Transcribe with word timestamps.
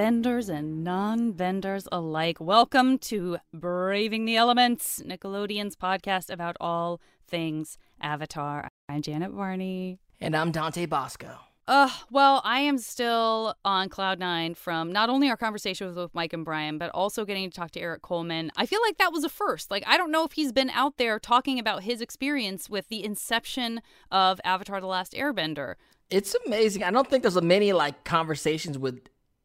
benders 0.00 0.48
and 0.48 0.82
non 0.82 1.30
benders 1.32 1.86
alike. 1.92 2.38
Welcome 2.40 2.96
to 3.00 3.36
Braving 3.52 4.24
the 4.24 4.34
Elements, 4.34 5.02
Nickelodeon's 5.04 5.76
podcast 5.76 6.30
about 6.30 6.56
all 6.58 7.02
things 7.28 7.76
Avatar. 8.00 8.70
I'm 8.88 9.02
Janet 9.02 9.30
Varney. 9.30 9.98
And 10.18 10.34
I'm 10.34 10.52
Dante 10.52 10.86
Basco. 10.86 11.40
Uh, 11.68 11.90
well, 12.10 12.40
I 12.46 12.60
am 12.60 12.78
still 12.78 13.54
on 13.62 13.90
cloud 13.90 14.18
nine 14.18 14.54
from 14.54 14.90
not 14.90 15.10
only 15.10 15.28
our 15.28 15.36
conversation 15.36 15.86
with, 15.86 15.98
with 15.98 16.14
Mike 16.14 16.32
and 16.32 16.46
Brian, 16.46 16.78
but 16.78 16.90
also 16.94 17.26
getting 17.26 17.50
to 17.50 17.54
talk 17.54 17.70
to 17.72 17.80
Eric 17.80 18.00
Coleman. 18.00 18.50
I 18.56 18.64
feel 18.64 18.80
like 18.80 18.96
that 18.96 19.12
was 19.12 19.24
a 19.24 19.28
first. 19.28 19.70
Like, 19.70 19.84
I 19.86 19.98
don't 19.98 20.10
know 20.10 20.24
if 20.24 20.32
he's 20.32 20.50
been 20.50 20.70
out 20.70 20.96
there 20.96 21.18
talking 21.18 21.58
about 21.58 21.82
his 21.82 22.00
experience 22.00 22.70
with 22.70 22.88
the 22.88 23.04
inception 23.04 23.82
of 24.10 24.40
Avatar 24.44 24.80
The 24.80 24.86
Last 24.86 25.12
Airbender. 25.12 25.74
It's 26.08 26.34
amazing. 26.46 26.84
I 26.84 26.90
don't 26.90 27.06
think 27.06 27.22
there's 27.22 27.36
a 27.36 27.42
many 27.42 27.74
like 27.74 28.02
conversations 28.04 28.78
with 28.78 29.02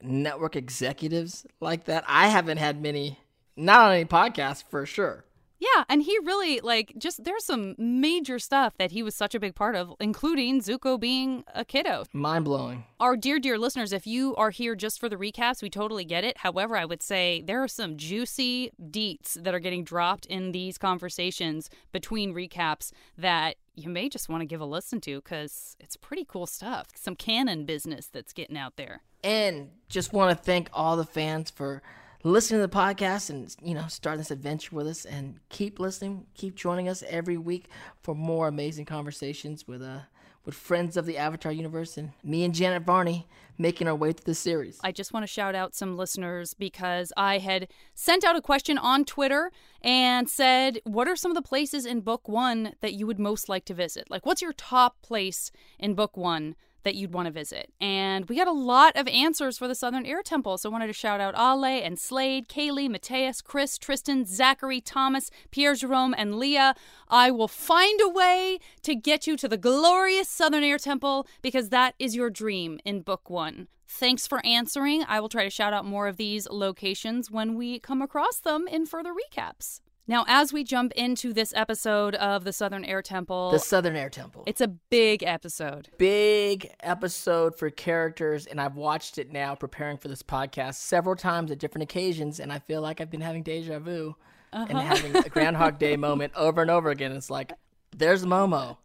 network 0.07 0.55
executives 0.55 1.45
like 1.59 1.85
that. 1.85 2.03
I 2.07 2.27
haven't 2.27 2.57
had 2.57 2.81
many, 2.81 3.19
not 3.55 3.87
on 3.87 3.93
any 3.93 4.05
podcast 4.05 4.65
for 4.69 4.85
sure. 4.85 5.25
Yeah, 5.57 5.85
and 5.87 6.03
he 6.03 6.17
really 6.23 6.59
like 6.59 6.93
just 6.97 7.23
there's 7.23 7.45
some 7.45 7.75
major 7.77 8.39
stuff 8.39 8.77
that 8.77 8.91
he 8.91 9.01
was 9.01 9.15
such 9.15 9.33
a 9.33 9.39
big 9.39 9.55
part 9.55 9.75
of, 9.75 9.93
including 9.99 10.61
Zuko 10.61 10.99
being 10.99 11.43
a 11.53 11.63
kiddo. 11.63 12.03
Mind 12.11 12.45
blowing. 12.45 12.83
Our 12.99 13.15
dear, 13.15 13.39
dear 13.39 13.57
listeners, 13.57 13.93
if 13.93 14.05
you 14.05 14.35
are 14.35 14.49
here 14.49 14.75
just 14.75 14.99
for 14.99 15.07
the 15.07 15.15
recaps, 15.15 15.61
we 15.61 15.69
totally 15.69 16.03
get 16.05 16.23
it. 16.23 16.39
However, 16.39 16.75
I 16.75 16.85
would 16.85 17.01
say 17.01 17.41
there 17.45 17.63
are 17.63 17.67
some 17.67 17.97
juicy 17.97 18.71
deets 18.81 19.41
that 19.41 19.55
are 19.55 19.59
getting 19.59 19.83
dropped 19.83 20.25
in 20.25 20.51
these 20.51 20.77
conversations 20.77 21.69
between 21.91 22.33
recaps 22.33 22.91
that 23.17 23.55
you 23.75 23.89
may 23.89 24.09
just 24.09 24.29
want 24.29 24.41
to 24.41 24.45
give 24.45 24.61
a 24.61 24.65
listen 24.65 25.01
to 25.01 25.21
because 25.21 25.75
it's 25.79 25.95
pretty 25.97 26.25
cool 26.25 26.45
stuff. 26.45 26.87
Some 26.95 27.15
canon 27.15 27.65
business 27.65 28.07
that's 28.07 28.33
getting 28.33 28.57
out 28.57 28.77
there. 28.77 29.01
And 29.23 29.69
just 29.89 30.13
want 30.13 30.37
to 30.37 30.43
thank 30.43 30.69
all 30.73 30.97
the 30.97 31.05
fans 31.05 31.49
for 31.49 31.81
listening 32.23 32.59
to 32.59 32.67
the 32.67 32.75
podcast 32.75 33.29
and 33.29 33.55
you 33.61 33.75
know 33.75 33.85
starting 33.87 34.17
this 34.17 34.31
adventure 34.31 34.75
with 34.75 34.87
us 34.87 35.05
and 35.05 35.39
keep 35.49 35.79
listening 35.79 36.25
keep 36.33 36.55
joining 36.55 36.89
us 36.89 37.03
every 37.07 37.37
week 37.37 37.69
for 38.01 38.15
more 38.15 38.47
amazing 38.47 38.83
conversations 38.83 39.67
with 39.67 39.79
uh 39.83 39.99
with 40.45 40.55
friends 40.55 40.95
of 40.97 41.05
the 41.05 41.17
avatar 41.17 41.51
universe 41.51 41.97
and 41.97 42.11
me 42.23 42.43
and 42.43 42.53
janet 42.53 42.83
varney 42.83 43.27
making 43.57 43.87
our 43.87 43.95
way 43.95 44.11
through 44.11 44.25
the 44.25 44.35
series 44.35 44.79
I 44.83 44.91
just 44.91 45.13
want 45.13 45.23
to 45.23 45.27
shout 45.27 45.55
out 45.55 45.75
some 45.75 45.97
listeners 45.97 46.53
because 46.53 47.11
I 47.17 47.39
had 47.39 47.67
sent 47.93 48.23
out 48.23 48.35
a 48.35 48.41
question 48.41 48.77
on 48.77 49.05
Twitter 49.05 49.51
and 49.81 50.29
said, 50.29 50.79
What 50.83 51.07
are 51.07 51.15
some 51.15 51.31
of 51.31 51.35
the 51.35 51.41
places 51.41 51.85
in 51.85 52.01
book 52.01 52.27
one 52.27 52.73
that 52.81 52.93
you 52.93 53.07
would 53.07 53.19
most 53.19 53.49
like 53.49 53.65
to 53.65 53.73
visit? 53.73 54.09
Like, 54.09 54.25
what's 54.25 54.41
your 54.41 54.53
top 54.53 55.01
place 55.01 55.51
in 55.79 55.95
book 55.95 56.17
one 56.17 56.55
that 56.85 56.95
you'd 56.95 57.13
want 57.13 57.25
to 57.25 57.31
visit? 57.31 57.73
And 57.81 58.29
we 58.29 58.37
got 58.37 58.47
a 58.47 58.53
lot 58.53 58.95
of 58.95 59.09
answers 59.09 59.57
for 59.57 59.67
the 59.67 59.75
Southern 59.75 60.05
Air 60.05 60.23
Temple. 60.23 60.57
So 60.57 60.69
I 60.69 60.71
wanted 60.71 60.87
to 60.87 60.93
shout 60.93 61.19
out 61.19 61.35
Ale 61.35 61.65
and 61.65 61.99
Slade, 61.99 62.47
Kaylee, 62.47 62.89
Mateus, 62.89 63.41
Chris, 63.41 63.77
Tristan, 63.77 64.25
Zachary, 64.25 64.79
Thomas, 64.79 65.29
Pierre 65.51 65.75
Jerome, 65.75 66.15
and 66.17 66.39
Leah. 66.39 66.75
I 67.09 67.31
will 67.31 67.49
find 67.49 67.99
a 67.99 68.07
way 68.07 68.59
to 68.83 68.95
get 68.95 69.27
you 69.27 69.35
to 69.35 69.49
the 69.49 69.57
glorious 69.57 70.29
Southern 70.29 70.63
Air 70.63 70.77
Temple 70.77 71.27
because 71.41 71.69
that 71.69 71.95
is 71.99 72.15
your 72.15 72.29
dream 72.29 72.79
in 72.85 73.01
book 73.01 73.29
one. 73.29 73.67
Thanks 73.87 74.27
for 74.27 74.45
answering. 74.45 75.03
I 75.07 75.19
will 75.19 75.29
try 75.29 75.43
to 75.43 75.49
shout 75.49 75.73
out 75.73 75.85
more 75.85 76.07
of 76.07 76.17
these 76.17 76.47
locations 76.49 77.29
when 77.29 77.55
we 77.55 77.79
come 77.79 78.01
across 78.01 78.39
them 78.39 78.67
in 78.67 78.85
further 78.85 79.11
recaps. 79.13 79.81
Now, 80.07 80.23
as 80.27 80.53
we 80.53 80.63
jump 80.63 80.91
into 80.93 81.33
this 81.33 81.53
episode 81.55 82.13
of 82.15 82.43
the 82.43 82.53
Southern 82.53 82.85
Air 82.85 83.01
Temple, 83.01 83.51
the 83.51 83.59
southern 83.59 83.95
air 83.95 84.09
temple. 84.09 84.43
it's 84.45 84.61
a 84.61 84.67
big 84.67 85.23
episode. 85.23 85.89
big 85.97 86.69
episode 86.81 87.57
for 87.57 87.69
characters 87.69 88.45
and 88.45 88.59
i've 88.61 88.75
watched 88.75 89.17
it 89.17 89.31
now 89.31 89.55
preparing 89.55 89.97
for 89.97 90.07
this 90.07 90.21
podcast 90.23 90.75
several 90.75 91.15
times 91.15 91.51
at 91.51 91.59
different 91.59 91.83
occasions 91.83 92.39
and 92.39 92.51
i 92.51 92.59
feel 92.59 92.81
like 92.81 93.01
i've 93.01 93.09
been 93.09 93.21
having 93.21 93.43
deja 93.43 93.79
vu 93.79 94.15
and 94.55 94.77
uh-huh. 94.77 94.95
having 94.95 95.15
a 95.17 95.29
groundhog 95.29 95.77
day 95.77 95.97
moment 95.97 96.33
over 96.35 96.61
and 96.61 96.71
over 96.71 96.89
again. 96.89 97.11
It's 97.11 97.29
like 97.29 97.53
there's 97.95 98.25
momo 98.25 98.77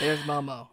there's 0.00 0.20
momo 0.20 0.68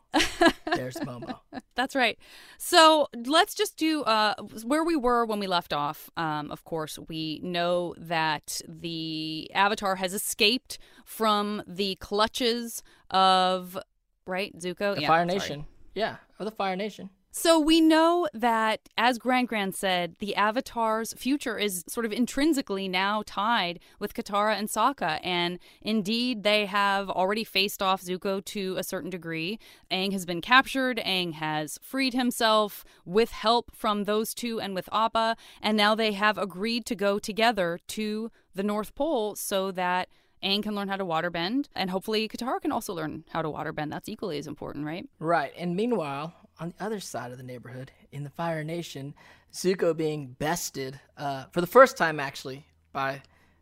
there's 0.76 0.96
momo 0.98 1.40
That's 1.76 1.96
right. 1.96 2.20
So 2.58 3.08
let's 3.26 3.54
just 3.54 3.78
do 3.78 4.04
uh, 4.04 4.34
where 4.66 4.84
we 4.84 4.98
were 4.98 5.26
when 5.26 5.40
we 5.40 5.48
left 5.48 5.72
off. 5.72 6.10
Um, 6.18 6.52
of 6.52 6.66
course, 6.66 7.00
we 7.08 7.40
know 7.42 7.96
that 7.98 8.60
the 8.68 9.50
Avatar 9.54 9.96
has 9.96 10.14
escaped 10.14 10.78
from 11.06 11.64
the 11.66 11.96
clutches 11.96 12.84
of 13.12 13.78
right 14.26 14.54
Zuko, 14.60 14.96
the 14.96 15.02
Yeah, 15.04 15.08
fire 15.08 15.24
sorry. 15.26 15.40
nation 15.40 15.66
yeah 15.96 16.18
of 16.38 16.46
the 16.46 16.52
fire 16.52 16.76
nation 16.76 17.10
So 17.32 17.60
we 17.60 17.80
know 17.80 18.28
that, 18.34 18.90
as 18.98 19.20
Gran 19.20 19.46
Gran 19.46 19.72
said, 19.72 20.16
the 20.18 20.36
Avatar's 20.36 21.14
future 21.14 21.60
is 21.60 21.84
sort 21.88 22.08
of 22.08 22.12
intrinsically 22.12 22.88
now 22.88 23.22
tied 23.26 23.80
with 24.00 24.16
Katara 24.16 24.58
and 24.58 24.68
Sokka. 24.68 25.20
And 25.24 25.60
indeed, 25.82 26.42
they 26.42 26.66
have 26.66 27.08
already 27.08 27.44
faced 27.44 27.84
off 27.84 28.02
Zuko 28.02 28.44
to 28.46 28.76
a 28.78 28.84
certain 28.84 29.12
degree. 29.12 29.60
Aang 29.92 30.12
has 30.12 30.26
been 30.26 30.42
captured. 30.42 31.00
Aang 31.06 31.34
has 31.34 31.78
freed 31.84 32.16
himself 32.16 32.84
with 33.06 33.30
help 33.30 33.76
from 33.76 34.06
those 34.06 34.34
two 34.34 34.60
and 34.60 34.74
with 34.74 34.90
Appa. 34.92 35.38
And 35.62 35.78
now 35.78 35.94
they 35.94 36.14
have 36.14 36.40
agreed 36.40 36.88
to 36.88 36.96
go 36.96 37.20
together 37.20 37.80
to 37.90 38.32
the 38.56 38.64
North 38.64 38.96
Pole 38.96 39.36
so 39.36 39.70
that 39.72 40.10
Aang 40.44 40.64
can 40.64 40.74
learn 40.74 40.88
how 40.88 40.98
to 40.98 41.06
waterbend. 41.06 41.68
And 41.76 41.90
hopefully, 41.90 42.28
Katara 42.28 42.62
can 42.62 42.72
also 42.72 42.94
learn 42.94 43.26
how 43.30 43.42
to 43.42 43.50
waterbend. 43.50 43.92
That's 43.92 44.10
equally 44.10 44.38
as 44.38 44.48
important, 44.48 44.86
right? 44.86 45.08
Right. 45.20 45.54
And 45.58 45.76
meanwhile, 45.76 46.34
on 46.60 46.74
the 46.78 46.84
other 46.86 47.00
side 47.00 47.32
of 47.32 47.38
the 47.38 47.44
neighborhood, 47.44 47.92
in 48.12 48.24
the 48.24 48.30
Fire 48.30 48.64
Nation, 48.64 49.14
Zuko 49.54 49.96
being 49.96 50.36
bested 50.40 51.00
uh, 51.18 51.46
for 51.52 51.62
the 51.62 51.68
first 51.68 51.98
time, 51.98 52.20
actually, 52.20 52.66
by 52.92 53.22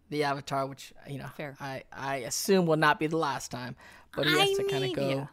the 0.09 0.23
Avatar, 0.23 0.65
which 0.67 0.93
you 1.07 1.17
know, 1.19 1.27
Fair. 1.35 1.55
I 1.59 1.83
I 1.91 2.17
assume 2.17 2.65
will 2.65 2.77
not 2.77 2.99
be 2.99 3.07
the 3.07 3.17
last 3.17 3.51
time, 3.51 3.75
but 4.15 4.25
he 4.25 4.31
has 4.31 4.49
I 4.49 4.53
to 4.63 4.63
kind 4.69 4.83
of 4.85 4.93
go. 4.93 5.09
yeah. 5.09 5.25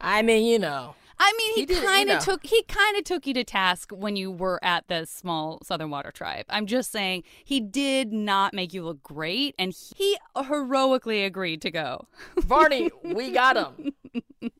I 0.00 0.22
mean, 0.22 0.46
you 0.46 0.58
know, 0.58 0.94
I 1.18 1.34
mean, 1.36 1.54
he, 1.66 1.74
He 1.74 1.80
kind 1.80 2.08
of 2.08 2.14
know. 2.26 2.32
took 2.32 2.46
he 2.46 2.62
kind 2.62 2.96
of 2.96 3.04
took 3.04 3.26
you 3.26 3.34
to 3.34 3.44
task 3.44 3.90
when 3.92 4.16
you 4.16 4.30
were 4.30 4.58
at 4.62 4.88
the 4.88 5.04
small 5.04 5.58
Southern 5.62 5.90
Water 5.90 6.10
Tribe. 6.10 6.46
I'm 6.48 6.64
just 6.66 6.90
saying 6.90 7.24
he 7.44 7.60
did 7.60 8.10
not 8.10 8.54
make 8.54 8.72
you 8.72 8.82
look 8.82 9.02
great, 9.02 9.54
and 9.58 9.74
he 9.96 10.16
heroically 10.34 11.24
agreed 11.24 11.60
to 11.62 11.70
go. 11.70 12.06
Varney, 12.38 12.90
we 13.04 13.30
got 13.32 13.56
him. 13.78 13.92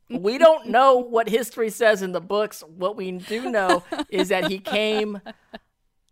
We 0.09 0.39
don't 0.39 0.67
know 0.67 0.97
what 0.97 1.29
history 1.29 1.71
says 1.71 2.03
in 2.03 2.13
the 2.13 2.21
books. 2.21 2.63
What 2.63 2.97
we 2.97 3.13
do 3.13 3.51
know 3.51 3.85
is 4.09 4.29
that 4.29 4.51
he 4.51 4.59
came 4.59 5.21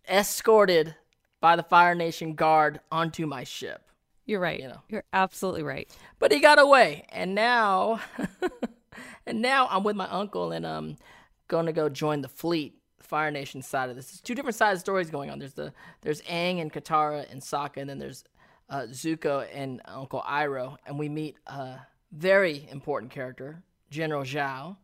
escorted 0.07 0.95
by 1.41 1.55
the 1.55 1.63
Fire 1.63 1.95
Nation 1.95 2.33
guard 2.35 2.79
onto 2.91 3.25
my 3.25 3.43
ship. 3.43 3.83
You're 4.25 4.39
right. 4.39 4.59
You 4.59 4.67
know. 4.69 4.81
You're 4.89 5.03
absolutely 5.13 5.63
right. 5.63 5.89
but 6.19 6.31
he 6.31 6.39
got 6.39 6.59
away 6.59 7.05
and 7.09 7.33
now 7.35 7.99
and 9.25 9.41
now 9.41 9.67
i'm 9.71 9.83
with 9.83 9.95
my 9.95 10.07
uncle 10.09 10.51
and 10.51 10.65
i'm 10.65 10.97
gonna 11.47 11.73
go 11.73 11.89
join 11.89 12.21
the 12.21 12.27
fleet 12.27 12.75
fire 13.01 13.31
nation 13.31 13.61
side 13.61 13.89
of 13.89 13.95
this 13.95 14.11
there's 14.11 14.21
two 14.21 14.35
different 14.35 14.55
sides 14.55 14.77
of 14.77 14.81
stories 14.81 15.09
going 15.09 15.29
on 15.29 15.39
there's 15.39 15.53
the 15.53 15.73
there's 16.01 16.21
Aang 16.23 16.61
and 16.61 16.71
katara 16.71 17.29
and 17.31 17.41
Sokka, 17.41 17.77
and 17.77 17.89
then 17.89 17.97
there's 17.99 18.23
uh, 18.69 18.83
zuko 18.89 19.47
and 19.51 19.81
uncle 19.85 20.23
iroh 20.27 20.77
and 20.85 20.99
we 20.99 21.09
meet 21.09 21.37
a 21.47 21.79
very 22.11 22.67
important 22.71 23.11
character 23.11 23.63
general 23.89 24.23
zhao 24.23 24.77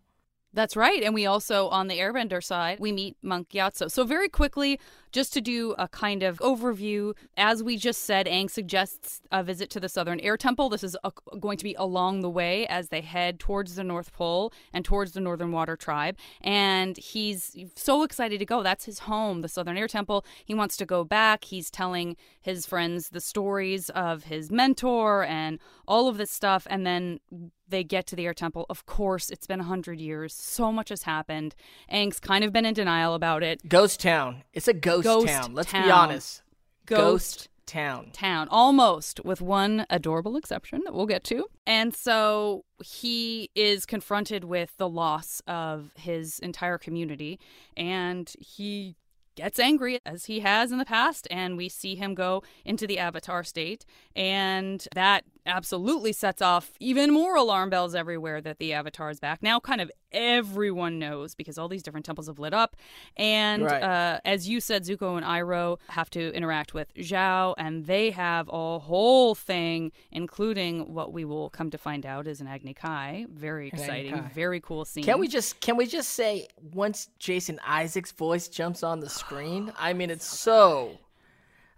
That's 0.53 0.75
right. 0.77 1.03
And 1.03 1.13
we 1.13 1.25
also, 1.25 1.67
on 1.67 1.87
the 1.89 1.99
Airbender 1.99 2.41
side, 2.41 2.79
we 2.79 2.91
meet 2.93 3.17
Monk 3.21 3.49
Gyatso. 3.49 3.91
So, 3.91 4.05
very 4.05 4.29
quickly, 4.29 4.79
just 5.15 5.31
to 5.31 5.39
do 5.39 5.73
a 5.77 5.87
kind 5.87 6.23
of 6.23 6.39
overview, 6.39 7.15
as 7.37 7.63
we 7.63 7.77
just 7.77 8.03
said, 8.03 8.25
Aang 8.25 8.51
suggests 8.51 9.21
a 9.31 9.43
visit 9.43 9.69
to 9.69 9.79
the 9.79 9.87
Southern 9.87 10.19
Air 10.19 10.35
Temple. 10.35 10.67
This 10.67 10.83
is 10.83 10.97
a, 11.05 11.11
going 11.39 11.57
to 11.57 11.63
be 11.63 11.73
along 11.75 12.19
the 12.19 12.29
way 12.29 12.67
as 12.67 12.89
they 12.89 12.99
head 12.99 13.39
towards 13.39 13.75
the 13.75 13.83
North 13.85 14.11
Pole 14.11 14.51
and 14.73 14.83
towards 14.83 15.13
the 15.13 15.21
Northern 15.21 15.53
Water 15.53 15.77
Tribe. 15.77 16.17
And 16.41 16.97
he's 16.97 17.55
so 17.77 18.03
excited 18.03 18.39
to 18.39 18.45
go. 18.45 18.61
That's 18.61 18.83
his 18.83 18.99
home, 18.99 19.39
the 19.39 19.47
Southern 19.47 19.77
Air 19.77 19.87
Temple. 19.87 20.25
He 20.43 20.53
wants 20.53 20.75
to 20.77 20.85
go 20.85 21.05
back. 21.05 21.45
He's 21.45 21.71
telling 21.71 22.17
his 22.41 22.65
friends 22.65 23.09
the 23.09 23.21
stories 23.21 23.89
of 23.91 24.25
his 24.25 24.51
mentor 24.51 25.23
and 25.23 25.59
all 25.87 26.09
of 26.09 26.17
this 26.17 26.29
stuff. 26.29 26.67
And 26.69 26.85
then 26.85 27.21
they 27.67 27.83
get 27.83 28.05
to 28.07 28.15
the 28.15 28.25
air 28.25 28.33
temple. 28.33 28.65
Of 28.69 28.85
course, 28.85 29.29
it's 29.29 29.47
been 29.47 29.59
a 29.59 29.63
hundred 29.63 29.99
years. 29.99 30.33
So 30.33 30.71
much 30.71 30.89
has 30.89 31.03
happened. 31.03 31.55
Aang's 31.91 32.19
kind 32.19 32.43
of 32.43 32.53
been 32.53 32.65
in 32.65 32.73
denial 32.73 33.13
about 33.13 33.43
it. 33.43 33.67
ghost 33.67 33.99
town 33.99 34.43
it's 34.53 34.67
a 34.67 34.73
ghost, 34.73 35.04
Ghost 35.05 35.27
town. 35.27 35.53
Let's 35.53 35.71
be 35.71 35.79
town. 35.79 35.91
honest. 35.91 36.41
Ghost 36.85 37.49
town. 37.65 38.09
town. 38.13 38.47
Almost 38.49 39.23
with 39.25 39.41
one 39.41 39.85
adorable 39.89 40.35
exception 40.35 40.81
that 40.85 40.93
we'll 40.93 41.05
get 41.05 41.23
to. 41.25 41.45
And 41.65 41.95
so 41.95 42.65
he 42.83 43.49
is 43.55 43.85
confronted 43.85 44.43
with 44.43 44.75
the 44.77 44.89
loss 44.89 45.41
of 45.47 45.91
his 45.95 46.39
entire 46.39 46.77
community 46.77 47.39
and 47.75 48.31
he 48.39 48.95
gets 49.35 49.59
angry 49.59 49.99
as 50.05 50.25
he 50.25 50.39
has 50.39 50.71
in 50.71 50.77
the 50.77 50.85
past 50.85 51.27
and 51.29 51.57
we 51.57 51.67
see 51.67 51.95
him 51.95 52.15
go 52.15 52.41
into 52.63 52.87
the 52.87 52.97
avatar 52.97 53.43
state 53.43 53.85
and 54.15 54.87
that 54.95 55.25
absolutely 55.45 56.11
sets 56.11 56.41
off 56.41 56.71
even 56.79 57.11
more 57.11 57.35
alarm 57.35 57.69
bells 57.69 57.93
everywhere 57.95 58.41
that 58.41 58.57
the 58.59 58.73
Avatar 58.73 59.09
is 59.09 59.19
back. 59.19 59.43
Now, 59.43 59.59
kind 59.59 59.81
of 59.81 59.91
everyone 60.11 60.97
knows 60.97 61.35
because 61.35 61.57
all 61.57 61.67
these 61.67 61.83
different 61.83 62.05
temples 62.05 62.27
have 62.27 62.39
lit 62.39 62.53
up. 62.53 62.75
And 63.17 63.63
Right. 63.63 63.83
uh, 63.83 64.19
as 64.25 64.47
you 64.49 64.59
said, 64.61 64.83
Zuko 64.83 65.17
and 65.17 65.25
Iroh 65.25 65.77
have 65.89 66.09
to 66.11 66.33
interact 66.33 66.73
with 66.73 66.93
Zhao, 66.95 67.53
and 67.57 67.85
they 67.85 68.11
have 68.11 68.47
a 68.49 68.79
whole 68.79 69.35
thing, 69.35 69.91
including 70.11 70.93
what 70.93 71.11
we 71.13 71.25
will 71.25 71.49
come 71.49 71.69
to 71.71 71.77
find 71.77 72.05
out 72.05 72.27
is 72.27 72.41
an 72.41 72.47
Agni 72.47 72.73
Kai. 72.73 73.25
Very 73.29 73.67
exciting, 73.67 74.13
Kai. 74.13 74.29
very 74.33 74.59
cool 74.61 74.85
scene. 74.85 75.03
Can 75.03 75.19
we 75.19 75.27
just 75.27 75.59
can 75.59 75.75
we 75.77 75.85
just 75.85 76.09
say 76.09 76.47
once 76.73 77.09
Jason 77.19 77.59
Isaacs' 77.65 78.11
voice 78.11 78.47
jumps 78.47 78.83
on 78.83 78.99
the 78.99 79.09
screen? 79.09 79.71
I 79.79 79.93
mean, 79.93 80.09
it's 80.09 80.25
so. 80.25 80.97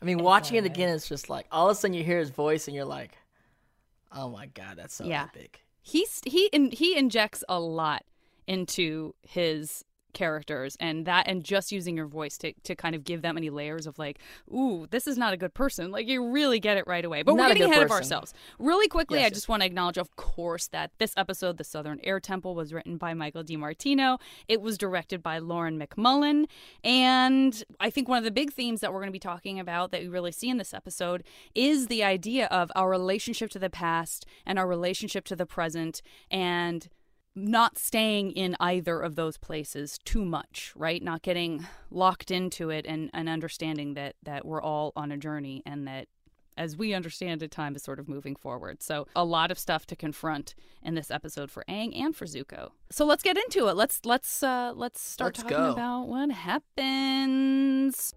I 0.02 0.06
mean, 0.06 0.20
watching 0.20 0.58
it 0.58 0.66
again, 0.66 0.90
it's 0.90 1.10
just 1.10 1.28
like 1.28 1.48
all 1.52 1.70
of 1.70 1.75
a 1.75 1.80
sudden 1.80 1.96
you 1.96 2.04
hear 2.04 2.20
his 2.20 2.30
voice 2.30 2.68
and 2.68 2.75
you're 2.75 2.86
like, 2.86 3.18
"Oh 4.12 4.30
my 4.30 4.48
god, 4.48 4.77
that's 4.77 4.94
so 4.95 5.06
Yeah. 5.06 5.24
epic." 5.24 5.63
he's 5.81 6.21
he 6.25 6.48
in, 6.48 6.71
he 6.71 6.98
injects 6.98 7.44
a 7.48 7.59
lot 7.59 8.04
into 8.45 9.15
his 9.21 9.86
characters 10.13 10.75
and 10.80 11.06
that 11.06 11.27
and 11.27 11.44
just 11.44 11.71
using 11.71 11.95
your 11.95 12.07
voice 12.07 12.38
to, 12.38 12.54
to 12.63 12.75
kind 12.75 12.95
of 12.95 13.04
give 13.04 13.21
them 13.21 13.38
any 13.38 13.50
layers 13.50 13.86
of 13.86 14.00
like 14.00 14.19
ooh 14.54 14.88
this 14.89 15.07
is 15.07 15.18
not 15.18 15.33
a 15.33 15.38
good 15.38 15.54
person. 15.54 15.92
Like 15.92 16.07
you 16.07 16.31
really 16.31 16.59
get 16.59 16.77
it 16.77 16.86
right 16.88 17.04
away. 17.04 17.24
But 17.24 17.36
Not 17.36 17.50
we're 17.50 17.56
getting 17.56 17.71
ahead 17.71 17.83
of 17.83 17.92
ourselves. 17.92 18.33
Really 18.59 18.88
quickly 18.88 19.19
Yes, 19.19 19.25
i 19.25 19.27
yes. 19.27 19.33
just 19.33 19.50
want 19.50 19.62
to 19.62 19.65
acknowledge 19.65 19.98
of 19.98 20.15
course 20.15 20.68
that 20.68 20.92
this 20.98 21.13
episode 21.18 21.57
the 21.57 21.63
southern 21.63 22.00
air 22.04 22.19
temple 22.19 22.56
was 22.56 22.74
written 22.74 22.98
by 22.98 23.13
michael 23.13 23.44
dimartino. 23.44 24.19
It 24.48 24.62
was 24.62 24.77
directed 24.77 25.21
by 25.21 25.39
lauren 25.39 25.77
macmullan. 25.77 26.48
And 26.83 27.63
i 27.80 27.89
think 27.89 28.07
one 28.07 28.18
of 28.18 28.24
the 28.24 28.31
big 28.31 28.53
themes 28.53 28.81
that 28.81 28.92
we're 28.94 29.00
going 29.00 29.10
to 29.10 29.13
be 29.13 29.19
talking 29.19 29.60
about 29.60 29.92
that 29.92 30.01
we 30.01 30.07
really 30.07 30.31
see 30.31 30.50
in 30.50 30.57
this 30.57 30.74
episode 30.74 31.24
is 31.53 31.88
the 31.88 32.03
idea 32.03 32.48
of 32.48 32.71
our 32.75 32.89
relationship 32.89 33.50
to 33.51 33.60
the 33.60 33.69
past 33.69 34.25
and 34.45 34.57
our 34.57 34.68
relationship 34.68 35.25
to 35.25 35.36
the 35.36 35.45
present 35.45 36.01
and 36.31 36.89
not 37.38 37.78
staying 37.78 38.31
in 38.31 38.56
either 38.60 39.00
of 39.00 39.16
those 39.16 39.38
places 39.38 40.00
too 40.04 40.25
much, 40.25 40.74
right? 40.75 41.04
Not 41.04 41.22
getting 41.22 41.68
locked 41.92 42.31
into 42.31 42.72
it 42.72 42.86
and, 42.88 43.12
and 43.13 43.30
understanding 43.30 43.94
that 43.94 44.16
that 44.24 44.45
we're 44.45 44.62
all 44.62 44.92
on 44.95 45.12
a 45.12 45.18
journey 45.18 45.62
and 45.66 45.88
that 45.88 46.07
as 46.57 46.75
we 46.75 46.95
understand 46.95 47.44
it, 47.44 47.51
time 47.51 47.75
is 47.75 47.84
sort 47.84 48.00
of 48.00 48.10
moving 48.10 48.36
forward. 48.36 48.81
So 48.81 49.07
a 49.16 49.24
lot 49.24 49.51
of 49.51 49.60
stuff 49.60 49.86
to 49.88 49.95
confront 49.95 50.56
in 50.81 50.95
this 50.95 51.12
episode 51.12 51.51
for 51.51 51.63
Aang 51.69 51.95
and 51.95 52.16
for 52.16 52.25
Zuko. 52.25 52.72
So 52.89 53.06
let's 53.06 53.22
get 53.22 53.38
into 53.38 53.68
it. 53.68 53.75
Let's 53.75 54.01
let's 54.04 54.42
uh 54.42 54.74
let's 54.75 55.00
start 55.00 55.38
Let's 55.38 55.44
talking 55.44 55.57
go. 55.57 55.72
about 55.74 56.07
what 56.07 56.31
happens. 56.31 58.16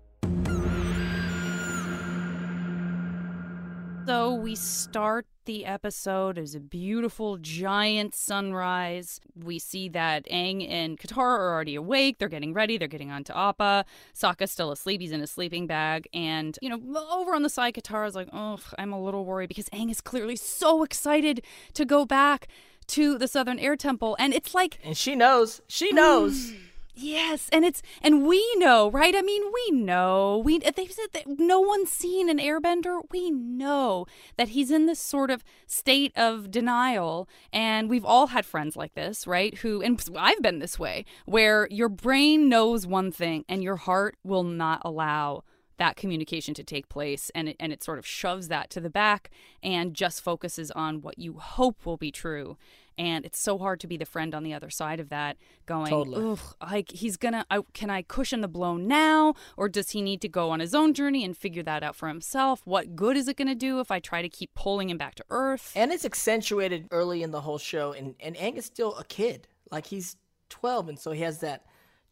So 4.06 4.34
we 4.34 4.54
start 4.54 5.26
the 5.44 5.66
episode 5.66 6.38
as 6.38 6.54
a 6.54 6.60
beautiful 6.60 7.36
giant 7.36 8.14
sunrise. 8.14 9.20
We 9.34 9.58
see 9.58 9.88
that 9.90 10.26
Aang 10.30 10.68
and 10.68 10.98
Katara 10.98 11.18
are 11.18 11.52
already 11.52 11.74
awake. 11.74 12.18
They're 12.18 12.28
getting 12.28 12.54
ready. 12.54 12.78
They're 12.78 12.88
getting 12.88 13.10
onto 13.10 13.32
Appa. 13.32 13.84
Sokka's 14.14 14.50
still 14.50 14.72
asleep. 14.72 15.00
He's 15.00 15.12
in 15.12 15.20
his 15.20 15.30
sleeping 15.30 15.66
bag. 15.66 16.08
And, 16.14 16.58
you 16.62 16.70
know, 16.70 16.80
over 17.10 17.34
on 17.34 17.42
the 17.42 17.50
side, 17.50 17.74
Katara 17.74 18.08
is 18.08 18.14
like, 18.14 18.28
oh, 18.32 18.58
I'm 18.78 18.92
a 18.92 19.02
little 19.02 19.24
worried 19.24 19.48
because 19.48 19.68
Aang 19.68 19.90
is 19.90 20.00
clearly 20.00 20.36
so 20.36 20.82
excited 20.82 21.42
to 21.74 21.84
go 21.84 22.04
back 22.04 22.48
to 22.88 23.18
the 23.18 23.28
Southern 23.28 23.58
Air 23.58 23.76
Temple. 23.76 24.16
And 24.18 24.32
it's 24.34 24.54
like, 24.54 24.78
And 24.82 24.96
she 24.96 25.14
knows. 25.14 25.60
She 25.68 25.92
knows. 25.92 26.52
Yes, 27.02 27.48
and 27.50 27.64
it's 27.64 27.82
and 28.02 28.26
we 28.26 28.44
know, 28.56 28.90
right? 28.90 29.14
I 29.16 29.22
mean, 29.22 29.42
we 29.52 29.70
know. 29.78 30.42
We 30.44 30.58
they 30.58 30.86
said 30.86 31.08
that 31.12 31.24
no 31.26 31.58
one's 31.58 31.90
seen 31.90 32.28
an 32.28 32.38
airbender. 32.38 33.00
We 33.10 33.30
know 33.30 34.06
that 34.36 34.48
he's 34.48 34.70
in 34.70 34.84
this 34.84 35.00
sort 35.00 35.30
of 35.30 35.42
state 35.66 36.12
of 36.16 36.50
denial, 36.50 37.26
and 37.52 37.88
we've 37.88 38.04
all 38.04 38.28
had 38.28 38.44
friends 38.44 38.76
like 38.76 38.94
this, 38.94 39.26
right? 39.26 39.56
Who 39.58 39.80
and 39.80 40.02
I've 40.16 40.42
been 40.42 40.58
this 40.58 40.78
way, 40.78 41.06
where 41.24 41.66
your 41.70 41.88
brain 41.88 42.48
knows 42.50 42.86
one 42.86 43.12
thing 43.12 43.44
and 43.48 43.62
your 43.62 43.76
heart 43.76 44.16
will 44.22 44.44
not 44.44 44.82
allow 44.84 45.44
that 45.78 45.96
communication 45.96 46.52
to 46.52 46.62
take 46.62 46.90
place 46.90 47.30
and 47.34 47.48
it, 47.48 47.56
and 47.58 47.72
it 47.72 47.82
sort 47.82 47.98
of 47.98 48.06
shoves 48.06 48.48
that 48.48 48.68
to 48.68 48.80
the 48.80 48.90
back 48.90 49.30
and 49.62 49.94
just 49.94 50.22
focuses 50.22 50.70
on 50.72 51.00
what 51.00 51.18
you 51.18 51.38
hope 51.38 51.86
will 51.86 51.96
be 51.96 52.12
true 52.12 52.58
and 52.98 53.24
it's 53.24 53.38
so 53.40 53.58
hard 53.58 53.80
to 53.80 53.86
be 53.86 53.96
the 53.96 54.04
friend 54.04 54.34
on 54.34 54.42
the 54.42 54.52
other 54.54 54.70
side 54.70 55.00
of 55.00 55.08
that 55.08 55.36
going 55.66 55.90
Totally. 55.90 56.32
ugh 56.32 56.54
like 56.70 56.90
he's 56.90 57.16
gonna 57.16 57.44
I, 57.50 57.60
can 57.72 57.90
i 57.90 58.02
cushion 58.02 58.40
the 58.40 58.48
blow 58.48 58.76
now 58.76 59.34
or 59.56 59.68
does 59.68 59.90
he 59.90 60.02
need 60.02 60.20
to 60.22 60.28
go 60.28 60.50
on 60.50 60.60
his 60.60 60.74
own 60.74 60.94
journey 60.94 61.24
and 61.24 61.36
figure 61.36 61.62
that 61.62 61.82
out 61.82 61.96
for 61.96 62.08
himself 62.08 62.62
what 62.64 62.96
good 62.96 63.16
is 63.16 63.28
it 63.28 63.36
gonna 63.36 63.54
do 63.54 63.80
if 63.80 63.90
i 63.90 64.00
try 64.00 64.22
to 64.22 64.28
keep 64.28 64.52
pulling 64.54 64.90
him 64.90 64.98
back 64.98 65.14
to 65.14 65.24
earth 65.30 65.72
And 65.76 65.92
it's 65.92 66.04
accentuated 66.04 66.88
early 66.90 67.22
in 67.22 67.30
the 67.30 67.40
whole 67.40 67.58
show. 67.58 67.92
And, 67.92 68.14
and 68.20 68.36
Aang 68.36 68.56
is 68.56 68.64
still 68.64 68.94
a 68.96 69.04
kid. 69.04 69.48
Like 69.70 69.86
he's 69.86 70.16
12. 70.50 70.88
And 70.90 70.98
so 70.98 71.12
he 71.12 71.22
has 71.22 71.40
that 71.40 71.64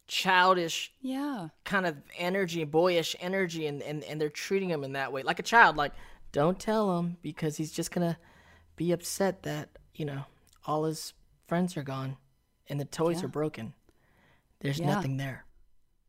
childish 0.07 0.91
yeah 1.01 1.49
kind 1.65 1.85
of 1.85 1.95
energy, 2.17 2.63
boyish 2.63 3.15
energy. 3.19 3.67
And, 3.67 3.81
and, 3.83 4.03
and 4.03 4.19
they're 4.19 4.29
treating 4.29 4.69
him 4.69 4.83
in 4.83 4.93
that 4.93 5.11
way. 5.11 5.23
Like 5.23 5.39
a 5.39 5.43
child. 5.43 5.77
Like, 5.77 5.93
don't 6.31 6.59
tell 6.59 6.97
him 6.99 7.17
because 7.21 7.57
he's 7.57 7.71
just 7.71 7.91
to 8.07 8.17
be 8.75 8.91
upset 8.91 9.43
that, 9.43 9.69
you 9.95 10.05
know, 10.05 10.23
all 10.69 10.83
his 10.83 11.13
friends 11.47 11.75
are 11.75 11.83
gone 11.83 12.15
and 12.67 12.79
the 12.79 12.85
toys 12.85 13.19
Yeah. 13.19 13.25
are 13.25 13.29
broken. 13.29 13.73
There's 14.59 14.79
Yeah. 14.79 14.85
nothing 14.93 15.17
there. 15.17 15.45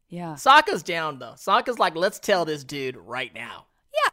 yeah 0.09 0.35
Sokka's 0.35 0.83
down 0.83 1.19
though. 1.19 1.33
Sokka's 1.37 1.79
like, 1.79 1.95
let's 1.97 2.19
tell 2.19 2.45
this 2.45 2.62
dude 2.65 2.97
right 2.97 3.33
now. 3.35 3.67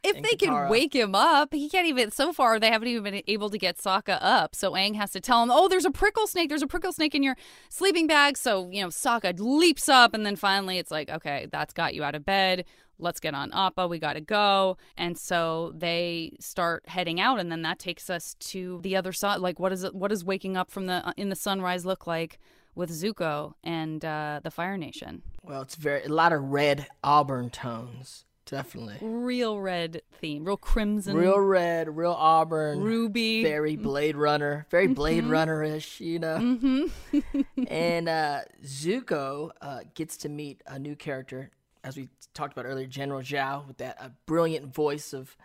If 0.03 0.21
they 0.21 0.35
can 0.35 0.69
wake 0.69 0.95
him 0.95 1.15
up, 1.15 1.53
he 1.53 1.69
can't 1.69 1.87
even. 1.87 2.11
So 2.11 2.33
far, 2.33 2.59
they 2.59 2.69
haven't 2.69 2.87
even 2.87 3.03
been 3.03 3.21
able 3.27 3.49
to 3.49 3.57
get 3.57 3.77
Sokka 3.77 4.17
up. 4.21 4.55
So 4.55 4.71
Aang 4.73 4.95
has 4.95 5.11
to 5.11 5.19
tell 5.19 5.43
him, 5.43 5.51
"Oh, 5.51 5.67
there's 5.67 5.85
a 5.85 5.91
prickle 5.91 6.27
snake. 6.27 6.49
There's 6.49 6.61
a 6.61 6.67
prickle 6.67 6.93
snake 6.93 7.15
in 7.15 7.23
your 7.23 7.35
sleeping 7.69 8.07
bag." 8.07 8.37
So 8.37 8.69
you 8.71 8.81
know, 8.81 8.89
Sokka 8.89 9.39
leaps 9.39 9.89
up, 9.89 10.13
and 10.13 10.25
then 10.25 10.35
finally, 10.35 10.77
it's 10.77 10.91
like, 10.91 11.09
"Okay, 11.09 11.47
that's 11.51 11.73
got 11.73 11.93
you 11.95 12.03
out 12.03 12.15
of 12.15 12.25
bed. 12.25 12.65
Let's 12.99 13.19
get 13.19 13.35
on 13.35 13.51
Appa. 13.53 13.87
We 13.87 13.99
got 13.99 14.13
to 14.13 14.21
go." 14.21 14.77
And 14.97 15.17
so 15.17 15.73
they 15.75 16.37
start 16.39 16.83
heading 16.87 17.19
out, 17.19 17.39
and 17.39 17.51
then 17.51 17.61
that 17.63 17.79
takes 17.79 18.09
us 18.09 18.35
to 18.39 18.79
the 18.83 18.95
other 18.95 19.13
side. 19.13 19.39
Like, 19.39 19.59
what 19.59 19.71
is 19.71 19.83
it? 19.83 19.93
What 19.95 20.09
does 20.09 20.23
waking 20.23 20.57
up 20.57 20.71
from 20.71 20.85
the 20.87 21.07
uh, 21.07 21.13
in 21.17 21.29
the 21.29 21.35
sunrise 21.35 21.85
look 21.85 22.07
like 22.07 22.39
with 22.75 22.91
Zuko 22.91 23.53
and 23.63 24.05
uh, 24.05 24.39
the 24.43 24.51
Fire 24.51 24.77
Nation? 24.77 25.23
Well, 25.43 25.61
it's 25.61 25.75
very 25.75 26.03
a 26.03 26.09
lot 26.09 26.31
of 26.33 26.43
red 26.43 26.87
auburn 27.03 27.49
tones, 27.49 28.25
definitely. 28.49 28.97
Real 29.01 29.59
red 29.59 30.01
theme, 30.19 30.43
real 30.45 30.57
crimson, 30.57 31.15
Real 31.15 31.39
red, 31.39 31.95
real 31.95 32.11
auburn, 32.13 32.81
ruby. 32.81 33.43
very 33.43 33.75
Blade 33.75 34.15
Runner, 34.15 34.65
very 34.71 34.87
Blade 34.87 35.25
Runner 35.25 35.61
ish, 35.63 35.99
you 36.01 36.19
know. 36.19 36.37
Mm-hmm. 36.37 37.41
and 37.67 38.09
uh, 38.09 38.41
Zuko 38.65 39.51
uh, 39.61 39.79
gets 39.93 40.17
to 40.17 40.29
meet 40.29 40.61
a 40.67 40.79
new 40.79 40.95
character, 40.95 41.51
as 41.83 41.95
we 41.97 42.09
talked 42.33 42.53
about 42.53 42.65
earlier, 42.65 42.87
General 42.87 43.21
Zhao, 43.21 43.67
with 43.67 43.77
that 43.77 43.97
uh, 44.01 44.09
brilliant 44.25 44.73
voice 44.73 45.13
of 45.13 45.35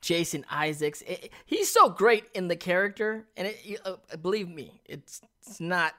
Jason 0.00 0.44
Isaacs. 0.50 1.02
It- 1.02 1.24
it- 1.24 1.32
he's 1.46 1.70
so 1.72 1.88
great 1.88 2.24
in 2.34 2.48
the 2.48 2.56
character, 2.56 3.26
and 3.36 3.48
it, 3.48 3.80
uh, 3.84 3.96
believe 4.20 4.48
me, 4.48 4.80
it's 4.84 5.20
it's 5.46 5.60
not. 5.60 5.94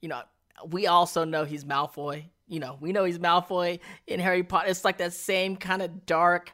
You 0.00 0.08
know, 0.08 0.22
we 0.68 0.86
also 0.86 1.24
know 1.24 1.44
he's 1.44 1.64
Malfoy. 1.64 2.24
You 2.46 2.60
know, 2.60 2.76
we 2.80 2.92
know 2.92 3.04
he's 3.04 3.18
Malfoy 3.18 3.80
in 4.06 4.20
Harry 4.20 4.42
Potter. 4.42 4.68
It's 4.68 4.84
like 4.84 4.98
that 4.98 5.12
same 5.12 5.56
kind 5.56 5.82
of 5.82 6.06
dark 6.06 6.52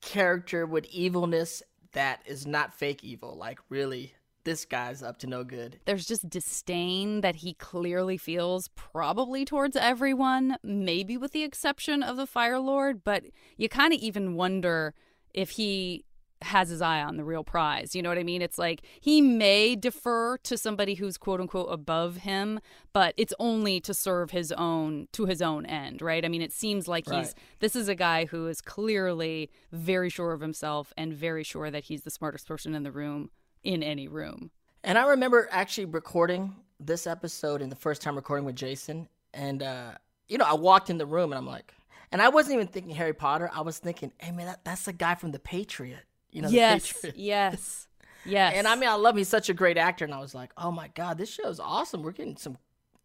character 0.00 0.66
with 0.66 0.86
evilness 0.86 1.62
that 1.92 2.22
is 2.26 2.46
not 2.46 2.74
fake 2.74 3.04
evil. 3.04 3.36
Like, 3.36 3.58
really, 3.68 4.14
this 4.44 4.64
guy's 4.64 5.02
up 5.02 5.18
to 5.20 5.26
no 5.26 5.44
good. 5.44 5.80
there's 5.84 6.06
just 6.06 6.28
disdain 6.28 7.20
that 7.20 7.36
he 7.36 7.54
clearly 7.54 8.16
feels 8.16 8.68
probably 8.74 9.44
towards 9.44 9.76
everyone, 9.76 10.56
maybe 10.62 11.16
with 11.16 11.32
the 11.32 11.44
exception 11.44 12.02
of 12.02 12.16
the 12.16 12.26
Fire 12.26 12.58
Lord, 12.58 13.04
but 13.04 13.24
you 13.56 13.68
kind 13.68 13.92
of 13.92 14.00
even 14.00 14.34
wonder 14.34 14.94
if 15.32 15.50
he 15.50 16.04
has 16.44 16.68
his 16.68 16.82
eye 16.82 17.02
on 17.02 17.16
the 17.16 17.24
real 17.24 17.44
prize. 17.44 17.94
You 17.94 18.02
know 18.02 18.08
what 18.08 18.18
I 18.18 18.22
mean? 18.22 18.42
It's 18.42 18.58
like 18.58 18.82
he 19.00 19.20
may 19.20 19.76
defer 19.76 20.36
to 20.38 20.56
somebody 20.56 20.94
who's 20.94 21.16
quote 21.16 21.40
unquote 21.40 21.68
above 21.70 22.18
him, 22.18 22.60
but 22.92 23.14
it's 23.16 23.34
only 23.38 23.80
to 23.80 23.94
serve 23.94 24.30
his 24.30 24.52
own 24.52 25.08
to 25.12 25.26
his 25.26 25.42
own 25.42 25.66
end, 25.66 26.02
right? 26.02 26.24
I 26.24 26.28
mean, 26.28 26.42
it 26.42 26.52
seems 26.52 26.88
like 26.88 27.08
he's 27.10 27.34
this 27.60 27.76
is 27.76 27.88
a 27.88 27.94
guy 27.94 28.26
who 28.26 28.46
is 28.48 28.60
clearly 28.60 29.50
very 29.72 30.08
sure 30.08 30.32
of 30.32 30.40
himself 30.40 30.92
and 30.96 31.12
very 31.12 31.44
sure 31.44 31.70
that 31.70 31.84
he's 31.84 32.02
the 32.02 32.10
smartest 32.10 32.46
person 32.46 32.74
in 32.74 32.82
the 32.82 32.92
room 32.92 33.30
in 33.62 33.82
any 33.82 34.08
room. 34.08 34.50
And 34.84 34.98
I 34.98 35.06
remember 35.06 35.48
actually 35.52 35.84
recording 35.84 36.56
this 36.80 37.06
episode 37.06 37.62
and 37.62 37.70
the 37.70 37.76
first 37.76 38.02
time 38.02 38.16
recording 38.16 38.44
with 38.44 38.56
Jason. 38.56 39.08
And, 39.32 39.62
uh, 39.62 39.92
you 40.28 40.38
know, 40.38 40.44
I 40.44 40.54
walked 40.54 40.90
in 40.90 40.98
the 40.98 41.06
room 41.06 41.32
and 41.32 41.38
I'm 41.38 41.46
like, 41.46 41.72
and 42.10 42.20
I 42.20 42.28
wasn't 42.28 42.54
even 42.54 42.66
thinking 42.66 42.94
Harry 42.94 43.14
Potter. 43.14 43.50
I 43.54 43.62
was 43.62 43.78
thinking, 43.78 44.12
hey, 44.18 44.32
man, 44.32 44.46
that, 44.46 44.64
that's 44.64 44.84
the 44.84 44.92
guy 44.92 45.14
from 45.14 45.32
The 45.32 45.38
Patriot. 45.38 46.04
You 46.32 46.42
know, 46.42 46.48
yes, 46.48 47.04
yes, 47.14 47.86
yes. 48.24 48.54
And 48.56 48.66
I 48.66 48.74
mean, 48.74 48.88
I 48.88 48.94
love 48.94 49.14
him. 49.14 49.18
He's 49.18 49.28
such 49.28 49.48
a 49.48 49.54
great 49.54 49.76
actor. 49.76 50.04
And 50.04 50.14
I 50.14 50.20
was 50.20 50.34
like, 50.34 50.50
oh 50.56 50.70
my 50.72 50.88
God, 50.94 51.18
this 51.18 51.30
show 51.32 51.48
is 51.48 51.60
awesome. 51.60 52.02
We're 52.02 52.12
getting 52.12 52.36
some 52.36 52.56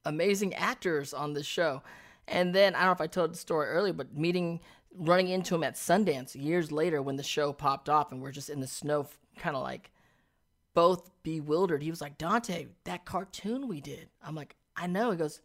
amazing 0.05 0.53
actors 0.53 1.13
on 1.13 1.33
this 1.33 1.45
show. 1.45 1.83
And 2.27 2.53
then, 2.55 2.75
I 2.75 2.79
don't 2.79 2.87
know 2.87 2.93
if 2.93 3.01
I 3.01 3.07
told 3.07 3.33
the 3.33 3.37
story 3.37 3.67
earlier, 3.67 3.93
but 3.93 4.15
meeting, 4.15 4.59
running 4.95 5.29
into 5.29 5.55
him 5.55 5.63
at 5.63 5.75
Sundance 5.75 6.35
years 6.35 6.71
later 6.71 7.01
when 7.01 7.15
the 7.15 7.23
show 7.23 7.53
popped 7.53 7.89
off 7.89 8.11
and 8.11 8.21
we're 8.21 8.31
just 8.31 8.49
in 8.49 8.59
the 8.59 8.67
snow, 8.67 9.07
kind 9.37 9.55
of 9.55 9.63
like 9.63 9.91
both 10.73 11.09
bewildered. 11.23 11.81
He 11.81 11.89
was 11.89 12.01
like, 12.01 12.17
Dante, 12.17 12.67
that 12.83 13.05
cartoon 13.05 13.67
we 13.67 13.81
did. 13.81 14.09
I'm 14.23 14.35
like, 14.35 14.55
I 14.75 14.87
know. 14.87 15.11
He 15.11 15.17
goes, 15.17 15.41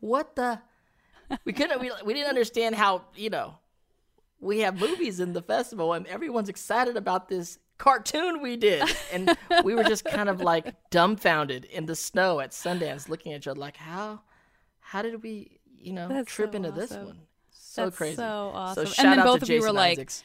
What 0.00 0.36
the? 0.36 0.60
We 1.44 1.52
couldn't, 1.52 1.80
we, 1.80 1.90
we 2.04 2.14
didn't 2.14 2.30
understand 2.30 2.74
how, 2.74 3.02
you 3.14 3.28
know, 3.28 3.58
we 4.40 4.60
have 4.60 4.78
movies 4.80 5.20
in 5.20 5.32
the 5.32 5.42
festival 5.42 5.92
and 5.92 6.06
everyone's 6.06 6.48
excited 6.48 6.96
about 6.96 7.28
this 7.28 7.58
cartoon 7.78 8.40
we 8.42 8.56
did. 8.56 8.82
And 9.12 9.36
we 9.64 9.74
were 9.74 9.84
just 9.84 10.04
kind 10.04 10.28
of 10.28 10.40
like 10.40 10.74
dumbfounded 10.90 11.64
in 11.66 11.86
the 11.86 11.96
snow 11.96 12.40
at 12.40 12.50
Sundance 12.52 13.08
looking 13.08 13.32
at 13.32 13.38
each 13.38 13.48
other 13.48 13.60
like, 13.60 13.76
how, 13.76 14.20
how 14.80 15.02
did 15.02 15.22
we, 15.22 15.60
you 15.76 15.92
know, 15.92 16.08
That's 16.08 16.30
trip 16.30 16.52
so 16.52 16.56
into 16.56 16.70
this 16.70 16.90
one? 16.90 17.20
So 17.50 17.84
That's 17.84 17.96
crazy. 17.96 18.16
so 18.16 18.50
awesome. 18.54 18.86
So 18.86 18.88
And 18.88 18.94
shout 18.94 19.04
then 19.04 19.18
out 19.20 19.26
both 19.26 19.38
to 19.40 19.44
of 19.44 19.48
you 19.50 19.56
were 19.56 19.66
Jason 19.66 19.76
like, 19.76 19.98
Isaacs. 19.98 20.24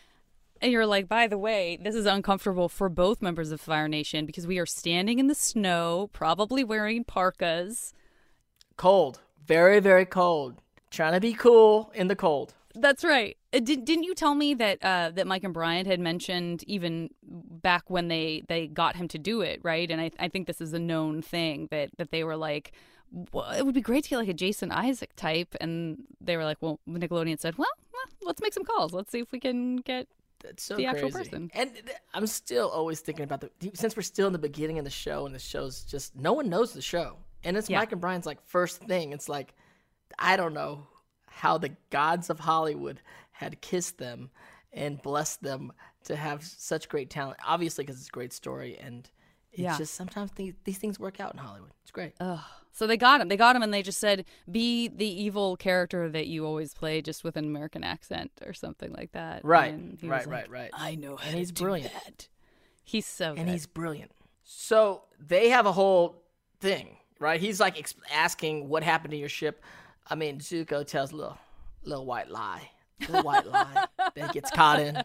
And 0.62 0.72
you're 0.72 0.86
like, 0.86 1.10
by 1.10 1.28
the 1.28 1.38
way, 1.38 1.78
this 1.82 1.94
is 1.94 2.06
uncomfortable 2.06 2.70
for 2.70 2.88
both 2.88 3.22
members 3.22 3.52
of 3.52 3.60
Fire 3.60 3.90
Nation 3.90 4.26
because 4.26 4.48
we 4.48 4.60
are 4.60 4.66
standing 4.66 5.20
in 5.20 5.28
the 5.28 5.36
snow, 5.36 6.10
probably 6.14 6.64
wearing 6.64 7.04
parkas. 7.04 7.94
Cold. 8.78 9.20
Very, 9.46 9.82
very 9.82 10.06
cold. 10.06 10.62
Trying 10.90 11.14
to 11.14 11.20
be 11.20 11.34
cool 11.34 11.92
in 11.94 12.08
the 12.08 12.16
cold. 12.16 12.54
That's 12.76 13.04
right. 13.04 13.38
Uh, 13.54 13.60
Did, 13.60 13.86
didn't 13.86 14.04
you 14.04 14.16
tell 14.16 14.34
me 14.36 14.54
that 14.56 14.84
uh, 14.84 15.12
that 15.14 15.28
Mike 15.28 15.44
and 15.44 15.54
Brian 15.54 15.86
had 15.86 16.00
mentioned 16.00 16.64
even 16.68 17.10
back 17.24 17.84
when 17.90 18.08
they, 18.08 18.44
they 18.48 18.68
got 18.68 18.96
him 18.96 19.08
to 19.10 19.20
do 19.20 19.42
it, 19.42 19.60
right? 19.64 19.90
And 19.92 20.02
I, 20.02 20.12
I 20.20 20.28
think 20.28 20.48
this 20.48 20.60
is 20.60 20.74
a 20.74 20.80
known 20.80 21.22
thing 21.22 21.68
that, 21.72 21.92
that 21.98 22.12
they 22.12 22.24
were 22.24 22.36
like, 22.36 22.72
well, 23.32 23.52
it 23.52 23.64
would 23.64 23.76
be 23.76 23.82
great 23.82 24.06
to 24.06 24.10
get 24.10 24.18
like 24.18 24.28
a 24.28 24.34
Jason 24.34 24.72
Isaac 24.72 25.16
type. 25.16 25.56
And 25.62 26.04
they 26.20 26.36
were 26.36 26.44
like, 26.46 26.58
well, 26.62 26.80
Nickelodeon 26.90 27.40
said, 27.40 27.58
well, 27.58 27.68
well 27.94 28.04
let's 28.24 28.42
make 28.42 28.54
some 28.54 28.64
calls. 28.64 28.92
Let's 28.92 29.12
see 29.12 29.20
if 29.20 29.32
we 29.32 29.40
can 29.40 29.76
get 29.78 30.08
That's 30.44 30.64
so 30.64 30.76
The 30.76 30.86
crazy. 30.86 30.98
actual 31.06 31.12
person. 31.12 31.52
And 31.54 31.74
th- 31.76 31.86
I'm 32.16 32.26
still 32.26 32.70
always 32.70 33.02
thinking 33.02 33.24
about 33.24 33.42
the 33.42 33.52
since 33.76 33.96
we're 33.96 34.02
still 34.02 34.26
in 34.28 34.34
the 34.34 34.40
beginning 34.40 34.80
of 34.80 34.84
the 34.86 34.90
show 34.92 35.28
and 35.28 35.36
the 35.36 35.40
show's 35.40 35.84
just 35.84 36.16
no 36.16 36.34
one 36.34 36.50
knows 36.50 36.74
the 36.74 36.82
show. 36.82 37.18
And 37.44 37.56
it's 37.56 37.70
Yeah. 37.70 37.80
Mike 37.80 37.92
and 37.92 38.02
Brian's 38.02 38.26
like 38.26 38.42
first 38.48 38.80
thing. 38.82 39.12
It's 39.14 39.30
like 39.30 39.54
I 40.18 40.38
don't 40.38 40.54
know 40.56 40.88
how 41.36 41.58
the 41.58 41.70
gods 41.90 42.30
of 42.30 42.40
Hollywood 42.40 43.02
had 43.32 43.60
kissed 43.62 43.98
them 43.98 44.30
and 44.72 45.02
blessed 45.02 45.42
them 45.44 45.72
to 46.06 46.16
have 46.16 46.44
such 46.44 46.90
great 46.90 47.10
talent. 47.10 47.38
Obviously 47.46 47.84
because 47.84 48.00
it's 48.00 48.08
a 48.10 48.12
great 48.12 48.34
story 48.34 48.78
and 48.80 49.10
it's 49.52 49.62
Yeah. 49.62 49.78
just 49.78 49.94
sometimes 49.96 50.32
these, 50.36 50.54
these 50.64 50.78
things 50.78 51.00
work 51.00 51.20
out 51.20 51.34
in 51.34 51.40
Hollywood. 51.40 51.72
It's 51.84 51.92
great. 51.92 52.14
Ugh. 52.20 52.40
So 52.72 52.88
they 52.88 52.98
got 52.98 53.22
him. 53.22 53.28
They 53.28 53.38
got 53.38 53.56
him, 53.56 53.62
and 53.62 53.72
they 53.72 53.84
just 53.84 54.00
said, 54.00 54.26
"Be 54.52 54.88
the 54.88 55.06
evil 55.06 55.56
character 55.56 56.10
that 56.10 56.26
you 56.26 56.44
always 56.44 56.74
play, 56.74 57.04
just 57.04 57.24
with 57.24 57.38
an 57.38 57.46
American 57.46 57.84
accent 57.84 58.32
or 58.44 58.52
something 58.52 58.92
like 58.94 59.12
that." 59.12 59.46
Right, 59.46 59.72
And 59.72 60.00
he 60.02 60.08
right, 60.08 60.26
like, 60.26 60.50
right, 60.50 60.50
right. 60.50 60.70
I 60.74 60.96
know 60.96 61.16
how 61.18 61.30
And 61.30 61.38
he's 61.38 61.52
brilliant. 61.52 61.94
that." 61.94 62.30
He's 62.84 63.06
so 63.06 63.36
and 63.36 63.46
good. 63.46 63.50
he's 63.50 63.68
brilliant. 63.68 64.12
So 64.44 65.04
they 65.20 65.50
have 65.50 65.68
a 65.68 65.72
whole 65.72 66.24
thing, 66.60 66.98
right? 67.20 67.40
He's 67.40 67.60
like 67.60 67.78
ex- 67.78 67.94
asking 68.12 68.70
what 68.70 68.82
happened 68.82 69.12
to 69.12 69.18
your 69.18 69.30
ship. 69.30 69.64
I 70.08 70.16
mean, 70.16 70.40
Zuko 70.40 70.86
tells 70.86 71.12
a 71.12 71.16
little, 71.16 71.38
little 71.84 72.06
white 72.06 72.30
lie, 72.30 72.70
little 73.02 73.24
white 73.24 73.46
lie 73.48 73.86
that 73.98 74.28
he 74.28 74.28
gets 74.34 74.52
caught 74.52 74.80
in. 74.80 75.02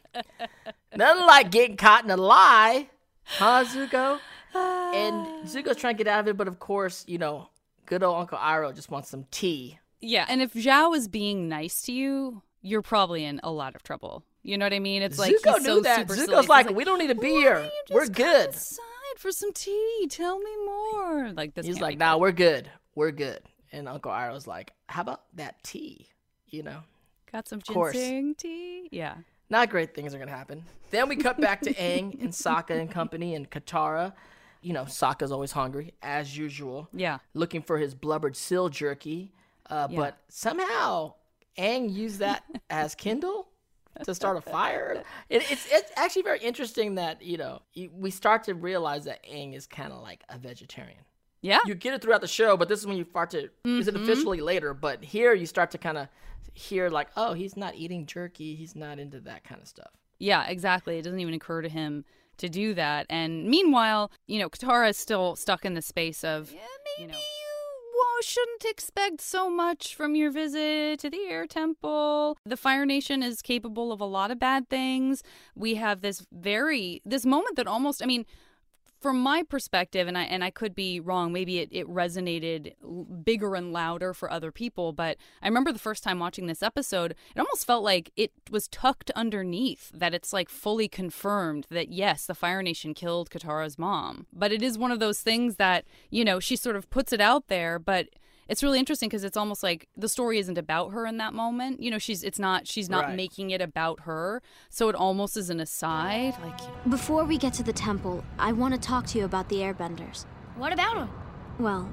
Nothing 0.97 1.27
like 1.27 1.51
getting 1.51 1.77
caught 1.77 2.05
in 2.05 2.11
a 2.11 2.17
lie, 2.17 2.89
huh, 3.25 3.65
Zuko? 3.65 4.19
And 4.55 5.47
Zuko's 5.47 5.77
trying 5.77 5.97
to 5.97 6.03
get 6.05 6.09
out 6.09 6.21
of 6.21 6.29
it, 6.29 6.37
but 6.37 6.49
of 6.49 6.59
course, 6.59 7.05
you 7.07 7.19
know, 7.19 7.49
good 7.87 8.03
old 8.03 8.17
Uncle 8.19 8.39
Iroh 8.39 8.75
just 8.75 8.91
wants 8.91 9.09
some 9.11 9.25
tea. 9.31 9.79
yeah, 10.01 10.27
and 10.29 10.43
if 10.43 10.55
Zhao 10.55 10.97
is 10.97 11.09
being 11.09 11.49
nice 11.49 11.83
to 11.83 11.93
you, 11.93 12.43
you're 12.63 12.83
probably 12.83 13.25
in 13.25 13.41
a 13.45 13.51
lot 13.51 13.75
of 13.77 13.83
trouble. 13.83 14.25
You 14.43 14.57
know 14.57 14.65
what 14.65 14.73
I 14.73 14.79
mean? 14.79 15.03
It's 15.03 15.19
like 15.19 15.35
Zuko 15.35 15.55
he's 15.57 15.63
knew 15.65 15.75
so 15.77 15.81
that. 15.83 15.97
super 16.09 16.15
Zuko's 16.15 16.27
silly. 16.27 16.47
Like, 16.47 16.71
we 16.71 16.85
don't 16.85 16.99
need 16.99 17.09
to 17.09 17.15
be 17.15 17.33
"Why 17.33 17.39
here. 17.41 17.71
We're 17.93 18.07
good. 18.09 18.47
Inside 18.49 18.81
for 19.19 19.31
some 19.31 19.53
tea. 19.53 20.07
Tell 20.09 20.39
me 20.39 20.51
more. 20.65 21.33
Like 21.33 21.55
this. 21.55 21.67
He's 21.67 21.81
like, 21.81 21.99
nah, 21.99 22.15
good. 22.15 22.21
we're 22.21 22.33
good. 22.33 22.71
We're 22.95 23.11
good. 23.11 23.41
And 23.73 23.89
Uncle 23.89 24.11
Iroh's 24.11 24.47
like, 24.47 24.73
how 24.89 25.03
about 25.03 25.23
that 25.35 25.63
tea? 25.63 26.09
You 26.49 26.63
know? 26.63 26.81
got 27.31 27.47
some 27.47 27.61
ginseng 27.61 28.35
tea. 28.37 28.89
Yeah. 28.91 29.17
not 29.51 29.69
great 29.69 29.95
things 29.95 30.15
are 30.15 30.19
gonna 30.19 30.31
happen. 30.31 30.65
Then 30.91 31.09
we 31.11 31.17
cut 31.17 31.39
back 31.41 31.61
to 31.63 31.75
Aang 31.75 32.19
and 32.23 32.31
Sokka 32.33 32.71
and 32.71 32.91
company 32.91 33.35
and 33.35 33.51
Katara. 33.51 34.15
You 34.63 34.73
know, 34.73 34.85
Sokka's 34.85 35.31
always 35.31 35.53
hungry 35.53 35.93
as 36.03 36.37
usual, 36.39 36.89
Yeah. 36.93 37.19
looking 37.35 37.61
for 37.63 37.77
his 37.79 37.95
blubbered 37.95 38.35
seal 38.37 38.69
jerky. 38.71 39.33
Uh, 39.69 39.89
Yeah. 39.91 39.97
But 39.99 40.19
somehow 40.29 41.15
Aang 41.59 41.93
used 41.93 42.21
that 42.21 42.45
as 42.71 42.95
kindle 42.95 43.49
to 44.05 44.15
start 44.15 44.37
a 44.39 44.41
fire. 44.41 45.03
It, 45.29 45.43
it's 45.51 45.67
it's 45.71 45.93
actually 45.97 46.23
very 46.23 46.39
interesting 46.41 46.95
that 46.95 47.21
you 47.21 47.37
know 47.37 47.61
we 47.93 48.11
start 48.11 48.45
to 48.45 48.55
realize 48.55 49.05
that 49.05 49.23
Aang 49.25 49.55
is 49.55 49.67
kind 49.67 49.93
of 49.93 50.01
like 50.03 50.23
a 50.31 50.39
vegetarian. 50.39 51.01
Yeah. 51.41 51.59
You 51.67 51.75
get 51.75 51.95
it 51.95 52.03
throughout 52.03 52.21
the 52.21 52.29
show, 52.29 52.57
but 52.57 52.69
this 52.69 52.81
is 52.81 52.87
when 52.87 52.97
you 52.97 53.05
start 53.09 53.31
to. 53.31 53.49
Is 53.65 53.87
it 53.89 53.95
Mm-hmm. 53.95 54.03
officially 54.03 54.41
later? 54.41 54.75
But 54.75 55.05
here 55.05 55.33
you 55.35 55.47
start 55.47 55.71
to 55.73 55.79
kind 55.79 55.97
of 55.99 56.09
hear 56.53 56.89
like, 56.91 57.09
oh, 57.17 57.33
he's 57.35 57.57
not 57.57 57.75
eating 57.77 58.07
jerky. 58.07 58.55
He's 58.57 58.75
not 58.75 58.99
into 58.99 59.21
that 59.21 59.45
kind 59.45 59.61
of 59.61 59.69
stuff. 59.69 59.91
Yeah, 60.19 60.47
exactly. 60.49 60.99
It 60.99 61.03
doesn't 61.03 61.21
even 61.21 61.35
occur 61.35 61.63
to 61.63 61.69
him 61.69 62.05
to 62.39 62.49
do 62.49 62.75
that. 62.75 63.07
And 63.09 63.45
meanwhile, 63.49 64.11
you 64.27 64.39
know, 64.41 64.49
Katara 64.49 64.91
is 64.91 64.97
still 64.97 65.37
stuck 65.37 65.65
in 65.65 65.75
the 65.75 65.83
space 65.83 66.25
of, 66.25 66.51
yeah, 66.53 66.59
maybe 66.99 67.13
you, 67.13 67.19
well, 67.19 68.23
shouldn't 68.23 68.65
expect 68.65 69.21
so 69.21 69.49
much 69.49 69.95
from 69.95 70.15
your 70.17 70.31
visit 70.33 70.99
to 71.01 71.11
the 71.11 71.21
Air 71.29 71.47
Temple. 71.47 72.37
The 72.45 72.57
Fire 72.57 72.85
Nation 72.87 73.23
is 73.23 73.43
capable 73.43 73.93
of 73.93 74.01
a 74.01 74.05
lot 74.05 74.31
of 74.33 74.39
bad 74.41 74.69
things. 74.69 75.23
We 75.55 75.77
have 75.77 76.01
this 76.01 76.25
very, 76.33 77.01
this 77.05 77.25
moment 77.25 77.57
that 77.57 77.67
almost, 77.69 78.03
I 78.03 78.07
mean, 78.07 78.25
from 79.01 79.21
my 79.21 79.43
perspective, 79.43 80.09
and 80.09 80.17
I 80.19 80.25
and 80.25 80.43
I 80.43 80.51
could 80.51 80.75
be 80.75 81.01
wrong. 81.01 81.33
Maybe 81.33 81.59
it, 81.59 81.69
it 81.71 81.87
resonated 81.89 82.75
bigger 83.25 83.55
and 83.55 83.73
louder 83.73 84.13
for 84.13 84.31
other 84.31 84.51
people. 84.51 84.93
But 84.93 85.17
I 85.43 85.49
remember 85.49 85.73
the 85.73 85.79
first 85.79 86.03
time 86.03 86.19
watching 86.19 86.47
this 86.47 86.63
episode, 86.63 87.13
it 87.35 87.39
almost 87.39 87.67
felt 87.67 87.85
like 87.85 88.11
it 88.17 88.33
was 88.51 88.69
tucked 88.69 89.11
underneath 89.13 89.91
that 89.95 90.15
it's 90.15 90.33
like 90.33 90.49
fully 90.49 90.89
confirmed 90.89 91.67
that 91.71 91.91
yes, 91.91 92.27
the 92.27 92.35
Fire 92.35 92.63
Nation 92.63 92.95
killed 92.95 93.31
Katara's 93.31 93.79
mom. 93.79 94.27
But 94.33 94.53
it 94.53 94.63
is 94.63 94.79
one 94.79 94.93
of 94.93 95.01
those 95.01 95.21
things 95.21 95.57
that 95.57 95.85
you 96.11 96.25
know 96.25 96.41
she 96.41 96.57
sort 96.57 96.77
of 96.77 96.91
puts 96.91 97.13
it 97.13 97.21
out 97.21 97.49
there, 97.49 97.79
but 97.79 98.09
it's 98.49 98.63
really 98.63 98.79
interesting 98.79 99.09
because 99.09 99.25
it's 99.25 99.37
almost 99.37 99.63
like 99.63 99.89
the 99.97 100.09
story 100.09 100.39
isn't 100.39 100.57
about 100.59 100.93
her 100.93 101.07
in 101.07 101.19
that 101.19 101.35
moment. 101.35 101.83
You 101.83 101.91
know, 101.91 101.99
she's 101.99 102.25
it's 102.25 102.39
not 102.39 102.67
she's 102.67 102.89
not 102.89 103.05
Right. 103.07 103.17
making 103.17 103.51
it 103.51 103.61
about 103.61 104.01
her. 104.01 104.43
So 104.71 104.89
it 104.89 104.95
almost 104.95 105.37
is 105.37 105.51
an 105.51 105.61
aside, 105.61 106.35
like 106.43 106.61
you 106.61 106.67
know, 106.69 106.91
Before 106.91 107.25
we 107.25 107.39
get 107.39 107.53
to 107.55 107.63
the 107.63 107.73
temple, 107.73 108.25
I 108.39 108.53
want 108.53 108.75
to 108.75 108.81
talk 108.81 109.07
to 109.09 109.19
you 109.19 109.25
about 109.25 109.49
the 109.49 109.57
airbenders. 109.57 110.25
What 110.57 110.73
about 110.73 110.97
them? 110.97 111.11
Well, 111.59 111.91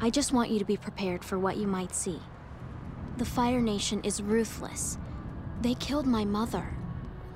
I 0.00 0.10
just 0.10 0.32
want 0.32 0.50
you 0.50 0.58
to 0.58 0.64
be 0.64 0.76
prepared 0.76 1.24
for 1.24 1.38
what 1.38 1.56
you 1.56 1.66
might 1.66 1.94
see. 1.94 2.20
The 3.16 3.24
Fire 3.24 3.60
Nation 3.60 4.00
is 4.04 4.20
ruthless. 4.22 4.98
They 5.62 5.74
killed 5.74 6.06
my 6.06 6.24
mother. 6.24 6.76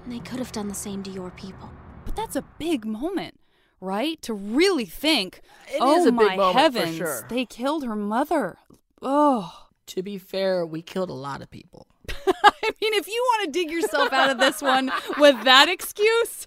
They 0.06 0.18
could 0.18 0.38
have 0.38 0.52
done 0.52 0.68
the 0.68 0.74
same 0.74 1.02
to 1.04 1.10
your 1.10 1.30
people. 1.30 1.70
But 2.04 2.16
that's 2.16 2.36
a 2.36 2.42
big 2.58 2.84
moment, 2.84 3.38
right? 3.80 4.20
To 4.22 4.34
really 4.34 4.84
think, 4.86 5.40
It 5.72 5.78
oh 5.80 6.00
is 6.00 6.06
a 6.06 6.12
big 6.12 6.28
my 6.28 6.36
moment 6.36 6.52
for 6.54 6.58
heavens, 6.58 6.96
sure." 6.96 7.26
they 7.28 7.44
killed 7.44 7.84
her 7.84 7.96
mother. 7.96 8.58
Oh. 9.02 9.66
To 9.88 10.02
be 10.02 10.18
fair, 10.18 10.66
we 10.66 10.82
killed 10.82 11.08
a 11.08 11.14
lot 11.14 11.40
of 11.40 11.50
people. 11.50 11.86
I 12.10 12.72
mean, 12.80 12.92
if 12.94 13.06
you 13.06 13.24
want 13.26 13.46
to 13.46 13.58
dig 13.58 13.70
yourself 13.70 14.12
out 14.12 14.28
of 14.30 14.38
this 14.38 14.60
one 14.60 14.90
with 15.18 15.42
that 15.44 15.68
excuse, 15.68 16.46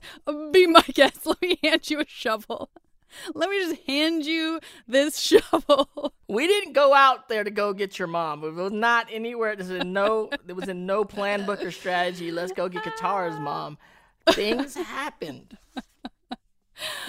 be 0.51 0.67
my 0.67 0.83
guest. 0.93 1.19
Let 1.25 1.41
me 1.41 1.57
hand 1.63 1.89
you 1.89 1.99
a 1.99 2.05
shovel. 2.07 2.69
Let 3.33 3.49
me 3.49 3.59
just 3.59 3.81
hand 3.87 4.25
you 4.25 4.59
this 4.87 5.19
shovel. 5.51 6.13
We 6.27 6.47
didn't 6.47 6.73
go 6.73 6.93
out 6.93 7.29
there 7.29 7.43
to 7.43 7.51
go 7.51 7.73
get 7.73 7.99
your 7.99 8.07
mom. 8.07 8.43
It 8.43 8.53
was 8.53 8.71
not 8.71 9.07
anywhere. 9.11 9.55
This 9.55 9.69
is 9.69 9.81
in 9.81 9.91
no. 9.93 10.29
It 10.47 10.55
was 10.55 10.67
in 10.67 10.85
no 10.85 11.03
plan, 11.03 11.45
book, 11.45 11.63
or 11.63 11.71
strategy. 11.71 12.31
Let's 12.31 12.51
go 12.51 12.69
get 12.69 12.83
Katara's 12.83 13.39
mom. 13.39 13.77
Things 14.29 14.75
happened. 14.75 15.57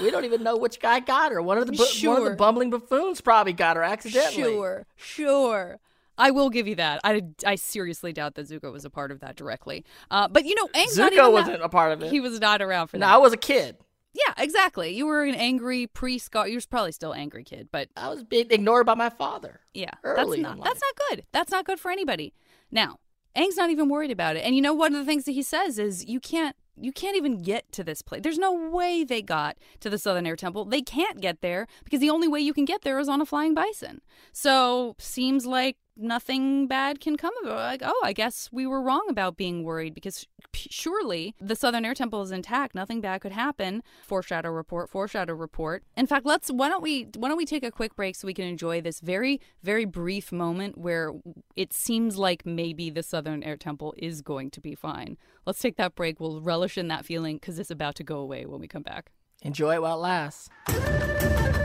We 0.00 0.10
don't 0.10 0.24
even 0.24 0.42
know 0.42 0.56
which 0.56 0.80
guy 0.80 1.00
got 1.00 1.32
her. 1.32 1.40
One 1.42 1.58
of 1.58 1.66
the 1.66 1.72
bu- 1.72 2.08
one 2.08 2.18
of 2.18 2.24
the 2.24 2.36
bumbling 2.36 2.70
buffoons 2.70 3.20
probably 3.20 3.52
got 3.52 3.76
her 3.76 3.82
accidentally. 3.82 4.42
Sure, 4.42 4.86
sure. 4.96 5.80
I 6.18 6.30
will 6.30 6.50
give 6.50 6.68
you 6.68 6.74
that. 6.76 7.00
I, 7.04 7.22
I 7.46 7.54
seriously 7.54 8.12
doubt 8.12 8.34
that 8.34 8.48
Zuko 8.48 8.70
was 8.70 8.84
a 8.84 8.90
part 8.90 9.10
of 9.10 9.20
that 9.20 9.34
directly. 9.34 9.84
Uh, 10.10 10.28
but 10.28 10.44
you 10.44 10.54
know, 10.54 10.68
Aang's 10.68 10.96
Zuko 10.98 11.32
wasn't 11.32 11.58
that- 11.58 11.64
a 11.64 11.68
part 11.68 11.92
of 11.92 12.02
it. 12.02 12.10
He 12.10 12.20
was 12.20 12.38
not 12.40 12.60
around 12.60 12.88
for 12.88 12.98
no, 12.98 13.06
that. 13.06 13.14
I 13.14 13.16
was 13.18 13.32
a 13.32 13.38
kid. 13.38 13.76
Yeah, 14.14 14.34
exactly. 14.36 14.94
You 14.94 15.06
were 15.06 15.24
an 15.24 15.34
angry 15.34 15.86
pre-Scar. 15.86 16.46
You 16.46 16.56
were 16.58 16.62
probably 16.68 16.92
still 16.92 17.14
angry 17.14 17.44
kid, 17.44 17.70
but 17.72 17.88
I 17.96 18.10
was 18.10 18.22
being 18.22 18.46
ignored 18.50 18.84
by 18.84 18.94
my 18.94 19.08
father. 19.08 19.60
yeah, 19.72 19.90
Early 20.04 20.42
that's 20.42 20.56
not 20.58 20.64
that's 20.64 20.80
not 20.82 21.08
good. 21.08 21.24
That's 21.32 21.50
not 21.50 21.64
good 21.64 21.80
for 21.80 21.90
anybody. 21.90 22.34
Now, 22.70 22.98
Aang's 23.34 23.56
not 23.56 23.70
even 23.70 23.88
worried 23.88 24.10
about 24.10 24.36
it. 24.36 24.40
And 24.40 24.54
you 24.54 24.60
know, 24.60 24.74
one 24.74 24.94
of 24.94 25.00
the 25.00 25.06
things 25.06 25.24
that 25.24 25.32
he 25.32 25.42
says 25.42 25.78
is, 25.78 26.04
you 26.04 26.20
can't 26.20 26.54
you 26.80 26.92
can't 26.92 27.16
even 27.16 27.42
get 27.42 27.70
to 27.72 27.84
this 27.84 28.02
place. 28.02 28.22
There's 28.22 28.38
no 28.38 28.52
way 28.52 29.04
they 29.04 29.22
got 29.22 29.58
to 29.80 29.90
the 29.90 29.98
Southern 29.98 30.26
Air 30.26 30.36
Temple. 30.36 30.64
They 30.64 30.82
can't 30.82 31.20
get 31.20 31.40
there 31.40 31.66
because 31.84 32.00
the 32.00 32.10
only 32.10 32.28
way 32.28 32.40
you 32.40 32.54
can 32.54 32.64
get 32.64 32.82
there 32.82 32.98
is 32.98 33.08
on 33.08 33.20
a 33.20 33.26
flying 33.26 33.54
bison. 33.54 34.00
So 34.32 34.94
seems 34.98 35.46
like 35.46 35.76
nothing 35.96 36.66
bad 36.66 37.00
can 37.00 37.16
come 37.16 37.32
of 37.42 37.50
it. 37.50 37.54
Like, 37.54 37.82
oh, 37.84 38.00
I 38.04 38.12
guess 38.12 38.48
we 38.52 38.66
were 38.66 38.82
wrong 38.82 39.06
about 39.08 39.36
being 39.36 39.64
worried 39.64 39.94
because 39.94 40.26
surely 40.54 41.34
the 41.40 41.56
Southern 41.56 41.84
Air 41.84 41.94
Temple 41.94 42.22
is 42.22 42.30
intact. 42.30 42.74
Nothing 42.74 43.00
bad 43.00 43.20
could 43.20 43.32
happen. 43.32 43.82
Foreshadow 44.06 44.50
report. 44.50 44.90
Foreshadow 44.90 45.34
report. 45.34 45.84
In 45.96 46.06
fact, 46.06 46.26
let's 46.26 46.50
why 46.50 46.68
don't 46.68 46.82
we 46.82 47.08
why 47.16 47.28
don't 47.28 47.36
we 47.36 47.46
take 47.46 47.64
a 47.64 47.70
quick 47.70 47.94
break 47.96 48.16
so 48.16 48.26
we 48.26 48.34
can 48.34 48.46
enjoy 48.46 48.80
this 48.80 49.00
very 49.00 49.40
very 49.62 49.84
brief 49.84 50.32
moment 50.32 50.78
where 50.78 51.12
it 51.56 51.72
seems 51.72 52.16
like 52.16 52.44
maybe 52.46 52.90
the 52.90 53.02
Southern 53.02 53.42
Air 53.42 53.56
Temple 53.56 53.94
is 53.96 54.22
going 54.22 54.50
to 54.50 54.60
be 54.60 54.74
fine. 54.74 55.16
Let's 55.46 55.60
take 55.60 55.76
that 55.76 55.94
break. 55.94 56.20
We'll 56.20 56.40
relish 56.40 56.78
in 56.78 56.88
that 56.88 57.04
feeling 57.04 57.36
because 57.36 57.58
it's 57.58 57.70
about 57.70 57.94
to 57.96 58.04
go 58.04 58.18
away 58.18 58.46
when 58.46 58.60
we 58.60 58.68
come 58.68 58.82
back. 58.82 59.10
Enjoy 59.42 59.74
it 59.74 59.82
while 59.82 59.96
it 59.96 60.02
lasts. 60.02 61.61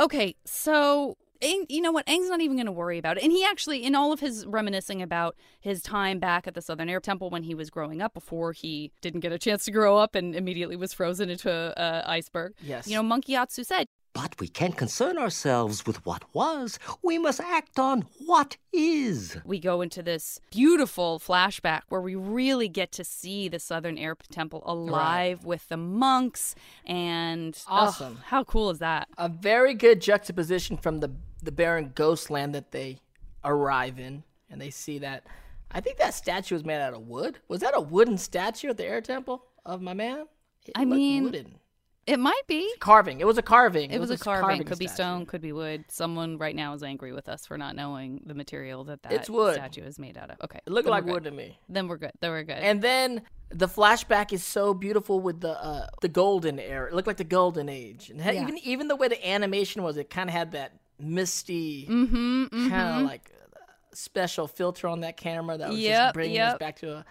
Okay, 0.00 0.34
so 0.46 1.18
Aang, 1.42 1.66
you 1.68 1.82
know 1.82 1.92
what? 1.92 2.06
Aang's 2.06 2.28
not 2.28 2.40
even 2.40 2.56
going 2.56 2.66
to 2.66 2.72
worry 2.72 2.98
about 2.98 3.18
it. 3.18 3.22
And 3.22 3.30
he 3.30 3.44
actually, 3.44 3.84
in 3.84 3.94
all 3.94 4.12
of 4.12 4.20
his 4.20 4.46
reminiscing 4.46 5.02
about 5.02 5.36
his 5.60 5.82
time 5.82 6.18
back 6.18 6.46
at 6.46 6.54
the 6.54 6.62
Southern 6.62 6.88
Air 6.88 7.00
Temple 7.00 7.28
when 7.28 7.42
he 7.42 7.54
was 7.54 7.68
growing 7.68 8.00
up, 8.00 8.14
before 8.14 8.52
he 8.52 8.92
didn't 9.02 9.20
get 9.20 9.30
a 9.30 9.38
chance 9.38 9.64
to 9.66 9.70
grow 9.70 9.98
up 9.98 10.14
and 10.14 10.34
immediately 10.34 10.76
was 10.76 10.94
frozen 10.94 11.28
into 11.28 11.50
an 11.76 12.04
iceberg. 12.06 12.54
Yes. 12.62 12.88
You 12.88 12.96
know, 12.96 13.02
Monk 13.02 13.26
Gyatso 13.26 13.64
said, 13.64 13.88
But 14.12 14.34
we 14.40 14.48
can't 14.48 14.76
concern 14.76 15.18
ourselves 15.18 15.86
with 15.86 16.04
what 16.04 16.24
was. 16.34 16.78
We 17.02 17.16
must 17.16 17.40
act 17.40 17.78
on 17.78 18.06
what 18.26 18.56
is. 18.72 19.36
we 19.44 19.60
go 19.60 19.80
into 19.82 20.02
this 20.02 20.40
beautiful 20.50 21.20
flashback 21.20 21.82
where 21.90 22.00
we 22.00 22.16
really 22.16 22.68
get 22.68 22.90
to 22.92 23.04
see 23.04 23.48
the 23.48 23.60
Southern 23.60 23.96
Air 23.96 24.16
Temple 24.30 24.62
alive 24.66 25.44
with 25.44 25.68
the 25.68 25.76
monks 25.76 26.56
and 26.84 27.56
ugh, 27.68 27.88
Awesome. 27.88 28.18
how 28.26 28.42
cool 28.44 28.70
is 28.70 28.78
that? 28.80 29.06
a 29.16 29.28
very 29.28 29.74
good 29.74 30.00
juxtaposition 30.00 30.76
from 30.76 30.98
the 31.00 31.10
the 31.42 31.52
barren 31.52 31.92
ghostland 31.94 32.54
that 32.54 32.70
they 32.72 32.98
arrive 33.44 33.98
in, 33.98 34.22
and 34.50 34.60
they 34.60 34.68
see 34.70 34.98
that. 34.98 35.24
I 35.70 35.80
think 35.80 35.96
that 35.98 36.12
statue 36.12 36.54
was 36.54 36.64
made 36.66 36.82
out 36.82 36.92
of 36.92 37.06
wood. 37.06 37.38
Was 37.48 37.60
that 37.60 37.72
a 37.74 37.80
wooden 37.80 38.18
statue 38.18 38.68
at 38.68 38.76
the 38.76 38.84
air 38.84 39.00
temple 39.00 39.44
of 39.64 39.80
my 39.80 39.94
man? 39.94 40.26
It 40.66 40.72
I 40.76 40.80
looked 40.80 40.90
mean, 40.96 41.24
wooden. 41.24 41.54
It 42.06 42.18
might 42.18 42.42
be. 42.48 42.72
carving. 42.80 43.20
It 43.20 43.26
was 43.26 43.38
a 43.38 43.42
carving. 43.42 43.90
It 43.90 44.00
was 44.00 44.10
a 44.10 44.18
carving. 44.18 44.64
Could 44.64 44.78
be 44.78 44.86
stone, 44.86 45.26
could 45.26 45.40
be 45.40 45.52
wood. 45.52 45.84
Someone 45.88 46.38
right 46.38 46.56
now 46.56 46.74
is 46.74 46.82
angry 46.82 47.12
with 47.12 47.28
us 47.28 47.46
for 47.46 47.56
not 47.56 47.76
knowing 47.76 48.22
the 48.26 48.34
material 48.34 48.84
that 48.84 49.02
that 49.02 49.24
statue 49.24 49.82
is 49.84 49.98
made 49.98 50.16
out 50.16 50.30
of. 50.30 50.38
Okay, 50.42 50.60
It 50.66 50.72
looked 50.72 50.86
then 50.86 50.92
like 50.92 51.04
wood 51.04 51.24
to 51.24 51.30
me. 51.30 51.58
Then 51.68 51.88
we're 51.88 51.98
good. 51.98 52.12
Then 52.20 52.30
we're 52.30 52.42
good. 52.42 52.56
And 52.56 52.82
then 52.82 53.22
the 53.50 53.68
flashback 53.68 54.32
is 54.32 54.44
so 54.44 54.74
beautiful 54.74 55.20
with 55.20 55.40
the 55.40 55.62
uh, 55.62 55.86
the 56.00 56.08
golden 56.08 56.58
era. 56.58 56.88
It 56.88 56.94
looked 56.94 57.06
like 57.06 57.16
the 57.16 57.24
golden 57.24 57.68
age, 57.68 58.10
and 58.10 58.20
had- 58.20 58.34
Yeah. 58.34 58.42
even 58.42 58.58
even 58.58 58.88
the 58.88 58.96
way 58.96 59.08
the 59.08 59.28
animation 59.28 59.82
was, 59.82 59.96
it 59.96 60.10
kind 60.10 60.28
of 60.28 60.34
had 60.34 60.52
that 60.52 60.72
misty 60.98 61.86
mm-hmm, 61.86 62.44
mm-hmm. 62.44 62.68
kind 62.68 63.00
of 63.00 63.06
like 63.06 63.30
special 63.92 64.46
filter 64.46 64.86
on 64.86 65.00
that 65.00 65.16
camera 65.16 65.58
that 65.58 65.70
was 65.70 65.78
Yep, 65.78 65.98
just 65.98 66.14
bringing 66.14 66.40
us 66.40 66.58
back 66.58 66.76
to 66.80 66.98
a, 66.98 67.04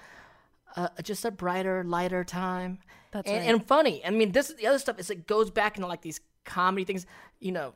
a 0.75 1.03
just 1.03 1.25
a 1.25 1.31
brighter, 1.31 1.83
lighter 1.83 2.23
time. 2.23 2.79
That's 3.11 3.29
and, 3.29 3.39
right. 3.39 3.49
and 3.49 3.67
funny. 3.67 4.05
I 4.05 4.11
mean, 4.11 4.31
this 4.31 4.49
is 4.49 4.55
the 4.57 4.67
other 4.67 4.79
stuff 4.79 4.99
is 4.99 5.09
it 5.09 5.27
goes 5.27 5.49
back 5.51 5.77
into 5.77 5.87
like 5.87 6.01
these 6.01 6.19
comedy 6.45 6.83
things. 6.85 7.05
You 7.39 7.51
know, 7.51 7.73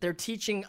they're 0.00 0.12
teaching 0.12 0.64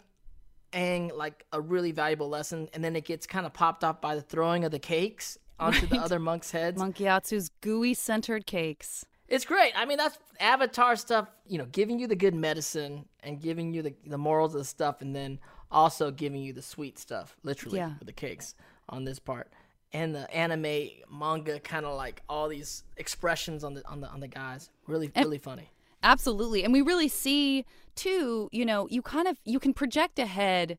Aang 0.72 1.16
like 1.16 1.44
a 1.52 1.60
really 1.60 1.92
valuable 1.92 2.28
lesson, 2.28 2.68
and 2.72 2.82
then 2.84 2.96
it 2.96 3.04
gets 3.04 3.26
kind 3.26 3.46
of 3.46 3.52
popped 3.52 3.84
off 3.84 4.00
by 4.00 4.14
the 4.14 4.22
throwing 4.22 4.64
of 4.64 4.70
the 4.70 4.78
cakes 4.78 5.38
onto 5.58 5.86
the 5.86 5.98
other 5.98 6.18
monks' 6.18 6.50
heads. 6.50 6.78
Monk 6.78 6.96
Gyatso's 6.96 7.50
gooey 7.60 7.94
centered 7.94 8.46
cakes. 8.46 9.06
It's 9.28 9.44
great. 9.44 9.72
I 9.74 9.86
mean, 9.86 9.96
that's 9.96 10.18
Avatar 10.38 10.96
stuff, 10.96 11.28
you 11.46 11.58
know, 11.58 11.64
giving 11.66 11.98
you 11.98 12.06
the 12.06 12.16
good 12.16 12.34
medicine 12.34 13.06
and 13.22 13.40
giving 13.40 13.72
you 13.72 13.80
the, 13.82 13.94
the 14.06 14.18
morals 14.18 14.54
of 14.54 14.60
the 14.60 14.64
stuff, 14.64 15.00
and 15.00 15.14
then 15.16 15.38
also 15.70 16.10
giving 16.10 16.42
you 16.42 16.52
the 16.52 16.62
sweet 16.62 16.98
stuff, 16.98 17.36
literally, 17.42 17.78
Yeah. 17.78 17.92
with 17.98 18.06
the 18.06 18.12
cakes 18.12 18.54
on 18.88 19.04
this 19.04 19.18
part. 19.18 19.50
And 19.94 20.14
the 20.14 20.30
anime 20.34 20.90
manga 21.10 21.58
kind 21.60 21.86
of 21.86 21.96
like 21.96 22.22
all 22.28 22.48
these 22.48 22.84
expressions 22.98 23.64
on 23.64 23.74
the 23.74 23.88
on 23.88 24.00
the 24.00 24.08
on 24.08 24.20
the 24.20 24.28
guys. 24.28 24.68
Really, 24.86 25.10
really 25.16 25.38
funny. 25.38 25.70
Absolutely. 26.02 26.64
And 26.64 26.72
we 26.72 26.82
really 26.82 27.08
see 27.08 27.64
too, 27.94 28.50
you 28.52 28.66
know, 28.66 28.86
you 28.90 29.00
kind 29.00 29.26
of 29.26 29.38
you 29.44 29.58
can 29.58 29.72
project 29.72 30.18
ahead 30.18 30.78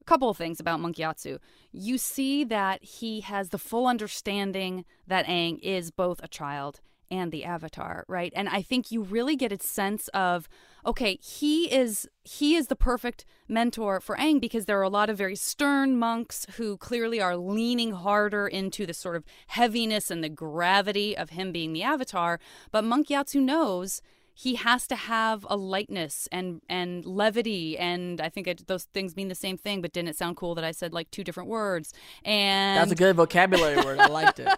a 0.00 0.04
couple 0.04 0.28
of 0.28 0.36
things 0.36 0.58
about 0.58 0.80
Monk 0.80 0.96
Gyatso. 0.96 1.38
You 1.70 1.98
see 1.98 2.42
that 2.44 2.82
he 2.82 3.20
has 3.20 3.50
the 3.50 3.58
full 3.58 3.86
understanding 3.86 4.84
that 5.06 5.26
Aang 5.26 5.60
is 5.62 5.90
both 5.90 6.20
a 6.22 6.28
child 6.28 6.80
and 7.10 7.32
the 7.32 7.44
avatar, 7.44 8.04
right? 8.08 8.32
And 8.36 8.48
I 8.48 8.62
think 8.62 8.90
you 8.90 9.02
really 9.02 9.36
get 9.36 9.52
a 9.52 9.60
sense 9.60 10.08
of 10.08 10.48
okay, 10.84 11.18
he 11.20 11.72
is 11.72 12.08
he 12.22 12.54
is 12.54 12.68
the 12.68 12.76
perfect 12.76 13.24
mentor 13.48 14.00
for 14.00 14.16
Aang 14.16 14.40
because 14.40 14.66
there 14.66 14.78
are 14.78 14.82
a 14.82 14.88
lot 14.88 15.10
of 15.10 15.18
very 15.18 15.34
stern 15.34 15.96
monks 15.96 16.46
who 16.56 16.76
clearly 16.76 17.20
are 17.20 17.36
leaning 17.36 17.92
harder 17.92 18.46
into 18.46 18.86
the 18.86 18.94
sort 18.94 19.16
of 19.16 19.24
heaviness 19.48 20.10
and 20.10 20.22
the 20.22 20.28
gravity 20.28 21.16
of 21.16 21.30
him 21.30 21.52
being 21.52 21.72
the 21.72 21.82
avatar, 21.82 22.38
but 22.70 22.84
Monk 22.84 23.08
Gyatso 23.08 23.40
knows 23.40 24.00
he 24.38 24.56
has 24.56 24.86
to 24.86 24.94
have 24.96 25.46
a 25.48 25.56
lightness 25.56 26.28
and 26.30 26.60
and 26.68 27.06
levity 27.06 27.78
and 27.78 28.20
I 28.20 28.28
think 28.28 28.46
it, 28.46 28.66
those 28.66 28.84
things 28.84 29.16
mean 29.16 29.28
the 29.28 29.34
same 29.34 29.56
thing 29.56 29.80
but 29.80 29.92
didn't 29.92 30.10
it 30.10 30.16
sound 30.16 30.36
cool 30.36 30.54
that 30.56 30.64
I 30.64 30.72
said 30.72 30.92
like 30.92 31.10
two 31.10 31.24
different 31.24 31.48
words 31.48 31.94
and 32.22 32.76
That's 32.78 32.92
a 32.92 32.94
good 32.94 33.16
vocabulary 33.16 33.76
word. 33.76 33.98
I 33.98 34.08
liked 34.08 34.38
it. 34.38 34.48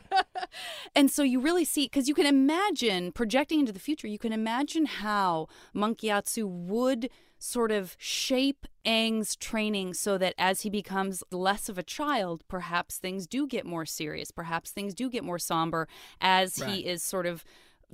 and 0.96 1.10
so 1.10 1.22
you 1.22 1.38
really 1.40 1.64
see, 1.64 1.84
because 1.84 2.08
you 2.08 2.14
can 2.14 2.26
imagine 2.26 3.12
projecting 3.12 3.60
into 3.60 3.72
the 3.72 3.78
future, 3.78 4.08
you 4.08 4.18
can 4.18 4.32
imagine 4.32 4.86
how 4.86 5.46
Monk 5.72 6.00
Gyatso 6.00 6.44
would 6.46 7.08
sort 7.38 7.70
of 7.70 7.94
shape 7.98 8.66
Aang's 8.84 9.36
training 9.36 9.94
so 9.94 10.18
that 10.18 10.34
as 10.38 10.62
he 10.62 10.70
becomes 10.70 11.22
less 11.30 11.68
of 11.68 11.78
a 11.78 11.84
child, 11.84 12.42
perhaps 12.48 12.96
things 12.98 13.28
do 13.28 13.46
get 13.46 13.64
more 13.64 13.86
serious, 13.86 14.32
perhaps 14.32 14.70
things 14.72 14.92
do 14.92 15.08
get 15.08 15.22
more 15.22 15.38
somber 15.38 15.86
as 16.20 16.58
Right. 16.58 16.70
he 16.70 16.86
is 16.86 17.02
sort 17.02 17.26
of 17.26 17.44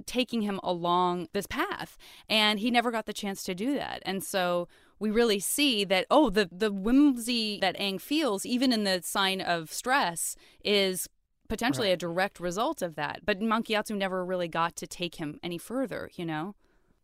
taking 0.06 0.42
him 0.42 0.60
along 0.62 1.28
this 1.32 1.46
path 1.46 1.96
and 2.28 2.58
he 2.58 2.70
never 2.70 2.90
got 2.90 3.06
the 3.06 3.12
chance 3.12 3.42
to 3.44 3.54
do 3.54 3.74
that 3.74 4.02
and 4.04 4.22
so 4.24 4.68
we 4.98 5.10
really 5.10 5.38
see 5.38 5.84
that 5.84 6.06
oh 6.10 6.30
the 6.30 6.48
the 6.50 6.72
whimsy 6.72 7.58
that 7.60 7.76
Aang 7.78 8.00
feels 8.00 8.44
even 8.44 8.72
in 8.72 8.84
the 8.84 9.00
sign 9.02 9.40
of 9.40 9.72
stress 9.72 10.36
is 10.64 11.08
potentially 11.48 11.90
a 11.92 11.96
direct 11.96 12.40
result 12.40 12.82
of 12.82 12.96
that 12.96 13.20
but 13.24 13.40
Monk 13.40 13.66
Gyatso 13.66 13.96
never 13.96 14.24
really 14.24 14.48
got 14.48 14.76
to 14.76 14.86
take 14.86 15.16
him 15.16 15.38
any 15.42 15.58
further 15.58 16.10
you 16.14 16.24
know 16.24 16.54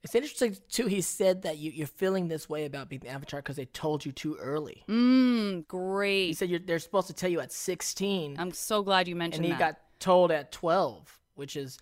It's 0.02 0.14
interesting 0.14 0.56
too. 0.70 0.86
He 0.86 1.02
said 1.02 1.42
that 1.42 1.58
you, 1.58 1.70
you're 1.72 1.86
feeling 1.86 2.28
this 2.28 2.48
way 2.48 2.64
about 2.64 2.88
being 2.88 3.00
the 3.00 3.08
Avatar 3.10 3.40
because 3.40 3.56
they 3.56 3.66
told 3.66 4.04
you 4.06 4.12
too 4.12 4.34
early. 4.40 4.82
mm 4.88 5.66
great. 5.68 6.28
He 6.28 6.32
said 6.32 6.48
you're, 6.48 6.58
they're 6.58 6.78
supposed 6.78 7.08
to 7.08 7.12
tell 7.12 7.28
you 7.30 7.40
at 7.40 7.52
16. 7.52 8.36
I'm 8.38 8.50
so 8.52 8.82
glad 8.82 9.08
you 9.08 9.14
mentioned 9.14 9.44
that. 9.44 9.48
and 9.48 9.56
he 9.56 9.62
that 9.62 9.74
got 9.74 10.00
told 10.00 10.32
at 10.32 10.52
12 10.52 11.20
which 11.34 11.56
is 11.56 11.78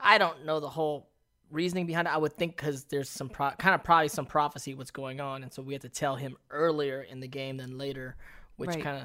i 0.00 0.18
don't 0.18 0.44
know 0.44 0.60
the 0.60 0.68
whole 0.68 1.08
reasoning 1.50 1.86
behind 1.86 2.08
it. 2.08 2.12
I 2.12 2.16
would 2.18 2.32
think 2.32 2.56
because 2.56 2.84
there's 2.84 3.08
some 3.08 3.28
pro- 3.28 3.52
kind 3.52 3.74
of 3.74 3.84
probably 3.84 4.08
some 4.08 4.26
prophecy 4.26 4.74
what's 4.74 4.90
going 4.90 5.20
on 5.20 5.42
and 5.44 5.52
so 5.52 5.62
we 5.62 5.74
had 5.74 5.82
to 5.82 5.88
tell 5.88 6.16
him 6.16 6.36
earlier 6.50 7.02
in 7.02 7.20
the 7.20 7.28
game 7.28 7.56
than 7.58 7.78
later 7.78 8.16
which 8.56 8.70
Right. 8.70 8.82
kind 8.82 8.96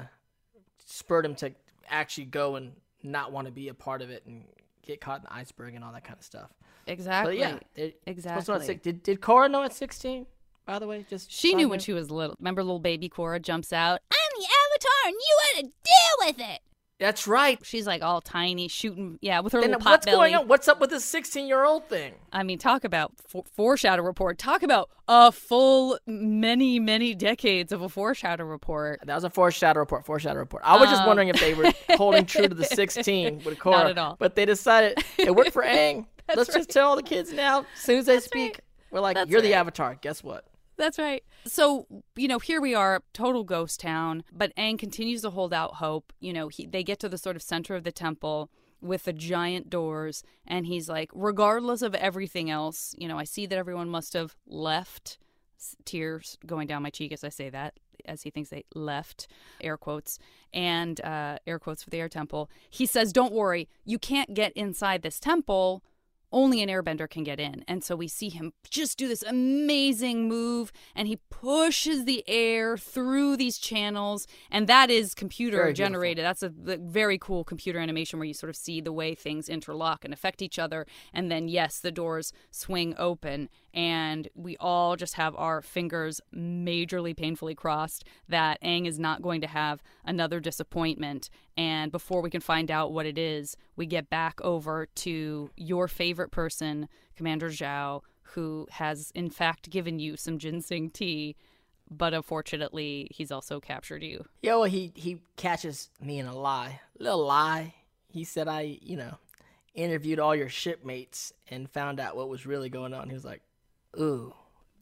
spurred 0.84 1.24
him 1.24 1.34
to 1.36 1.52
actually 1.88 2.24
go 2.24 2.56
and 2.56 2.72
not 3.02 3.30
want 3.32 3.46
to 3.46 3.52
be 3.52 3.68
a 3.68 3.74
part 3.74 4.02
of 4.02 4.10
it 4.10 4.24
and 4.26 4.44
get 4.84 5.00
caught 5.00 5.18
in 5.18 5.24
the 5.24 5.32
iceberg 5.32 5.74
and 5.74 5.84
all 5.84 5.92
that 5.92 6.02
kind 6.04 6.18
of 6.18 6.24
stuff 6.24 6.50
exactly. 6.88 7.38
but 7.38 7.38
yeah 7.38 7.58
they're 7.76 7.92
supposed 8.16 8.46
to 8.46 8.52
know 8.52 8.56
at 8.56 8.62
Exactly. 8.62 8.74
did, 8.76 9.02
did 9.04 9.20
korra 9.20 9.48
know 9.50 9.62
at 9.62 9.72
16 9.72 10.26
by 10.64 10.78
the 10.78 10.86
way? 10.86 11.04
Just 11.10 11.30
she 11.30 11.54
knew 11.54 11.68
when 11.68 11.80
she 11.80 11.92
was 11.92 12.08
little. 12.08 12.36
Remember 12.38 12.62
little 12.62 12.78
baby 12.78 13.08
Korra 13.08 13.42
jumps 13.42 13.72
out 13.72 14.00
I'm 14.12 14.40
the 14.40 14.46
avatar 14.46 14.90
and 15.06 15.14
you 15.14 15.38
had 15.54 15.60
to 15.60 15.62
deal 15.62 16.26
with 16.26 16.40
it 16.54 16.60
that's 17.02 17.26
right 17.26 17.58
She's 17.64 17.86
like 17.86 18.02
all 18.02 18.20
tiny, 18.20 18.68
shooting, 18.68 19.18
yeah, 19.20 19.40
with 19.40 19.52
her 19.52 19.60
then 19.60 19.70
little 19.70 19.82
pot 19.84 19.90
what's 19.90 20.06
belly. 20.06 20.16
going 20.30 20.34
on 20.34 20.48
what's 20.48 20.68
up 20.68 20.80
with 20.80 20.90
this 20.90 21.04
16 21.04 21.46
year 21.46 21.64
old 21.64 21.88
thing 21.88 22.14
I 22.32 22.42
mean, 22.44 22.58
talk 22.58 22.84
about 22.84 23.12
for- 23.28 23.44
foreshadow 23.54 24.02
report. 24.02 24.38
Talk 24.38 24.62
about 24.62 24.88
a 25.08 25.30
full 25.32 25.98
many, 26.06 26.78
many 26.78 27.14
decades 27.14 27.72
of 27.72 27.82
a 27.82 27.88
foreshadow 27.90 28.44
report. 28.44 29.00
That 29.04 29.14
was 29.14 29.24
a 29.24 29.28
foreshadow 29.30 29.80
report. 29.80 30.06
Foreshadow 30.06 30.38
report. 30.38 30.62
I 30.64 30.78
was 30.78 30.88
just 30.88 31.02
Um, 31.02 31.08
wondering 31.08 31.28
if 31.28 31.38
they 31.40 31.52
were 31.52 31.70
holding 31.96 32.24
true 32.24 32.48
to 32.48 32.54
the 32.54 32.64
16 32.80 33.42
with 33.44 33.58
Korra. 33.58 33.90
at 33.90 33.98
all. 33.98 34.16
But 34.18 34.34
they 34.34 34.46
decided 34.46 35.04
it 35.18 35.34
worked 35.34 35.52
for 35.52 35.62
Aang. 35.64 36.06
Let's 36.34 36.48
right. 36.50 36.58
just 36.58 36.70
tell 36.70 36.88
all 36.88 36.96
the 36.96 37.02
kids 37.02 37.32
now. 37.32 37.66
As 37.74 37.80
soon 37.82 37.98
as 37.98 38.06
they 38.06 38.20
speak, 38.20 38.60
we're 38.90 39.00
like, 39.00 39.16
That's 39.16 39.28
"You're 39.30 39.42
the. 39.42 39.52
Avatar." 39.54 39.96
Guess 40.00 40.22
what? 40.24 40.46
That's 40.76 40.98
right. 40.98 41.22
So, 41.44 41.86
you 42.16 42.28
know, 42.28 42.38
here 42.38 42.60
we 42.60 42.74
are, 42.74 43.02
total 43.12 43.44
ghost 43.44 43.80
town, 43.80 44.24
but 44.32 44.54
Aang 44.56 44.78
continues 44.78 45.22
to 45.22 45.30
hold 45.30 45.52
out 45.52 45.74
hope. 45.74 46.12
You 46.20 46.32
know, 46.32 46.48
he, 46.48 46.66
they 46.66 46.82
get 46.82 46.98
to 47.00 47.08
the 47.08 47.18
sort 47.18 47.36
of 47.36 47.42
center 47.42 47.74
of 47.74 47.84
the 47.84 47.92
temple 47.92 48.50
with 48.80 49.04
the 49.04 49.12
giant 49.12 49.70
doors, 49.70 50.24
and 50.46 50.66
he's 50.66 50.88
like, 50.88 51.10
regardless 51.14 51.82
of 51.82 51.94
everything 51.94 52.50
else, 52.50 52.94
you 52.98 53.06
know, 53.06 53.18
I 53.18 53.24
see 53.24 53.46
that 53.46 53.56
everyone 53.56 53.88
must 53.88 54.12
have 54.14 54.34
left. 54.46 55.18
Tears 55.84 56.36
going 56.44 56.66
down 56.66 56.82
my 56.82 56.90
cheek 56.90 57.12
as 57.12 57.22
I 57.22 57.28
say 57.28 57.48
that, 57.50 57.78
as 58.04 58.22
he 58.22 58.30
thinks 58.30 58.50
they 58.50 58.64
left, 58.74 59.28
air 59.60 59.76
quotes, 59.76 60.18
and 60.52 61.00
uh, 61.02 61.38
air 61.46 61.60
quotes 61.60 61.84
for 61.84 61.90
the 61.90 62.00
air 62.00 62.08
temple. 62.08 62.50
He 62.68 62.84
says, 62.84 63.12
Don't 63.12 63.32
worry, 63.32 63.68
you 63.84 64.00
can't 64.00 64.34
get 64.34 64.52
inside 64.54 65.02
this 65.02 65.20
temple 65.20 65.84
only 66.32 66.62
an 66.62 66.68
airbender 66.68 67.08
can 67.08 67.24
get 67.24 67.38
in. 67.38 67.64
And 67.68 67.84
so 67.84 67.94
we 67.96 68.08
see 68.08 68.28
him 68.28 68.52
just 68.68 68.98
do 68.98 69.08
this 69.08 69.22
amazing 69.22 70.28
move 70.28 70.72
and 70.94 71.08
he 71.08 71.18
pushes 71.30 72.04
the 72.04 72.24
air 72.26 72.76
through 72.76 73.36
these 73.36 73.58
channels. 73.58 74.26
And 74.50 74.66
that 74.66 74.90
is 74.90 75.14
computer 75.14 75.58
Very 75.58 75.72
generated. 75.72 76.24
That's 76.24 76.42
a, 76.42 76.52
a 76.66 76.78
very 76.78 77.18
cool 77.18 77.44
computer 77.44 77.78
animation 77.78 78.18
where 78.18 78.26
you 78.26 78.34
sort 78.34 78.50
of 78.50 78.56
see 78.56 78.80
the 78.80 78.92
way 78.92 79.14
things 79.14 79.48
interlock 79.48 80.04
and 80.04 80.12
affect 80.14 80.42
each 80.42 80.58
other. 80.58 80.86
And 81.12 81.30
then, 81.30 81.48
yes, 81.48 81.80
the 81.80 81.92
doors 81.92 82.32
swing 82.50 82.94
open 82.98 83.48
and 83.74 84.28
we 84.34 84.56
all 84.58 84.96
just 84.96 85.14
have 85.14 85.34
our 85.36 85.62
fingers 85.62 86.20
majorly 86.34 87.16
painfully 87.16 87.54
crossed 87.54 88.04
that 88.28 88.60
Aang 88.62 88.86
is 88.86 88.98
not 88.98 89.22
going 89.22 89.40
to 89.40 89.46
have 89.46 89.82
another 90.04 90.40
disappointment. 90.40 91.30
And 91.56 91.90
before 91.90 92.20
we 92.20 92.30
can 92.30 92.40
find 92.40 92.70
out 92.70 92.92
what 92.92 93.06
it 93.06 93.18
is, 93.18 93.56
we 93.76 93.86
get 93.86 94.10
back 94.10 94.40
over 94.42 94.86
to 94.96 95.50
your 95.56 95.88
favorite 95.88 96.30
person, 96.30 96.88
Commander 97.16 97.50
Zhao, 97.50 98.02
who 98.22 98.66
has 98.72 99.10
in 99.14 99.30
fact 99.30 99.70
given 99.70 99.98
you 99.98 100.16
some 100.16 100.38
ginseng 100.38 100.90
tea, 100.90 101.36
but 101.90 102.14
unfortunately, 102.14 103.08
he's 103.10 103.30
also 103.30 103.60
captured 103.60 104.02
you. 104.02 104.24
Yeah, 104.42 104.54
well, 104.54 104.64
he 104.64 104.92
he 104.94 105.18
catches 105.36 105.90
me 106.00 106.18
in 106.18 106.26
a 106.26 106.36
lie, 106.36 106.80
little 106.98 107.26
lie. 107.26 107.74
He 108.08 108.24
said 108.24 108.48
I, 108.48 108.78
you 108.80 108.96
know, 108.96 109.18
interviewed 109.74 110.18
all 110.18 110.34
your 110.34 110.48
shipmates 110.48 111.32
and 111.50 111.70
found 111.70 112.00
out 112.00 112.16
what 112.16 112.28
was 112.28 112.46
really 112.46 112.68
going 112.68 112.94
on. 112.94 113.08
He 113.08 113.14
was 113.14 113.24
like, 113.24 113.42
"Ooh, 113.98 114.34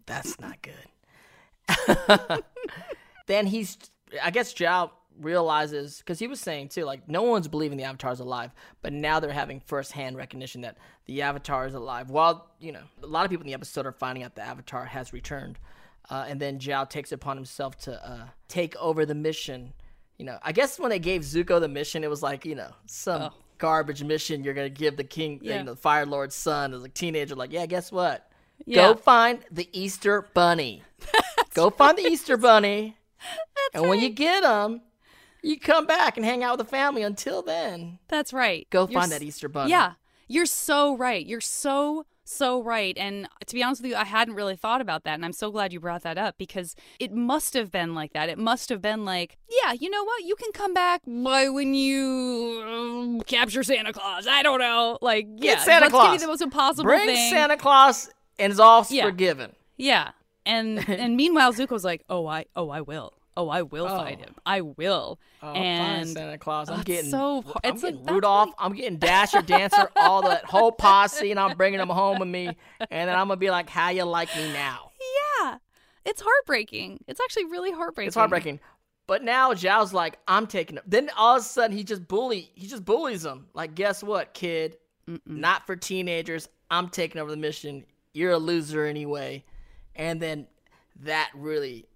that's 0.06 0.38
not 0.40 0.58
good." 0.62 0.74
then 3.26 3.46
he's, 3.46 3.78
I 4.22 4.30
guess, 4.30 4.52
Zhao 4.54 4.90
realizes 5.20 5.98
because 5.98 6.18
he 6.18 6.26
was 6.26 6.40
saying 6.40 6.68
too, 6.68 6.84
like 6.84 7.08
no 7.08 7.22
one's 7.22 7.48
believing 7.48 7.76
the 7.78 7.84
Avatar's 7.84 8.20
alive, 8.20 8.52
but 8.82 8.92
now 8.92 9.20
they're 9.20 9.30
having 9.32 9.60
firsthand 9.60 10.16
recognition 10.16 10.62
that 10.62 10.78
the 11.06 11.22
Avatar 11.22 11.66
is 11.66 11.74
alive. 11.74 12.10
While 12.10 12.50
you 12.58 12.72
know, 12.72 12.82
a 13.02 13.06
lot 13.06 13.24
of 13.24 13.30
people 13.30 13.42
in 13.42 13.48
the 13.48 13.54
episode 13.54 13.86
are 13.86 13.92
finding 13.92 14.24
out 14.24 14.34
the 14.34 14.42
Avatar 14.42 14.84
has 14.86 15.12
returned. 15.12 15.58
Uh, 16.08 16.24
and 16.28 16.40
then 16.40 16.58
Zhao 16.58 16.88
takes 16.88 17.12
it 17.12 17.16
upon 17.16 17.36
himself 17.36 17.76
to 17.82 18.08
uh, 18.10 18.26
take 18.48 18.74
over 18.76 19.06
the 19.06 19.14
mission. 19.14 19.72
You 20.18 20.24
know, 20.24 20.38
I 20.42 20.50
guess 20.52 20.78
when 20.78 20.90
they 20.90 20.98
gave 20.98 21.22
Zuko 21.22 21.60
the 21.60 21.68
mission, 21.68 22.02
it 22.02 22.10
was 22.10 22.22
like 22.22 22.44
you 22.44 22.54
know 22.54 22.70
some 22.86 23.22
Oh. 23.22 23.30
garbage 23.58 24.02
mission 24.02 24.42
you're 24.42 24.54
gonna 24.54 24.68
give 24.70 24.96
the 24.96 25.04
king, 25.04 25.38
Yeah. 25.42 25.58
you 25.58 25.64
know, 25.64 25.72
the 25.74 25.80
Fire 25.80 26.06
Lord's 26.06 26.34
son 26.34 26.72
as 26.74 26.82
a 26.82 26.88
teenager. 26.88 27.34
Like, 27.36 27.52
yeah, 27.52 27.66
guess 27.66 27.92
what? 27.92 28.29
Yeah. 28.66 28.88
Go 28.88 28.94
find 28.94 29.40
the 29.50 29.68
Easter 29.72 30.22
Bunny. 30.34 30.82
Go 31.54 31.70
find 31.70 31.98
the 31.98 32.02
Easter 32.06 32.36
Bunny, 32.36 32.96
and 33.74 33.88
when 33.88 33.98
you 34.00 34.08
get 34.10 34.44
him, 34.44 34.82
you 35.42 35.58
come 35.58 35.84
back 35.86 36.16
and 36.16 36.24
hang 36.24 36.44
out 36.44 36.58
with 36.58 36.66
the 36.66 36.70
family. 36.70 37.02
Until 37.02 37.42
then, 37.42 37.98
That's 38.08 38.32
right. 38.32 38.68
go 38.70 38.82
You're 38.82 39.00
find 39.00 39.12
s- 39.12 39.18
that 39.18 39.24
Easter 39.24 39.48
Bunny. 39.48 39.70
Yeah, 39.70 39.94
you're 40.28 40.46
so 40.46 40.96
right. 40.96 41.24
You're 41.26 41.40
so 41.40 42.06
so 42.22 42.62
right. 42.62 42.96
And 42.96 43.26
to 43.46 43.54
be 43.54 43.62
honest 43.64 43.82
with 43.82 43.90
you, 43.90 43.96
I 43.96 44.04
hadn't 44.04 44.34
really 44.34 44.54
thought 44.54 44.80
about 44.80 45.02
that, 45.04 45.14
and 45.14 45.24
I'm 45.24 45.32
so 45.32 45.50
glad 45.50 45.72
you 45.72 45.80
brought 45.80 46.02
that 46.04 46.16
up 46.18 46.36
because 46.38 46.76
it 47.00 47.12
must 47.12 47.54
have 47.54 47.72
been 47.72 47.94
like 47.96 48.12
that. 48.12 48.28
It 48.28 48.38
must 48.38 48.68
have 48.68 48.80
been 48.80 49.04
like, 49.04 49.36
yeah, 49.64 49.72
you 49.72 49.90
know 49.90 50.04
what? 50.04 50.22
You 50.22 50.36
can 50.36 50.52
come 50.52 50.72
back 50.72 51.00
by 51.04 51.48
when 51.48 51.74
you 51.74 52.62
um, 52.64 53.20
capture 53.22 53.64
Santa 53.64 53.92
Claus. 53.92 54.28
I 54.28 54.44
don't 54.44 54.60
know, 54.60 54.98
like 55.02 55.26
yeah, 55.38 55.58
Santa 55.58 55.86
let's 55.86 55.92
give 55.94 56.00
Claus. 56.00 56.20
the 56.20 56.26
most 56.28 56.42
impossible 56.42 56.84
bring 56.84 57.06
thing. 57.06 57.30
Santa 57.30 57.56
Claus, 57.56 58.08
and 58.40 58.50
it's 58.50 58.60
all 58.60 58.86
Yeah. 58.90 59.04
forgiven. 59.04 59.54
Yeah. 59.76 60.10
And 60.46 60.78
and 60.88 61.16
meanwhile 61.16 61.52
Zuko's 61.52 61.84
like, 61.84 62.04
"Oh, 62.08 62.26
I 62.26 62.46
oh, 62.56 62.70
I 62.70 62.80
will. 62.80 63.12
Oh, 63.36 63.48
I 63.48 63.62
will 63.62 63.86
oh. 63.86 63.96
fight 63.98 64.18
Oh. 64.20 64.24
him. 64.24 64.34
I 64.44 64.60
will." 64.62 65.18
Oh, 65.42 65.54
fine, 65.54 65.56
and 65.56 66.08
Santa 66.08 66.38
Claus. 66.38 66.68
Oh, 66.68 66.74
I'm 66.74 66.80
it's 66.80 66.86
getting 66.86 67.10
so- 67.10 67.42
hard. 67.42 67.56
I'm 67.64 67.74
it's 67.74 67.82
like- 67.82 67.92
getting 67.92 68.06
that's 68.06 68.14
Rudolph. 68.14 68.46
really- 68.46 68.54
I'm 68.58 68.72
getting 68.74 68.98
Dasher, 68.98 69.42
Dancer, 69.42 69.88
all 69.96 70.22
that 70.22 70.44
whole 70.44 70.72
posse, 70.72 71.30
and 71.30 71.38
I'm 71.38 71.56
bringing 71.56 71.78
them 71.78 71.88
home 71.88 72.18
with 72.18 72.28
me. 72.28 72.46
And 72.90 73.08
then 73.08 73.16
I'm 73.16 73.28
gonna 73.28 73.36
be 73.36 73.50
like, 73.50 73.68
"How 73.70 73.90
you 73.90 74.04
like 74.04 74.34
me 74.36 74.52
now?" 74.52 74.90
yeah. 75.42 75.58
It's 76.04 76.22
heartbreaking. 76.24 77.04
It's 77.08 77.20
actually 77.20 77.44
really 77.46 77.70
heartbreaking. 77.72 78.08
It's 78.08 78.16
heartbreaking. 78.16 78.58
But 79.06 79.22
now 79.22 79.52
Zhao's 79.52 79.92
like, 79.92 80.18
"I'm 80.26 80.46
taking 80.46 80.76
it." 80.78 80.84
Then 80.86 81.10
all 81.16 81.36
of 81.36 81.42
a 81.42 81.44
sudden, 81.44 81.76
he 81.76 81.84
just 81.84 82.08
bully. 82.08 82.50
He 82.54 82.66
just 82.66 82.84
bullies 82.84 83.24
him. 83.24 83.46
Like, 83.54 83.74
guess 83.74 84.02
what, 84.02 84.32
kid? 84.34 84.76
Not 85.26 85.66
for 85.66 85.76
teenagers. 85.76 86.48
I'm 86.70 86.88
taking 86.88 87.20
over 87.20 87.30
the 87.30 87.36
mission. 87.36 87.84
You're 88.12 88.32
a 88.32 88.38
loser 88.38 88.84
anyway. 88.86 89.44
And 89.94 90.20
then 90.20 90.46
that 91.02 91.30
really 91.34 91.86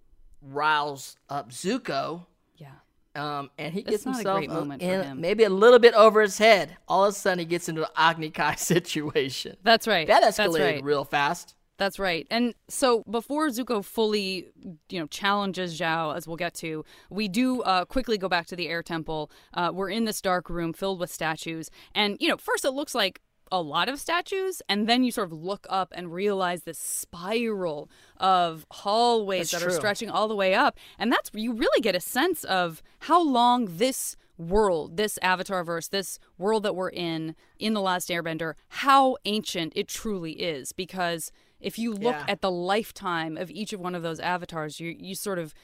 riles 0.43 1.17
up 1.29 1.51
Zuko. 1.51 2.27
Yeah. 2.57 2.69
Um, 3.17 3.51
and 3.59 3.73
he 3.73 3.83
gets 3.83 4.05
himself 4.05 4.45
a- 4.45 4.49
moment 4.49 4.83
in- 4.83 5.03
him. 5.03 5.21
maybe 5.21 5.45
a 5.45 5.51
little 5.51 5.79
bit 5.79 5.95
over 5.95 6.21
his 6.23 6.39
head. 6.39 6.77
All 6.89 7.05
of 7.05 7.11
a 7.15 7.17
sudden, 7.17 7.39
he 7.41 7.45
gets 7.45 7.69
into 7.69 7.83
an 7.83 7.91
Agni 7.97 8.31
Kai 8.31 8.55
situation. 8.57 9.57
That's 9.63 9.87
right. 9.87 10.07
That 10.07 10.21
That's 10.23 10.39
escalated 10.39 10.75
right. 10.75 10.85
real 10.85 11.05
fast. 11.05 11.55
That's 11.77 11.99
right. 11.99 12.25
And 12.31 12.55
so 12.69 13.03
before 13.11 13.49
Zuko 13.49 13.85
fully, 13.85 14.47
you 14.89 15.01
know, 15.01 15.09
challenges 15.09 15.77
Zhao, 15.77 16.17
as 16.17 16.25
we'll 16.25 16.37
get 16.37 16.55
to, 16.55 16.85
we 17.11 17.27
do 17.27 17.63
uh, 17.63 17.85
quickly 17.85 18.17
go 18.17 18.29
back 18.29 18.47
to 18.47 18.57
the 18.57 18.69
air 18.69 18.81
temple. 18.81 19.29
Uh, 19.53 19.73
we're 19.75 19.91
in 19.91 20.05
this 20.05 20.21
dark 20.21 20.49
room 20.49 20.73
filled 20.73 21.01
with 21.01 21.11
statues. 21.11 21.71
And, 21.93 22.17
you 22.21 22.29
know, 22.29 22.37
first 22.37 22.65
it 22.65 22.71
looks 22.71 22.95
like 22.95 23.21
a 23.53 23.61
lot 23.61 23.89
of 23.89 24.01
statues, 24.01 24.63
and 24.69 24.89
then 24.89 25.05
you 25.05 25.13
sort 25.13 25.31
of 25.31 25.33
look 25.33 25.67
up 25.71 25.93
and 25.97 26.13
realize 26.13 26.63
this 26.63 26.79
spiral 26.79 27.89
of 28.17 28.67
hallways 28.71 29.51
That's 29.51 29.63
that 29.65 29.71
are 29.71 29.75
stretching 29.75 30.11
all 30.11 30.29
the 30.29 30.35
way 30.37 30.55
up. 30.55 30.79
And 30.99 31.13
that's, 31.13 31.31
you 31.35 31.53
really 31.53 31.81
get 31.81 31.95
a 31.95 32.01
sense 32.01 32.45
of 32.45 32.83
how 33.01 33.23
long 33.23 33.77
this 33.77 34.17
world, 34.37 34.97
this 34.97 35.19
avatar 35.23 35.63
verse, 35.63 35.89
this 35.89 36.19
world 36.39 36.63
that 36.65 36.75
we're 36.75 36.91
in, 36.91 37.37
in 37.59 37.75
The 37.75 37.81
Last 37.81 38.09
Airbender, 38.09 38.55
how 38.69 39.17
ancient 39.25 39.73
it 39.77 39.87
truly 39.87 40.33
is. 40.33 40.73
Because 40.73 41.31
if 41.61 41.79
you 41.79 41.93
look 41.93 42.17
Yeah. 42.17 42.25
at 42.27 42.41
the 42.41 42.51
lifetime 42.51 43.37
of 43.37 43.51
each 43.51 43.73
of 43.73 43.81
one 43.81 43.95
of 43.95 44.03
those 44.03 44.21
avatars, 44.21 44.81
you 44.81 44.95
you 44.99 45.15
sort 45.15 45.39
of 45.39 45.55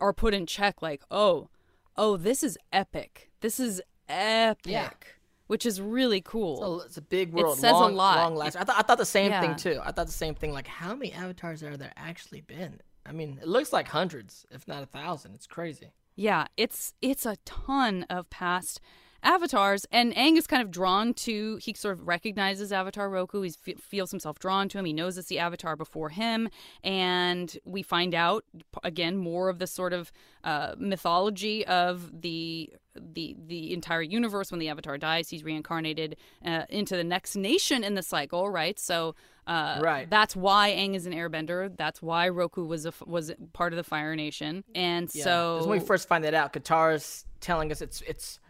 are 0.00 0.12
put 0.12 0.34
in 0.34 0.46
check 0.46 0.82
like, 0.82 1.02
oh, 1.10 1.48
oh, 1.96 2.16
this 2.16 2.42
is 2.42 2.58
epic. 2.72 3.30
This 3.40 3.60
is 3.60 3.80
epic. 4.08 5.17
Which 5.48 5.66
is 5.66 5.80
really 5.80 6.20
cool. 6.20 6.60
So 6.60 6.86
it's 6.86 6.96
a 6.96 7.02
big 7.02 7.32
world. 7.32 7.58
It 7.58 7.60
says 7.60 7.72
a 7.72 7.74
lot. 7.74 8.18
Long 8.18 8.36
lasting. 8.36 8.62
I 8.62 8.64
thought 8.64 8.76
I 8.78 8.82
thought 8.82 8.98
the 8.98 9.04
same 9.04 9.30
Yeah. 9.32 9.40
thing 9.40 9.56
too. 9.56 9.80
I 9.82 9.90
thought 9.92 10.06
the 10.06 10.12
same 10.12 10.34
thing. 10.34 10.52
Like, 10.52 10.66
how 10.68 10.94
many 10.94 11.12
avatars 11.12 11.62
are 11.62 11.76
there 11.76 11.92
actually 11.96 12.42
been? 12.42 12.80
I 13.04 13.12
mean, 13.12 13.38
it 13.42 13.48
looks 13.48 13.72
like 13.72 13.88
hundreds, 13.88 14.46
if 14.50 14.68
not 14.68 14.82
a 14.82 14.86
thousand. 14.86 15.34
It's 15.34 15.46
crazy. 15.46 15.90
Yeah, 16.14 16.46
it's 16.56 16.94
it's 17.02 17.24
a 17.26 17.36
ton 17.44 18.04
of 18.10 18.28
past 18.30 18.80
avatars, 19.22 19.84
and 19.90 20.14
Aang 20.14 20.36
is 20.36 20.46
kind 20.46 20.62
of 20.62 20.70
drawn 20.70 21.12
to. 21.14 21.56
He 21.62 21.74
sort 21.74 21.98
of 21.98 22.06
recognizes 22.06 22.72
Avatar 22.72 23.08
Roku. 23.10 23.42
He 23.42 23.50
fe- 23.50 23.74
feels 23.74 24.10
himself 24.10 24.38
drawn 24.38 24.68
to 24.70 24.78
him. 24.78 24.84
He 24.84 24.92
knows 24.92 25.18
it's 25.18 25.28
the 25.28 25.38
Avatar 25.38 25.76
before 25.76 26.08
him, 26.10 26.48
and 26.84 27.56
we 27.64 27.82
find 27.82 28.14
out 28.14 28.44
again 28.84 29.16
more 29.16 29.48
of 29.48 29.58
the 29.58 29.66
sort 29.66 29.92
of 29.92 30.12
uh, 30.44 30.74
mythology 30.78 31.66
of 31.66 32.22
the 32.22 32.72
the 32.94 33.36
the 33.46 33.72
entire 33.72 34.02
universe. 34.02 34.50
When 34.50 34.60
the 34.60 34.68
Avatar 34.68 34.98
dies, 34.98 35.28
he's 35.28 35.44
reincarnated 35.44 36.16
uh, 36.44 36.62
into 36.68 36.96
the 36.96 37.04
next 37.04 37.36
nation 37.36 37.84
in 37.84 37.94
the 37.94 38.02
cycle, 38.02 38.48
right? 38.50 38.78
So. 38.78 39.14
Uh, 39.46 39.78
Right. 39.80 40.10
That's 40.10 40.36
why 40.36 40.72
Aang 40.76 40.94
is 40.94 41.06
an 41.06 41.14
Airbender. 41.14 41.74
That's 41.74 42.02
why 42.02 42.28
Roku 42.28 42.66
was 42.66 42.84
a, 42.84 42.92
was 43.06 43.32
part 43.54 43.72
of 43.72 43.78
the 43.78 43.82
Fire 43.82 44.14
Nation, 44.14 44.62
and 44.74 45.08
Yeah. 45.14 45.24
so 45.24 45.60
when 45.60 45.70
we 45.80 45.80
first 45.80 46.06
find 46.06 46.22
that 46.24 46.34
out, 46.34 46.52
Katara's 46.52 47.24
telling 47.40 47.72
us 47.72 47.80
it's 47.80 48.02
it's 48.02 48.40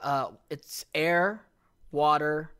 uh 0.00 0.28
it's 0.50 0.84
air, 0.94 1.42
water, 1.90 2.50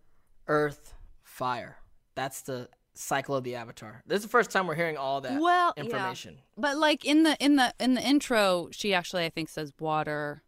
earth, 0.48 0.94
fire. 1.22 1.76
That's 2.14 2.40
the 2.42 2.68
cycle 2.94 3.34
of 3.36 3.44
the 3.44 3.54
avatar. 3.56 4.02
This 4.06 4.18
is 4.18 4.22
the 4.22 4.28
first 4.30 4.50
time 4.50 4.66
we're 4.66 4.74
hearing 4.74 4.96
all 4.96 5.20
that 5.20 5.38
well 5.40 5.74
yeah. 5.76 5.82
information. 5.84 6.38
but 6.56 6.76
like 6.78 7.04
in 7.04 7.24
the 7.24 7.36
in 7.44 7.56
the 7.56 7.74
in 7.78 7.92
the 7.94 8.02
intro 8.02 8.68
she 8.72 8.94
actually 8.94 9.24
i 9.26 9.28
think 9.28 9.50
says 9.50 9.70
water 9.78 10.42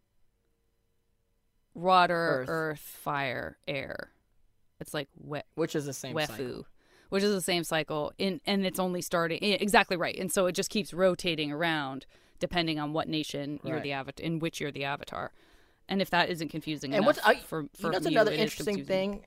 water 1.73 2.15
Earth. 2.41 2.47
earth, 2.49 2.79
fire 2.79 3.57
air 3.67 4.11
it's 4.79 4.93
like 4.93 5.07
we- 5.23 5.41
Which 5.55 5.75
is 5.75 5.85
the 5.85 5.93
same 5.93 6.15
wefu 6.15 6.27
cycle. 6.27 6.65
which 7.09 7.23
is 7.23 7.31
the 7.33 7.41
same 7.41 7.63
cycle 7.63 8.11
in 8.17 8.41
and 8.45 8.65
it's 8.65 8.79
only 8.79 9.01
starting 9.01 9.39
exactly 9.43 9.95
right 9.95 10.17
and 10.17 10.31
so 10.31 10.47
it 10.47 10.53
just 10.53 10.69
keeps 10.69 10.93
rotating 10.93 11.51
around 11.51 12.05
depending 12.39 12.79
on 12.79 12.93
what 12.93 13.07
nation 13.07 13.59
you're 13.63 13.75
Right. 13.75 13.83
the 13.83 13.91
avatar 13.91 14.25
in 14.25 14.39
which 14.39 14.59
you're 14.59 14.71
the 14.71 14.83
avatar 14.85 15.31
and 15.89 16.01
if 16.01 16.11
that 16.11 16.29
isn't 16.29 16.49
confusing 16.49 16.93
And 16.93 17.03
enough 17.03 17.17
what's 17.17 17.27
I, 17.27 17.35
for, 17.41 17.63
you 17.63 17.69
for 17.73 17.87
know, 17.87 17.89
what's 17.93 18.05
you, 18.05 18.11
another 18.11 18.31
interesting 18.31 18.85
thing. 18.85 19.25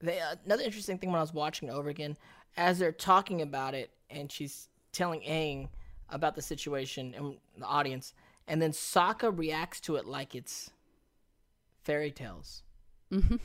They, 0.00 0.20
uh, 0.20 0.36
another 0.44 0.62
interesting 0.62 0.98
thing 0.98 1.10
when 1.10 1.18
I 1.18 1.22
was 1.22 1.34
watching 1.34 1.68
it 1.68 1.72
over 1.72 1.88
again, 1.88 2.16
as 2.56 2.78
they're 2.78 2.92
talking 2.92 3.42
about 3.42 3.74
it, 3.74 3.90
and 4.08 4.30
she's 4.30 4.68
telling 4.92 5.20
Aang 5.22 5.68
about 6.08 6.36
the 6.36 6.42
situation 6.42 7.14
and 7.16 7.36
the 7.58 7.66
audience, 7.66 8.14
and 8.46 8.60
then 8.60 8.72
Sokka 8.72 9.36
reacts 9.36 9.80
to 9.80 9.96
it 9.96 10.06
like 10.06 10.34
it's 10.34 10.70
fairy 11.82 12.10
tales. 12.10 12.62
Mm-hmm. 13.12 13.36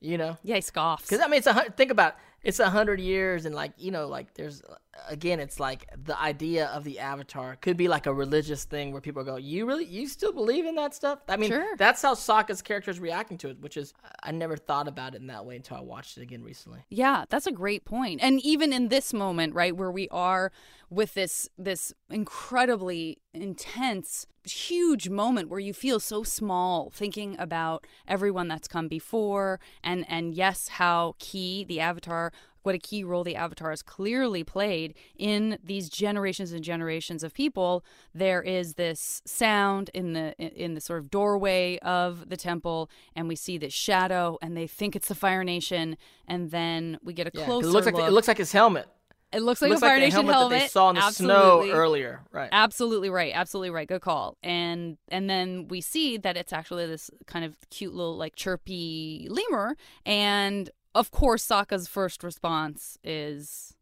You 0.00 0.18
know, 0.18 0.36
yeah 0.42 0.56
he 0.56 0.60
scoffs 0.60 1.02
because 1.02 1.20
I 1.20 1.28
mean, 1.28 1.38
it's 1.38 1.46
a 1.46 1.54
think 1.76 1.90
about 1.90 2.12
it, 2.12 2.48
it's 2.48 2.60
a 2.60 2.70
hundred 2.70 3.00
years, 3.00 3.46
and 3.46 3.54
like 3.54 3.72
you 3.78 3.90
know, 3.90 4.06
like 4.06 4.34
there's 4.34 4.62
again, 5.08 5.40
it's 5.40 5.60
like 5.60 5.88
the 6.04 6.18
idea 6.20 6.66
of 6.66 6.84
the 6.84 6.98
avatar 6.98 7.56
could 7.56 7.76
be 7.76 7.88
like 7.88 8.06
a 8.06 8.14
religious 8.14 8.64
thing 8.64 8.92
where 8.92 9.00
people 9.00 9.24
go, 9.24 9.36
"You 9.36 9.66
really, 9.66 9.84
you 9.84 10.06
still 10.08 10.32
believe 10.32 10.66
in 10.66 10.74
that 10.76 10.94
stuff?" 10.94 11.20
I 11.28 11.36
mean, 11.36 11.50
Sure. 11.50 11.76
that's 11.76 12.02
how 12.02 12.14
Sokka's 12.14 12.62
character 12.62 12.90
is 12.90 13.00
reacting 13.00 13.38
to 13.38 13.50
it, 13.50 13.60
which 13.60 13.76
is 13.76 13.94
I 14.22 14.32
never 14.32 14.56
thought 14.56 14.88
about 14.88 15.14
it 15.14 15.20
in 15.20 15.26
that 15.28 15.44
way 15.44 15.56
until 15.56 15.76
I 15.76 15.80
watched 15.80 16.18
it 16.18 16.22
again 16.22 16.42
recently. 16.42 16.80
Yeah, 16.88 17.24
that's 17.28 17.46
a 17.46 17.52
great 17.52 17.84
point. 17.84 18.20
And 18.22 18.40
even 18.44 18.72
in 18.72 18.88
this 18.88 19.12
moment, 19.12 19.54
right, 19.54 19.76
where 19.76 19.90
we 19.90 20.08
are 20.10 20.52
with 20.90 21.14
this 21.14 21.48
this 21.58 21.92
incredibly 22.10 23.18
intense 23.34 24.26
huge 24.44 25.08
moment 25.10 25.48
where 25.48 25.60
you 25.60 25.74
feel 25.74 26.00
so 26.00 26.22
small 26.22 26.90
thinking 26.90 27.36
about 27.38 27.86
everyone 28.06 28.48
that's 28.48 28.66
come 28.66 28.88
before 28.88 29.60
and 29.84 30.06
and 30.08 30.34
yes 30.34 30.68
how 30.68 31.14
key 31.18 31.64
the 31.64 31.80
avatar 31.80 32.32
what 32.68 32.74
a 32.74 32.78
key 32.90 33.02
role 33.02 33.24
the 33.24 33.34
avatar 33.34 33.70
has 33.70 33.82
clearly 33.82 34.44
played 34.44 34.94
in 35.16 35.58
these 35.64 35.88
generations 35.88 36.52
and 36.52 36.62
generations 36.62 37.22
of 37.22 37.32
people 37.32 37.82
there 38.14 38.42
is 38.42 38.74
this 38.74 39.22
sound 39.24 39.88
in 39.94 40.12
the 40.12 40.26
in 40.64 40.74
the 40.74 40.80
sort 40.88 40.98
of 40.98 41.10
doorway 41.10 41.78
of 41.78 42.28
the 42.28 42.36
temple 42.36 42.90
and 43.16 43.26
we 43.26 43.34
see 43.36 43.56
this 43.56 43.72
shadow 43.72 44.36
and 44.42 44.54
they 44.56 44.66
think 44.66 44.94
it's 44.94 45.08
the 45.08 45.14
fire 45.14 45.42
nation 45.44 45.96
and 46.26 46.50
then 46.50 46.98
we 47.02 47.12
get 47.14 47.26
a 47.26 47.30
Yeah, 47.32 47.44
closer 47.46 47.68
it 47.68 47.70
looks 47.72 47.86
like 47.86 47.94
look 47.94 48.08
it 48.08 48.12
looks 48.12 48.28
like 48.28 48.38
his 48.38 48.52
helmet. 48.52 48.86
it 49.32 49.42
looks 49.42 49.60
like 49.62 49.70
looks 49.70 49.82
a 49.82 49.86
Fire 49.86 49.96
like 49.96 50.00
the 50.00 50.06
Nation 50.06 50.26
helmet, 50.26 50.34
helmet. 50.34 50.58
that 50.58 50.64
they 50.64 50.68
saw 50.68 50.88
in 50.90 50.96
the 50.96 51.02
Absolutely. 51.02 51.68
snow 51.68 51.76
earlier. 51.82 52.20
Right. 52.32 52.48
Absolutely 52.50 53.10
right. 53.10 53.32
Absolutely 53.34 53.70
right. 53.70 53.86
Good 53.86 54.00
call. 54.00 54.36
And 54.42 54.96
and 55.10 55.28
then 55.28 55.68
we 55.68 55.80
see 55.82 56.16
that 56.18 56.36
it's 56.36 56.52
actually 56.52 56.86
this 56.86 57.10
kind 57.26 57.44
of 57.44 57.56
cute 57.70 57.94
little 57.94 58.16
like 58.16 58.36
chirpy 58.36 59.28
lemur. 59.30 59.76
And 60.06 60.70
of 60.94 61.10
course, 61.10 61.46
Sokka's 61.46 61.88
first 61.88 62.22
response 62.22 62.98
is, 63.04 63.74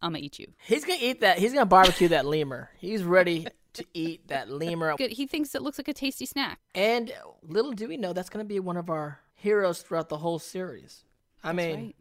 "I'm 0.00 0.12
gonna 0.12 0.24
eat 0.24 0.38
you." 0.38 0.52
He's 0.66 0.84
gonna 0.84 0.98
eat 1.00 1.20
that. 1.20 1.38
He's 1.38 1.52
gonna 1.52 1.66
barbecue 1.66 2.08
that 2.08 2.26
lemur. 2.26 2.70
He's 2.78 3.02
ready 3.02 3.46
to 3.74 3.84
eat 3.94 4.28
that 4.28 4.50
lemur. 4.50 4.94
He 4.98 5.26
thinks 5.26 5.54
it 5.54 5.62
looks 5.62 5.78
like 5.78 5.88
a 5.88 5.94
tasty 5.94 6.26
snack. 6.26 6.60
And 6.74 7.12
little 7.42 7.72
do 7.72 7.88
we 7.88 7.96
know 7.96 8.12
that's 8.12 8.28
gonna 8.28 8.44
be 8.44 8.60
one 8.60 8.76
of 8.76 8.90
our 8.90 9.20
heroes 9.34 9.82
throughout 9.82 10.08
the 10.08 10.18
whole 10.18 10.38
series. 10.38 11.04
I 11.42 11.48
That's 11.52 11.56
mean, 11.56 11.76
right. 11.76 11.96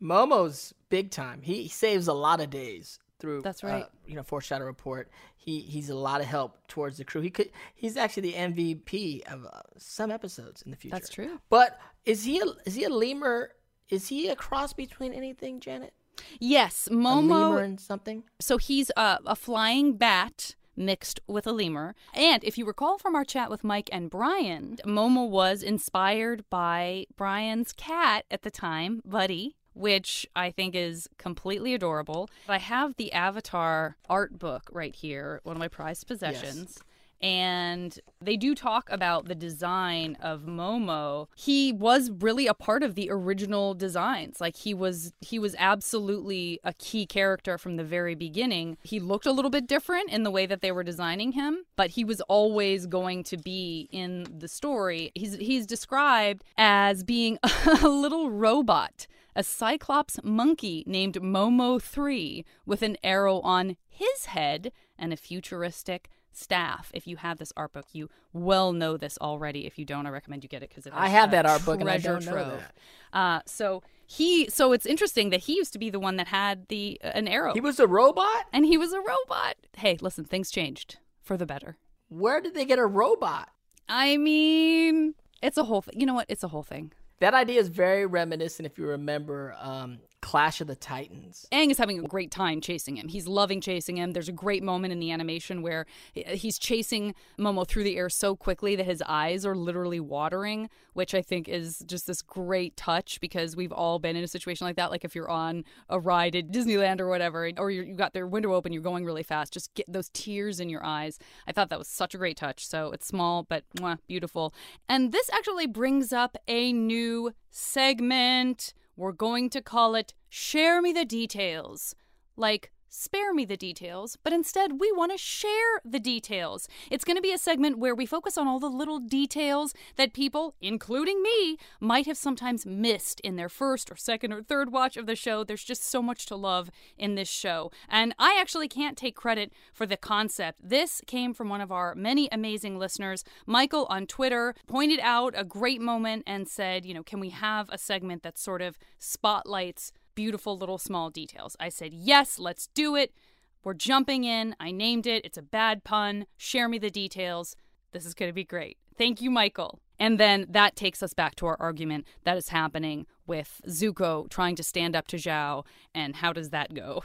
Momo's 0.00 0.74
big 0.88 1.10
time. 1.10 1.40
He 1.42 1.68
saves 1.68 2.08
a 2.08 2.12
lot 2.12 2.40
of 2.40 2.50
days 2.50 2.98
through. 3.18 3.42
That's 3.42 3.62
uh, 3.62 3.68
right. 3.68 3.86
you 4.06 4.16
know, 4.16 4.22
foreshadow 4.22 4.64
report. 4.64 5.10
He 5.36 5.60
he's 5.60 5.90
a 5.90 5.94
lot 5.94 6.20
of 6.20 6.26
help 6.26 6.66
towards 6.68 6.98
the 6.98 7.04
crew. 7.04 7.20
He 7.20 7.30
could. 7.30 7.50
He's 7.74 7.96
actually 7.96 8.32
the 8.32 8.34
MVP 8.34 9.32
of 9.32 9.46
uh, 9.46 9.60
some 9.78 10.10
episodes 10.10 10.62
in 10.62 10.70
the 10.70 10.76
future. 10.76 10.96
That's 10.96 11.08
true. 11.08 11.40
But 11.48 11.78
is 12.04 12.24
he 12.24 12.40
a, 12.40 12.44
is 12.66 12.74
he 12.74 12.84
a 12.84 12.90
lemur? 12.90 13.52
Is 13.88 14.08
he 14.08 14.28
a 14.28 14.36
cross 14.36 14.72
between 14.72 15.12
anything, 15.12 15.60
Janet? 15.60 15.92
Yes, 16.40 16.88
Momo. 16.90 17.62
and 17.62 17.78
something. 17.80 18.24
So 18.40 18.56
he's 18.58 18.90
a, 18.96 19.18
a 19.26 19.36
flying 19.36 19.96
bat 19.96 20.54
mixed 20.76 21.20
with 21.26 21.46
a 21.46 21.52
lemur. 21.52 21.94
And 22.12 22.42
if 22.44 22.58
you 22.58 22.66
recall 22.66 22.98
from 22.98 23.14
our 23.14 23.24
chat 23.24 23.50
with 23.50 23.64
Mike 23.64 23.88
and 23.92 24.10
Brian, 24.10 24.78
Momo 24.84 25.28
was 25.28 25.62
inspired 25.62 26.44
by 26.50 27.06
Brian's 27.16 27.72
cat 27.72 28.24
at 28.30 28.42
the 28.42 28.50
time, 28.50 29.00
Buddy. 29.04 29.56
Which 29.74 30.26
I 30.34 30.50
think 30.52 30.74
is 30.74 31.06
completely 31.18 31.74
adorable. 31.74 32.30
I 32.48 32.56
have 32.56 32.96
the 32.96 33.12
Avatar 33.12 33.98
art 34.08 34.38
book 34.38 34.70
right 34.72 34.94
here, 34.94 35.40
one 35.42 35.54
of 35.54 35.60
my 35.60 35.68
prized 35.68 36.06
possessions. 36.06 36.78
And 37.20 37.98
they 38.20 38.36
do 38.36 38.54
talk 38.54 38.90
about 38.90 39.26
the 39.26 39.34
design 39.34 40.16
of 40.20 40.42
Momo. 40.42 41.28
He 41.36 41.72
was 41.72 42.10
really 42.10 42.46
a 42.46 42.54
part 42.54 42.82
of 42.82 42.94
the 42.94 43.08
original 43.10 43.74
designs. 43.74 44.40
Like 44.40 44.56
he 44.56 44.74
was 44.74 45.12
he 45.20 45.38
was 45.38 45.54
absolutely 45.58 46.60
a 46.64 46.72
key 46.74 47.06
character 47.06 47.58
from 47.58 47.76
the 47.76 47.84
very 47.84 48.14
beginning. 48.14 48.76
He 48.82 49.00
looked 49.00 49.26
a 49.26 49.32
little 49.32 49.50
bit 49.50 49.66
different 49.66 50.10
in 50.10 50.22
the 50.22 50.30
way 50.30 50.46
that 50.46 50.60
they 50.60 50.72
were 50.72 50.84
designing 50.84 51.32
him, 51.32 51.64
but 51.76 51.90
he 51.90 52.04
was 52.04 52.20
always 52.22 52.86
going 52.86 53.24
to 53.24 53.36
be 53.36 53.88
in 53.90 54.26
the 54.38 54.48
story. 54.48 55.12
He's 55.14 55.34
he's 55.36 55.66
described 55.66 56.44
as 56.58 57.02
being 57.02 57.38
a 57.82 57.88
little 57.88 58.30
robot 58.30 59.06
a 59.36 59.42
cyclops 59.42 60.18
monkey 60.24 60.82
named 60.86 61.20
Momo 61.20 61.80
3 61.80 62.42
with 62.64 62.80
an 62.80 62.96
arrow 63.04 63.40
on 63.40 63.76
his 63.86 64.26
head 64.26 64.72
and 64.98 65.12
a 65.12 65.16
futuristic 65.16 66.08
staff. 66.36 66.90
If 66.94 67.06
you 67.06 67.16
have 67.16 67.38
this 67.38 67.52
art 67.56 67.72
book, 67.72 67.86
you 67.92 68.08
well 68.32 68.72
know 68.72 68.96
this 68.96 69.16
already. 69.20 69.66
If 69.66 69.78
you 69.78 69.84
don't, 69.84 70.06
I 70.06 70.10
recommend 70.10 70.42
you 70.44 70.48
get 70.48 70.62
it 70.62 70.68
because 70.70 70.86
I 70.92 71.08
have 71.08 71.30
that 71.30 71.46
art 71.46 71.64
book 71.64 71.80
and 71.80 71.88
I 71.90 71.98
don't 71.98 72.24
know 72.24 72.32
trove. 72.32 72.58
that. 72.58 72.74
Uh, 73.18 73.40
so 73.46 73.82
he, 74.06 74.48
so 74.48 74.72
it's 74.72 74.86
interesting 74.86 75.30
that 75.30 75.40
he 75.40 75.56
used 75.56 75.72
to 75.72 75.78
be 75.78 75.90
the 75.90 75.98
one 76.00 76.16
that 76.16 76.28
had 76.28 76.68
the 76.68 77.00
uh, 77.02 77.08
an 77.14 77.26
arrow, 77.28 77.54
He 77.54 77.60
was 77.60 77.80
a 77.80 77.86
robot. 77.86 78.44
and 78.52 78.66
he 78.66 78.76
was 78.78 78.92
a 78.92 79.00
robot. 79.00 79.54
Hey, 79.76 79.96
listen, 80.00 80.24
things 80.24 80.50
changed 80.50 80.98
for 81.22 81.36
the 81.36 81.46
better. 81.46 81.76
Where 82.08 82.40
did 82.40 82.54
they 82.54 82.64
get 82.64 82.78
a 82.78 82.86
robot? 82.86 83.48
I 83.88 84.16
mean, 84.16 85.14
it's 85.42 85.56
a 85.58 85.64
whole 85.64 85.82
thing. 85.82 85.98
You 85.98 86.06
know 86.06 86.14
what? 86.14 86.26
It's 86.28 86.44
a 86.44 86.48
whole 86.48 86.62
thing. 86.62 86.92
That 87.18 87.32
idea 87.34 87.58
is 87.60 87.68
very 87.68 88.04
reminiscent, 88.04 88.66
if 88.66 88.76
you 88.78 88.86
remember, 88.86 89.56
um, 89.60 89.98
Clash 90.22 90.60
of 90.60 90.66
the 90.66 90.74
Titans. 90.74 91.46
Aang 91.52 91.70
is 91.70 91.78
having 91.78 91.98
a 91.98 92.02
great 92.02 92.30
time 92.30 92.60
chasing 92.60 92.96
him. 92.96 93.08
He's 93.08 93.28
loving 93.28 93.60
chasing 93.60 93.96
him. 93.96 94.12
There's 94.12 94.28
a 94.28 94.32
great 94.32 94.62
moment 94.62 94.92
in 94.92 94.98
the 94.98 95.12
animation 95.12 95.62
where 95.62 95.86
he's 96.14 96.58
chasing 96.58 97.14
Momo 97.38 97.66
through 97.66 97.84
the 97.84 97.96
air 97.96 98.08
so 98.08 98.34
quickly 98.34 98.74
that 98.76 98.86
his 98.86 99.02
eyes 99.06 99.46
are 99.46 99.54
literally 99.54 100.00
watering, 100.00 100.68
which 100.94 101.14
I 101.14 101.22
think 101.22 101.48
is 101.48 101.84
just 101.86 102.06
this 102.06 102.22
great 102.22 102.76
touch 102.76 103.20
because 103.20 103.54
we've 103.54 103.72
all 103.72 103.98
been 103.98 104.16
in 104.16 104.24
a 104.24 104.28
situation 104.28 104.66
like 104.66 104.76
that. 104.76 104.90
Like 104.90 105.04
if 105.04 105.14
you're 105.14 105.30
on 105.30 105.64
a 105.88 106.00
ride 106.00 106.34
at 106.34 106.48
Disneyland 106.48 107.00
or 107.00 107.08
whatever, 107.08 107.50
or 107.58 107.70
you 107.70 107.94
got 107.94 108.12
their 108.12 108.26
window 108.26 108.54
open, 108.54 108.72
you're 108.72 108.82
going 108.82 109.04
really 109.04 109.22
fast, 109.22 109.52
just 109.52 109.72
get 109.74 109.86
those 109.86 110.08
tears 110.10 110.60
in 110.60 110.68
your 110.68 110.84
eyes. 110.84 111.18
I 111.46 111.52
thought 111.52 111.68
that 111.70 111.78
was 111.78 111.88
such 111.88 112.14
a 112.14 112.18
great 112.18 112.36
touch. 112.36 112.66
So 112.66 112.90
it's 112.90 113.06
small, 113.06 113.44
but 113.44 113.64
mwah, 113.76 113.98
beautiful. 114.08 114.54
And 114.88 115.12
this 115.12 115.30
actually 115.32 115.66
brings 115.66 116.12
up 116.12 116.36
a 116.48 116.72
new 116.72 117.32
segment. 117.50 118.74
We're 118.96 119.12
going 119.12 119.50
to 119.50 119.60
call 119.60 119.94
it 119.94 120.14
Share 120.30 120.80
Me 120.80 120.92
the 120.92 121.04
Details. 121.04 121.94
Like, 122.34 122.72
spare 122.88 123.32
me 123.32 123.44
the 123.44 123.56
details, 123.56 124.16
but 124.22 124.32
instead 124.32 124.80
we 124.80 124.90
want 124.92 125.12
to 125.12 125.18
share 125.18 125.80
the 125.84 125.98
details. 125.98 126.68
It's 126.90 127.04
going 127.04 127.16
to 127.16 127.22
be 127.22 127.32
a 127.32 127.38
segment 127.38 127.78
where 127.78 127.94
we 127.94 128.06
focus 128.06 128.38
on 128.38 128.46
all 128.48 128.58
the 128.58 128.68
little 128.68 128.98
details 128.98 129.74
that 129.96 130.12
people, 130.12 130.54
including 130.60 131.22
me, 131.22 131.58
might 131.80 132.06
have 132.06 132.16
sometimes 132.16 132.66
missed 132.66 133.20
in 133.20 133.36
their 133.36 133.48
first 133.48 133.90
or 133.90 133.96
second 133.96 134.32
or 134.32 134.42
third 134.42 134.72
watch 134.72 134.96
of 134.96 135.06
the 135.06 135.16
show. 135.16 135.44
There's 135.44 135.64
just 135.64 135.84
so 135.84 136.02
much 136.02 136.26
to 136.26 136.36
love 136.36 136.70
in 136.96 137.14
this 137.14 137.28
show. 137.28 137.70
And 137.88 138.14
I 138.18 138.38
actually 138.40 138.68
can't 138.68 138.96
take 138.96 139.16
credit 139.16 139.52
for 139.72 139.86
the 139.86 139.96
concept. 139.96 140.60
This 140.62 141.02
came 141.06 141.34
from 141.34 141.48
one 141.48 141.60
of 141.60 141.72
our 141.72 141.94
many 141.94 142.28
amazing 142.32 142.78
listeners. 142.78 143.24
Michael 143.46 143.86
on 143.90 144.06
Twitter 144.06 144.54
pointed 144.66 145.00
out 145.00 145.34
a 145.36 145.44
great 145.44 145.80
moment 145.80 146.24
and 146.26 146.48
said, 146.48 146.84
you 146.84 146.94
know, 146.94 147.02
can 147.02 147.20
we 147.20 147.30
have 147.30 147.68
a 147.70 147.78
segment 147.78 148.22
that 148.22 148.38
sort 148.38 148.62
of 148.62 148.78
spotlights 148.98 149.92
beautiful 150.16 150.58
little 150.58 150.78
small 150.78 151.10
details. 151.10 151.56
I 151.60 151.68
said, 151.68 151.94
yes, 151.94 152.40
let's 152.40 152.66
do 152.74 152.96
it. 152.96 153.14
We're 153.62 153.74
jumping 153.74 154.24
in. 154.24 154.56
I 154.58 154.72
named 154.72 155.06
it. 155.06 155.24
It's 155.24 155.38
a 155.38 155.42
bad 155.42 155.84
pun. 155.84 156.26
Share 156.36 156.68
me 156.68 156.78
the 156.78 156.90
details. 156.90 157.54
This 157.92 158.04
is 158.04 158.14
going 158.14 158.28
to 158.28 158.34
be 158.34 158.44
great. 158.44 158.78
Thank 158.98 159.20
you, 159.20 159.30
Michael. 159.30 159.78
And 159.98 160.18
then 160.18 160.46
that 160.50 160.74
takes 160.76 161.02
us 161.02 161.14
back 161.14 161.36
to 161.36 161.46
our 161.46 161.56
argument 161.60 162.06
that 162.24 162.36
is 162.36 162.48
happening 162.48 163.06
with 163.26 163.60
Zuko 163.68 164.28
trying 164.28 164.56
to 164.56 164.62
stand 164.62 164.96
up 164.96 165.06
to 165.08 165.16
Zhao. 165.16 165.64
And 165.94 166.16
how 166.16 166.32
does 166.32 166.50
that 166.50 166.74
go? 166.74 167.04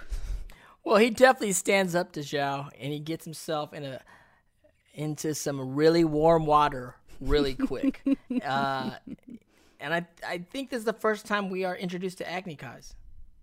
Well, 0.84 0.98
he 0.98 1.12
definitely 1.12 1.54
stands 1.54 1.94
up 1.94 2.12
to 2.14 2.22
Zhao, 2.22 2.70
and 2.80 2.92
he 2.92 3.00
gets 3.00 3.24
himself 3.24 3.72
in 3.72 3.84
a 3.84 4.02
into 4.94 5.34
some 5.36 5.76
really 5.76 6.04
warm 6.04 6.46
water 6.46 6.96
really 7.20 7.54
quick. 7.54 8.02
uh, 8.44 8.92
and 9.80 9.94
I 9.94 10.08
I 10.28 10.40
think 10.40 10.70
this 10.70 10.80
is 10.80 10.86
the 10.86 10.94
first 10.94 11.26
time 11.26 11.50
we 11.50 11.64
are 11.64 11.76
introduced 11.76 12.18
to 12.18 12.30
Agni 12.30 12.56
Kais. 12.56 12.96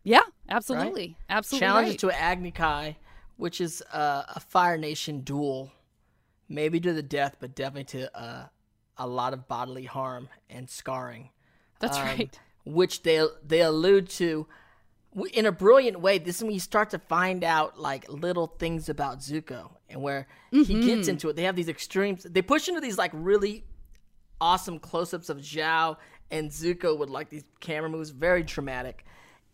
Yeah, 0.05 0.23
absolutely. 0.49 1.17
Absolutely. 1.29 1.67
Challenges 1.67 1.93
right. 1.93 1.99
to 2.13 2.21
Agni 2.21 2.51
Kai, 2.51 2.97
which 3.37 3.61
is 3.61 3.83
uh, 3.93 4.23
a 4.35 4.41
Fire 4.41 4.79
Nation 4.79 5.21
duel, 5.21 5.71
maybe 6.49 6.81
to 6.81 6.93
the 6.93 7.03
death, 7.03 7.37
but 7.41 7.55
definitely 7.55 8.01
to 8.01 8.19
uh, 8.19 8.47
a 8.97 9.07
lot 9.07 9.33
of 9.33 9.49
bodily 9.49 9.85
harm 9.85 10.29
and 10.49 10.69
scarring. 10.69 11.31
That's 11.81 11.99
um, 11.99 12.05
right. 12.05 12.41
Which 12.65 13.03
they 13.03 13.27
they 13.47 13.61
allude 13.63 14.09
to 14.11 14.47
in 15.33 15.47
a 15.47 15.53
brilliant 15.53 16.01
way. 16.01 16.19
This 16.19 16.37
is 16.37 16.43
when 16.43 16.53
you 16.53 16.61
start 16.61 16.91
to 16.91 16.99
find 16.99 17.43
out 17.43 17.79
like 17.79 18.09
little 18.09 18.47
things 18.47 18.89
about 18.89 19.21
Zuko 19.21 19.71
and 19.89 20.03
where 20.03 20.27
he 20.51 20.65
Mm-hmm. 20.65 20.87
gets 20.87 21.09
into 21.09 21.29
it. 21.29 21.37
They 21.37 21.45
have 21.45 21.57
these 21.57 21.69
extremes. 21.69 22.25
They 22.25 22.43
push 22.43 22.69
into 22.69 22.81
these 22.81 22.99
like 22.99 23.11
really 23.15 23.65
awesome 24.41 24.79
close-ups 24.79 25.29
of 25.29 25.39
Zhao 25.39 25.97
and 26.31 26.51
Zuko 26.51 26.97
with 26.99 27.09
like 27.09 27.31
these 27.31 27.45
camera 27.61 27.89
moves, 27.89 28.11
very 28.11 28.43
dramatic. 28.43 29.05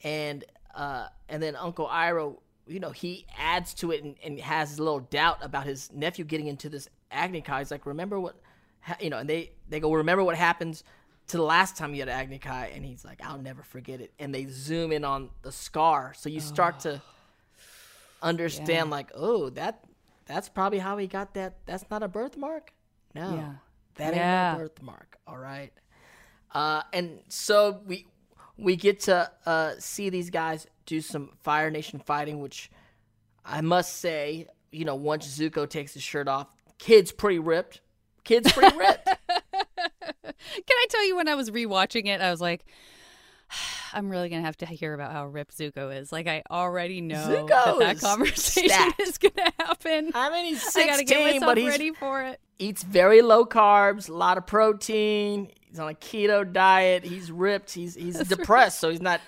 And 0.03 0.45
uh, 0.75 1.07
and 1.29 1.43
then 1.43 1.55
Uncle 1.57 1.87
Iroh, 1.87 2.39
you 2.67 2.81
know, 2.81 2.91
he 2.91 3.27
adds 3.39 3.75
to 3.75 3.93
it 3.93 4.03
and, 4.03 4.17
and 4.25 4.41
has 4.41 4.79
a 4.79 4.83
little 4.83 5.01
doubt 5.01 5.39
about 5.43 5.67
his 5.67 5.93
nephew 5.93 6.25
getting 6.25 6.47
into 6.49 6.69
this 6.69 6.89
Agni 7.11 7.41
Kai. 7.41 7.61
He's 7.61 7.71
like, 7.71 7.87
remember 7.87 8.19
what, 8.19 8.35
ha-, 8.81 8.97
you 9.01 9.09
know, 9.11 9.19
and 9.19 9.29
they 9.29 9.53
they 9.69 9.79
go, 9.81 9.93
remember 9.93 10.25
what 10.25 10.37
happens 10.37 10.83
to 11.29 11.37
the 11.39 11.43
last 11.43 11.77
time 11.77 11.95
you 11.95 12.01
had 12.01 12.09
Agni 12.09 12.39
Kai, 12.39 12.73
and 12.75 12.85
he's 12.85 13.05
like, 13.05 13.21
I'll 13.25 13.39
never 13.39 13.63
forget 13.63 14.01
it. 14.01 14.13
And 14.19 14.35
they 14.35 14.47
zoom 14.47 14.93
in 14.93 15.05
on 15.05 15.31
the 15.43 15.53
scar, 15.53 16.13
so 16.17 16.29
you 16.29 16.41
start 16.41 16.81
to 16.81 17.01
understand 18.23 18.89
Yeah. 18.89 18.97
like, 18.97 19.11
oh, 19.15 19.51
that 19.51 19.85
that's 20.27 20.49
probably 20.49 20.79
how 20.79 20.97
he 20.97 21.07
got 21.07 21.35
that. 21.35 21.59
That's 21.67 21.85
not 21.91 22.03
a 22.03 22.09
birthmark. 22.09 22.73
No, 23.15 23.35
Yeah. 23.37 23.55
that 23.97 24.15
Yeah. 24.15 24.51
ain't 24.51 24.59
no 24.59 24.65
birthmark. 24.65 25.17
All 25.27 25.37
right. 25.39 25.73
Uh, 26.53 26.83
and 26.93 27.21
so 27.29 27.81
we 27.87 28.07
we 28.57 28.77
get 28.77 29.01
to 29.01 29.31
uh, 29.47 29.73
see 29.79 30.11
these 30.11 30.31
guys 30.31 30.67
do 30.87 31.01
some 31.01 31.31
Fire 31.43 31.71
Nation 31.71 31.99
fighting, 31.99 32.41
which 32.41 32.71
I 33.45 33.61
must 33.61 33.97
say, 33.99 34.47
you 34.71 34.85
know, 34.85 34.95
once 34.95 35.27
Zuko 35.39 35.69
takes 35.69 35.95
his 35.95 36.03
shirt 36.03 36.29
off, 36.29 36.49
kid's 36.79 37.13
pretty 37.13 37.39
ripped. 37.39 37.81
Kid's 38.25 38.53
pretty 38.53 38.77
ripped. 38.79 39.05
Can 39.07 40.33
I 40.71 40.87
tell 40.89 41.07
you 41.07 41.17
when 41.17 41.29
I 41.29 41.35
was 41.35 41.51
rewatching 41.51 42.07
it, 42.07 42.21
I 42.21 42.31
was 42.31 42.41
like, 42.41 42.65
I'm 43.93 44.09
really 44.11 44.29
gonna 44.29 44.43
have 44.43 44.57
to 44.59 44.67
hear 44.67 44.95
about 44.95 45.13
how 45.13 45.27
ripped 45.27 45.57
Zuko 45.57 45.95
is. 45.97 46.11
Like 46.13 46.27
I 46.27 46.43
already 46.51 47.01
know 47.01 47.17
Zuko 47.17 47.49
that 47.49 47.79
that 47.79 47.97
is 47.97 48.01
conversation 48.03 48.69
stacked. 48.71 49.01
is 49.01 49.19
gonna 49.19 49.53
happen. 49.59 50.11
I 50.15 50.31
mean, 50.31 50.47
he's 50.47 50.77
I 50.77 50.87
gotta 50.87 51.05
get 51.05 51.17
16, 51.19 51.25
myself 51.27 51.45
but 51.45 51.59
he's 51.59 51.69
ready 51.69 51.93
for 51.93 52.23
it. 52.23 52.41
eats 52.59 52.83
very 52.83 53.23
low 53.23 53.45
carbs, 53.45 54.09
a 54.09 54.13
lot 54.13 54.37
of 54.39 54.47
protein. 54.47 55.51
He's 55.75 55.81
on 55.81 55.91
a 55.91 55.95
keto 55.95 56.51
diet. 56.53 57.03
He's 57.03 57.33
ripped. 57.33 57.73
He's 57.73 57.97
he's 57.97 58.17
depressed, 58.29 58.79
so 58.79 58.91
he's 58.91 59.03
not 59.03 59.21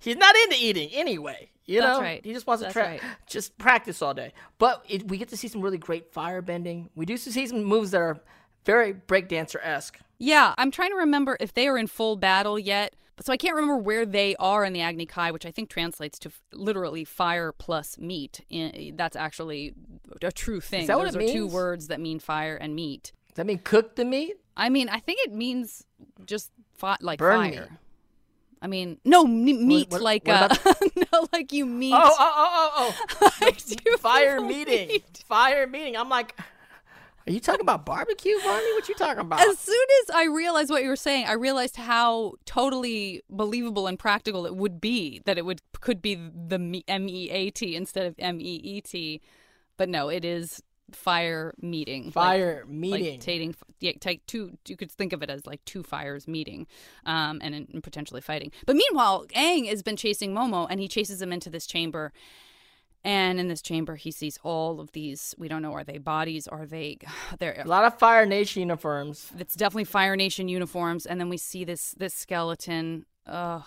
he's 0.00 0.16
not 0.16 0.34
into 0.34 0.56
eating 0.58 0.88
anyway. 0.92 1.48
You 1.64 1.80
That's 1.80 1.96
know, 1.98 2.02
right. 2.02 2.24
he 2.24 2.32
just 2.32 2.44
wants 2.44 2.60
to 2.62 2.64
That's 2.64 2.72
tra- 2.72 2.82
right. 2.82 3.00
just 3.28 3.56
practice 3.56 4.02
all 4.02 4.12
day. 4.12 4.32
But 4.58 4.84
it, 4.88 5.06
we 5.06 5.16
get 5.16 5.28
to 5.28 5.36
see 5.36 5.46
some 5.46 5.62
really 5.62 5.78
great 5.78 6.12
fire 6.12 6.42
bending. 6.42 6.90
We 6.96 7.06
do 7.06 7.16
see 7.16 7.46
some 7.46 7.62
moves 7.62 7.92
that 7.92 8.00
are 8.00 8.18
very 8.66 8.94
breakdancer 8.94 9.60
esque. 9.62 10.00
Yeah, 10.18 10.54
I'm 10.58 10.72
trying 10.72 10.90
to 10.90 10.96
remember 10.96 11.36
if 11.38 11.54
they 11.54 11.68
are 11.68 11.78
in 11.78 11.86
full 11.86 12.16
battle 12.16 12.58
yet. 12.58 12.96
So 13.20 13.32
I 13.32 13.36
can't 13.36 13.54
remember 13.54 13.76
where 13.76 14.04
they 14.04 14.34
are 14.40 14.64
in 14.64 14.72
the 14.72 14.80
Agni 14.80 15.06
Kai, 15.06 15.30
which 15.30 15.46
I 15.46 15.52
think 15.52 15.68
translates 15.70 16.18
to 16.20 16.30
f- 16.30 16.40
literally 16.52 17.04
fire 17.04 17.52
plus 17.52 17.96
meat. 17.96 18.40
I- 18.52 18.92
That's 18.96 19.14
actually 19.14 19.74
a 20.20 20.32
true 20.32 20.60
thing. 20.60 20.88
that 20.88 20.98
what 20.98 21.04
Those 21.12 21.22
it 21.22 21.30
are 21.30 21.32
two 21.32 21.46
words 21.46 21.86
that 21.86 22.00
mean 22.00 22.18
fire 22.18 22.56
and 22.56 22.74
meat. 22.74 23.12
Does 23.28 23.36
that 23.36 23.46
mean 23.46 23.58
cook 23.58 23.94
the 23.94 24.04
meat? 24.04 24.38
I 24.56 24.68
mean, 24.68 24.88
I 24.88 24.98
think 25.00 25.20
it 25.24 25.32
means 25.32 25.84
just 26.26 26.50
fi- 26.74 26.98
like 27.00 27.18
Burn 27.18 27.38
fire. 27.38 27.50
meat. 27.70 27.78
I 28.60 28.66
mean, 28.68 28.98
no 29.04 29.24
m- 29.24 29.66
meat 29.66 29.90
what- 29.90 30.02
like 30.02 30.26
what 30.26 30.66
uh, 30.66 30.74
no, 31.12 31.26
like 31.32 31.52
you 31.52 31.66
meat. 31.66 31.94
Oh, 31.96 32.14
oh, 32.18 32.32
oh, 32.36 32.94
oh, 33.20 33.30
oh! 33.42 33.96
fire 33.98 34.40
meeting, 34.40 34.88
meat. 34.88 35.24
fire 35.26 35.66
meeting. 35.66 35.96
I'm 35.96 36.08
like, 36.08 36.38
are 37.26 37.32
you 37.32 37.40
talking 37.40 37.60
about 37.60 37.84
barbecue, 37.86 38.38
Varney? 38.40 38.72
What 38.74 38.88
you 38.88 38.94
talking 38.94 39.20
about? 39.20 39.40
As 39.40 39.58
soon 39.58 39.86
as 40.04 40.14
I 40.14 40.24
realized 40.24 40.70
what 40.70 40.82
you 40.82 40.88
were 40.88 40.96
saying, 40.96 41.26
I 41.26 41.32
realized 41.32 41.76
how 41.76 42.34
totally 42.46 43.22
believable 43.30 43.86
and 43.86 43.98
practical 43.98 44.44
it 44.46 44.54
would 44.56 44.80
be 44.80 45.22
that 45.24 45.38
it 45.38 45.44
would 45.44 45.60
could 45.80 46.00
be 46.02 46.14
the 46.14 46.82
M 46.86 47.08
E 47.08 47.30
A 47.30 47.50
T 47.50 47.74
instead 47.74 48.06
of 48.06 48.14
M 48.18 48.40
E 48.40 48.60
E 48.62 48.80
T. 48.80 49.20
But 49.76 49.88
no, 49.88 50.08
it 50.08 50.24
is 50.24 50.62
fire 50.96 51.54
meeting. 51.60 52.10
fire 52.10 52.64
like 52.66 52.68
meeting. 52.68 53.20
tating 53.20 53.54
yeah 53.80 53.92
take 54.00 54.24
two 54.26 54.56
you 54.66 54.76
could 54.76 54.90
think 54.90 55.12
of 55.12 55.22
it 55.22 55.30
as 55.30 55.46
like 55.46 55.64
two 55.64 55.82
fires 55.82 56.26
meeting 56.28 56.66
um 57.06 57.40
and, 57.42 57.54
and 57.54 57.82
potentially 57.82 58.20
fighting 58.20 58.50
but 58.66 58.76
meanwhile 58.76 59.26
Aang 59.34 59.68
has 59.68 59.82
been 59.82 59.96
chasing 59.96 60.34
Momo 60.34 60.66
and 60.70 60.80
he 60.80 60.88
chases 60.88 61.20
him 61.20 61.32
into 61.32 61.50
this 61.50 61.66
chamber 61.66 62.12
and 63.04 63.40
in 63.40 63.48
this 63.48 63.62
chamber 63.62 63.96
he 63.96 64.10
sees 64.10 64.38
all 64.42 64.80
of 64.80 64.92
these 64.92 65.34
we 65.38 65.48
don't 65.48 65.62
know 65.62 65.72
are 65.72 65.84
they 65.84 65.98
bodies 65.98 66.46
are 66.46 66.66
they 66.66 66.98
they're 67.38 67.62
a 67.64 67.68
lot 67.68 67.84
of 67.84 67.98
Fire 67.98 68.26
Nation 68.26 68.60
uniforms. 68.60 69.30
it's 69.38 69.54
definitely 69.54 69.84
Fire 69.84 70.16
Nation 70.16 70.48
uniforms, 70.48 71.06
and 71.06 71.20
then 71.20 71.28
we 71.28 71.36
see 71.36 71.64
this 71.64 71.92
this 71.92 72.14
skeleton. 72.14 73.06
Ugh. 73.26 73.62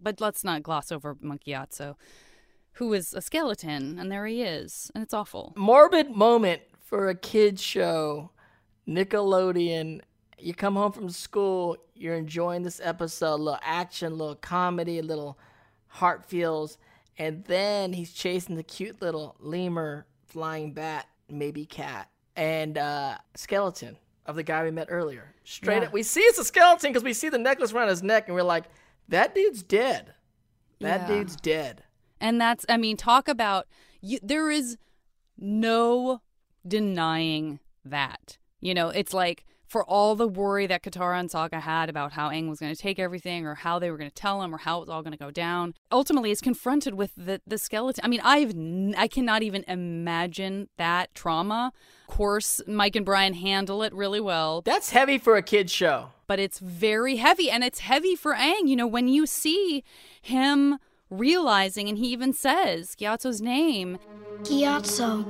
But 0.00 0.20
let's 0.20 0.44
not 0.44 0.62
gloss 0.62 0.92
over 0.92 1.16
Monk 1.20 1.44
Gyatso, 1.44 1.94
who 2.74 2.92
is 2.92 3.14
a 3.14 3.20
skeleton, 3.22 3.98
and 3.98 4.10
there 4.10 4.26
he 4.26 4.42
is, 4.42 4.90
and 4.94 5.02
it's 5.02 5.14
awful. 5.14 5.52
morbid 5.56 6.10
moment 6.10 6.62
for 6.80 7.08
a 7.08 7.14
kids 7.14 7.62
show 7.62 8.30
nickelodeon 8.86 10.00
you 10.38 10.54
come 10.54 10.74
home 10.76 10.92
from 10.92 11.08
school 11.08 11.76
you're 11.94 12.14
enjoying 12.14 12.62
this 12.62 12.80
episode 12.84 13.34
a 13.34 13.36
little 13.36 13.58
action 13.62 14.12
a 14.12 14.14
little 14.14 14.34
comedy 14.36 14.98
a 14.98 15.02
little 15.02 15.38
heart 15.88 16.24
feels 16.24 16.76
and 17.18 17.44
then 17.44 17.92
he's 17.92 18.12
chasing 18.12 18.56
the 18.56 18.62
cute 18.62 19.00
little 19.00 19.36
lemur 19.40 20.06
flying 20.26 20.72
bat 20.72 21.06
maybe 21.30 21.64
cat 21.64 22.08
and 22.36 22.76
uh 22.76 23.16
skeleton 23.34 23.96
of 24.26 24.36
the 24.36 24.42
guy 24.42 24.62
we 24.64 24.70
met 24.70 24.88
earlier 24.90 25.34
straight 25.44 25.80
Yeah. 25.80 25.86
up 25.88 25.92
we 25.92 26.02
see 26.02 26.20
it's 26.20 26.38
a 26.38 26.44
skeleton 26.44 26.90
because 26.92 27.04
we 27.04 27.12
see 27.14 27.28
the 27.30 27.38
necklace 27.38 27.72
around 27.72 27.88
his 27.88 28.02
neck 28.02 28.26
and 28.26 28.34
we're 28.34 28.42
like 28.42 28.64
that 29.08 29.34
dude's 29.34 29.62
dead 29.62 30.12
that 30.80 31.02
Yeah. 31.02 31.16
dude's 31.16 31.36
dead 31.36 31.83
And 32.24 32.40
that's, 32.40 32.64
I 32.70 32.78
mean, 32.78 32.96
talk 32.96 33.28
about 33.28 33.66
you. 34.00 34.18
There 34.22 34.50
is 34.50 34.78
no 35.36 36.22
denying 36.66 37.60
that. 37.84 38.38
You 38.60 38.72
know, 38.72 38.88
it's 38.88 39.12
like 39.12 39.44
for 39.66 39.84
all 39.84 40.16
the 40.16 40.26
worry 40.26 40.66
that 40.66 40.82
Katara 40.82 41.20
and 41.20 41.28
Sokka 41.28 41.60
had 41.60 41.90
about 41.90 42.12
how 42.12 42.30
Aang 42.30 42.48
was 42.48 42.60
going 42.60 42.74
to 42.74 42.80
take 42.80 42.98
everything, 42.98 43.44
or 43.44 43.56
how 43.56 43.78
they 43.78 43.90
were 43.90 43.98
going 43.98 44.08
to 44.08 44.14
tell 44.14 44.40
him, 44.40 44.54
or 44.54 44.58
how 44.58 44.78
it 44.78 44.80
was 44.80 44.88
all 44.88 45.02
going 45.02 45.12
to 45.12 45.18
go 45.18 45.30
down. 45.30 45.74
Ultimately, 45.92 46.30
is 46.30 46.40
confronted 46.40 46.94
with 46.94 47.10
the 47.14 47.42
the 47.46 47.58
skeleton. 47.58 48.02
I 48.02 48.08
mean, 48.08 48.22
I've 48.24 48.50
n- 48.50 48.94
I 48.96 49.06
cannot 49.06 49.42
even 49.42 49.62
imagine 49.68 50.70
that 50.78 51.14
trauma. 51.14 51.72
Of 52.08 52.14
course, 52.14 52.62
Mike 52.66 52.96
and 52.96 53.04
Brian 53.04 53.34
handle 53.34 53.82
it 53.82 53.92
really 53.92 54.20
well, 54.20 54.62
that's 54.62 54.90
heavy 54.90 55.18
for 55.18 55.36
a 55.36 55.42
kids 55.42 55.72
show 55.72 56.08
but 56.26 56.38
it's 56.38 56.58
very 56.58 57.16
heavy 57.16 57.50
and 57.50 57.62
it's 57.62 57.80
heavy 57.80 58.16
for 58.16 58.34
Aang. 58.34 58.66
You 58.66 58.76
know, 58.76 58.86
when 58.86 59.08
you 59.08 59.26
see 59.26 59.84
him 60.22 60.78
realizing, 61.18 61.88
and 61.88 61.98
he 61.98 62.08
even 62.08 62.32
says 62.32 62.94
Gyatso's 62.96 63.40
name, 63.40 63.98
Gyatso. 64.42 65.26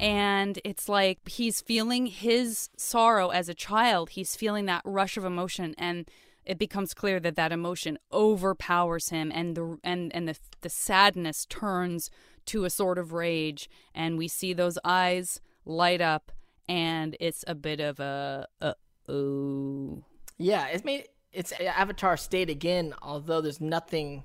and 0.00 0.58
it's 0.64 0.88
like 0.88 1.26
he's 1.28 1.60
feeling 1.60 2.06
his 2.06 2.68
sorrow 2.76 3.30
as 3.30 3.48
a 3.48 3.54
child. 3.54 4.10
He's 4.10 4.36
feeling 4.36 4.66
that 4.66 4.82
rush 4.84 5.16
of 5.16 5.24
emotion, 5.24 5.74
and 5.78 6.08
it 6.44 6.58
becomes 6.58 6.94
clear 6.94 7.18
that 7.20 7.36
that 7.36 7.52
emotion 7.52 7.98
overpowers 8.12 9.08
him, 9.08 9.32
and 9.34 9.56
the 9.56 9.78
and 9.82 10.14
and 10.14 10.28
the 10.28 10.36
the 10.60 10.70
sadness 10.70 11.46
turns 11.46 12.10
to 12.46 12.64
a 12.64 12.70
sort 12.70 12.98
of 12.98 13.12
rage, 13.12 13.68
and 13.94 14.16
we 14.18 14.28
see 14.28 14.52
those 14.52 14.78
eyes 14.84 15.40
light 15.64 16.00
up, 16.00 16.32
and 16.68 17.16
it's 17.20 17.44
a 17.46 17.54
bit 17.54 17.80
of 17.80 17.98
a, 18.00 18.46
a 18.60 18.74
oh. 19.08 20.04
Yeah, 20.38 20.66
it's 20.68 20.84
made 20.84 21.06
it's 21.36 21.52
Avatar 21.52 22.16
state 22.16 22.48
again. 22.48 22.94
Although 23.02 23.42
there's 23.42 23.60
nothing, 23.60 24.24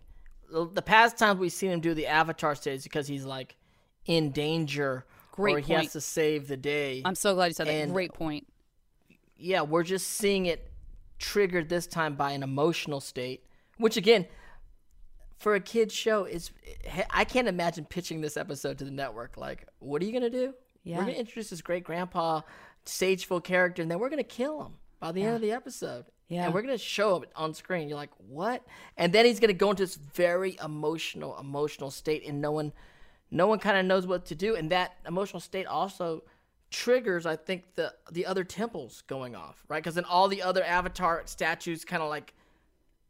the 0.49 0.81
past 0.81 1.17
times 1.17 1.39
we've 1.39 1.51
seen 1.51 1.69
him 1.71 1.81
do 1.81 1.93
the 1.93 2.07
Avatar 2.07 2.55
state 2.55 2.75
is 2.75 2.83
because 2.83 3.07
he's 3.07 3.25
like 3.25 3.57
in 4.05 4.31
danger 4.31 5.05
Great 5.33 5.55
or 5.55 5.59
he 5.59 5.73
has 5.73 5.91
to 5.91 6.01
save 6.01 6.47
the 6.47 6.57
day. 6.57 7.01
I'm 7.03 7.15
so 7.15 7.35
glad 7.35 7.47
you 7.47 7.53
said 7.53 7.67
that. 7.67 7.91
Great 7.91 8.13
point. 8.13 8.47
yeah, 9.37 9.61
we're 9.61 9.83
just 9.83 10.07
seeing 10.07 10.45
it 10.45 10.71
triggered 11.19 11.67
this 11.69 11.85
time 11.85 12.15
by 12.15 12.31
an 12.31 12.43
emotional 12.43 13.01
state, 13.01 13.43
which 13.77 13.97
again, 13.97 14.25
for 15.37 15.55
a 15.55 15.59
kids 15.59 15.93
show, 15.93 16.23
is 16.23 16.51
I 17.11 17.25
can't 17.25 17.47
imagine 17.47 17.85
pitching 17.85 18.21
this 18.21 18.37
episode 18.37 18.77
to 18.77 18.85
the 18.85 18.91
network. 18.91 19.37
Like, 19.37 19.67
what 19.79 20.01
are 20.01 20.05
you 20.05 20.13
gonna 20.13 20.29
do? 20.29 20.53
Yeah. 20.83 20.97
We're 20.97 21.03
gonna 21.03 21.17
introduce 21.17 21.49
this 21.49 21.61
great 21.61 21.83
grandpa, 21.83 22.41
sageful 22.85 23.43
character, 23.43 23.81
and 23.81 23.91
then 23.91 23.99
we're 23.99 24.09
gonna 24.09 24.23
kill 24.23 24.63
him 24.63 24.73
by 25.01 25.11
the 25.11 25.23
end 25.23 25.35
of 25.35 25.41
the 25.41 25.51
episode. 25.51 26.05
Yeah. 26.29 26.45
and 26.45 26.53
we're 26.53 26.61
gonna 26.61 26.77
show 26.77 27.17
him 27.17 27.25
on 27.35 27.53
screen. 27.53 27.89
You're 27.89 27.97
like, 27.97 28.11
what? 28.17 28.65
And 28.95 29.11
then 29.11 29.25
he's 29.25 29.41
gonna 29.41 29.51
go 29.51 29.71
into 29.71 29.83
this 29.83 29.95
very 29.95 30.57
emotional, 30.63 31.37
emotional 31.37 31.91
state, 31.91 32.25
and 32.25 32.39
no 32.39 32.51
one, 32.53 32.71
no 33.29 33.47
one 33.47 33.59
kind 33.59 33.77
of 33.77 33.85
knows 33.85 34.07
what 34.07 34.27
to 34.27 34.35
do. 34.35 34.55
And 34.55 34.69
that 34.71 34.95
emotional 35.05 35.41
state 35.41 35.67
also 35.67 36.23
triggers, 36.69 37.25
I 37.25 37.35
think, 37.35 37.75
the 37.75 37.93
the 38.11 38.25
other 38.25 38.45
temples 38.45 39.03
going 39.07 39.35
off, 39.35 39.65
right? 39.67 39.83
Because 39.83 39.95
then 39.95 40.05
all 40.05 40.29
the 40.29 40.41
other 40.41 40.63
Avatar 40.63 41.23
statues 41.25 41.83
kind 41.83 42.01
of 42.01 42.07
like 42.07 42.33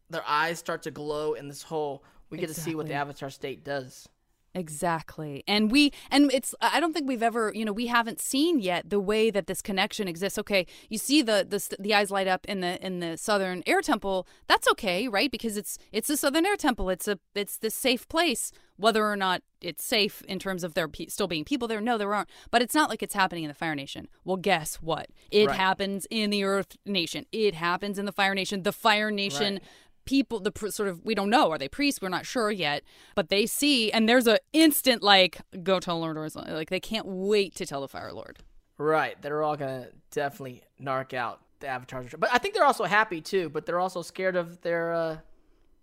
their 0.10 0.23
eyes 0.27 0.58
start 0.58 0.82
to 0.84 0.91
glow, 0.91 1.36
and 1.36 1.47
this 1.47 1.62
whole 1.62 2.04
we 2.32 2.39
get 2.39 2.47
to 2.47 2.56
see 2.56 2.73
what 2.73 2.88
the 2.88 2.95
Avatar 2.95 3.30
state 3.30 3.63
does. 3.63 4.10
Exactly. 4.54 5.44
And 5.48 5.72
we 5.72 5.92
and 6.10 6.32
it's 6.34 6.54
I 6.62 6.80
don't 6.80 6.94
think 6.94 7.08
we've 7.08 7.24
ever, 7.24 7.52
you 7.56 7.64
know, 7.64 7.72
we 7.72 7.88
haven't 7.88 8.20
seen 8.20 8.60
yet 8.60 8.90
the 8.90 9.00
way 9.00 9.30
that 9.32 9.48
this 9.48 9.62
connection 9.62 10.08
exists. 10.08 10.38
Okay, 10.40 10.66
you 10.90 10.98
see 10.98 11.22
the 11.22 11.46
the 11.48 11.76
the 11.80 11.94
eyes 11.94 12.12
light 12.12 12.28
up 12.28 12.46
in 12.48 12.60
the 12.62 12.84
in 12.86 13.00
the 13.00 13.18
southern 13.18 13.64
air 13.66 13.82
temple. 13.82 14.28
That's 14.47 14.68
okay, 14.72 15.08
right? 15.08 15.32
Because 15.32 15.56
it's 15.56 15.78
it's 15.91 16.08
the 16.10 16.18
southern 16.18 16.45
air 16.45 16.58
temple. 16.58 16.89
It's 16.89 17.08
a 17.08 17.18
it's 17.34 17.58
this 17.58 17.76
safe 17.76 18.08
place 18.10 18.52
whether 18.78 19.06
or 19.06 19.16
not 19.16 19.43
it's 19.62 19.84
safe 19.86 20.24
in 20.24 20.39
terms 20.39 20.64
of 20.64 20.74
there 20.74 20.88
pe- 20.88 21.06
still 21.06 21.28
being 21.28 21.45
people 21.45 21.68
there. 21.68 21.80
No, 21.80 21.97
there 21.99 22.14
aren't. 22.14 22.30
But 22.49 22.62
it's 22.64 22.74
not 22.74 22.89
like 22.89 23.04
it's 23.04 23.14
happening 23.14 23.43
in 23.43 23.47
the 23.47 23.54
Fire 23.54 23.76
Nation. 23.76 24.08
Well, 24.26 24.38
guess 24.38 24.76
what? 24.78 25.08
It 25.30 25.47
Right. 25.47 25.56
happens 25.56 26.08
in 26.10 26.32
the 26.32 26.43
Earth 26.43 26.78
Nation. 26.86 27.26
It 27.32 27.54
happens 27.54 27.99
in 27.99 28.06
the 28.06 28.12
Fire 28.12 28.34
Nation. 28.34 28.64
The 28.64 28.72
Fire 28.74 29.12
Nation 29.12 29.56
Right. 29.56 29.64
People 30.06 30.39
the 30.39 30.52
pr- 30.52 30.70
sort 30.70 30.89
of 30.89 31.04
we 31.06 31.14
don't 31.16 31.30
know 31.30 31.52
are 31.52 31.58
they 31.58 31.68
priests 31.68 32.02
we're 32.02 32.10
not 32.10 32.26
sure 32.26 32.49
yet 32.52 32.84
but 33.16 33.30
they 33.30 33.45
see 33.45 33.91
and 33.91 34.08
there's 34.10 34.28
a 34.28 34.39
instant 34.54 35.02
like 35.04 35.39
go 35.64 35.80
tell 35.80 35.99
lord 35.99 36.18
or 36.18 36.28
something 36.30 36.54
like 36.54 36.70
they 36.70 36.80
can't 36.80 37.06
wait 37.06 37.54
to 37.56 37.66
tell 37.66 37.82
the 37.82 37.88
fire 37.88 38.12
lord 38.12 38.39
Right, 38.78 39.22
they're 39.22 39.43
all 39.43 39.56
gonna 39.56 39.89
definitely 40.10 40.64
narc 40.82 41.14
out 41.14 41.39
the 41.60 41.68
avatars, 41.68 42.16
but 42.18 42.34
I 42.34 42.39
think 42.39 42.56
they're 42.56 42.66
also 42.66 42.86
happy 42.86 43.22
too. 43.22 43.47
But 43.47 43.68
they're 43.68 43.80
also 43.80 44.02
scared 44.02 44.36
of 44.36 44.60
their 44.62 44.91
uh, 44.91 45.18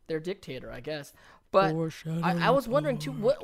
their 0.09 0.19
dictator, 0.19 0.73
I 0.73 0.81
guess. 0.81 1.13
But 1.53 1.77
I, 2.25 2.49
I 2.49 2.51
was 2.51 2.67
wondering 2.67 2.99
too, 2.99 3.13
what 3.13 3.41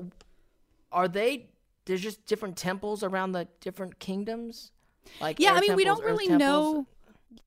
are 0.91 1.07
they? 1.07 1.51
There's 1.85 2.01
just 2.01 2.27
different 2.27 2.57
temples 2.57 3.05
around 3.05 3.31
the 3.31 3.47
different 3.61 4.01
kingdoms. 4.01 4.73
Like 5.21 5.39
Yeah, 5.39 5.53
I 5.53 5.61
mean, 5.61 5.77
we 5.77 5.85
don't 5.85 6.03
really 6.05 6.27
temples? 6.27 6.41
know. 6.41 6.87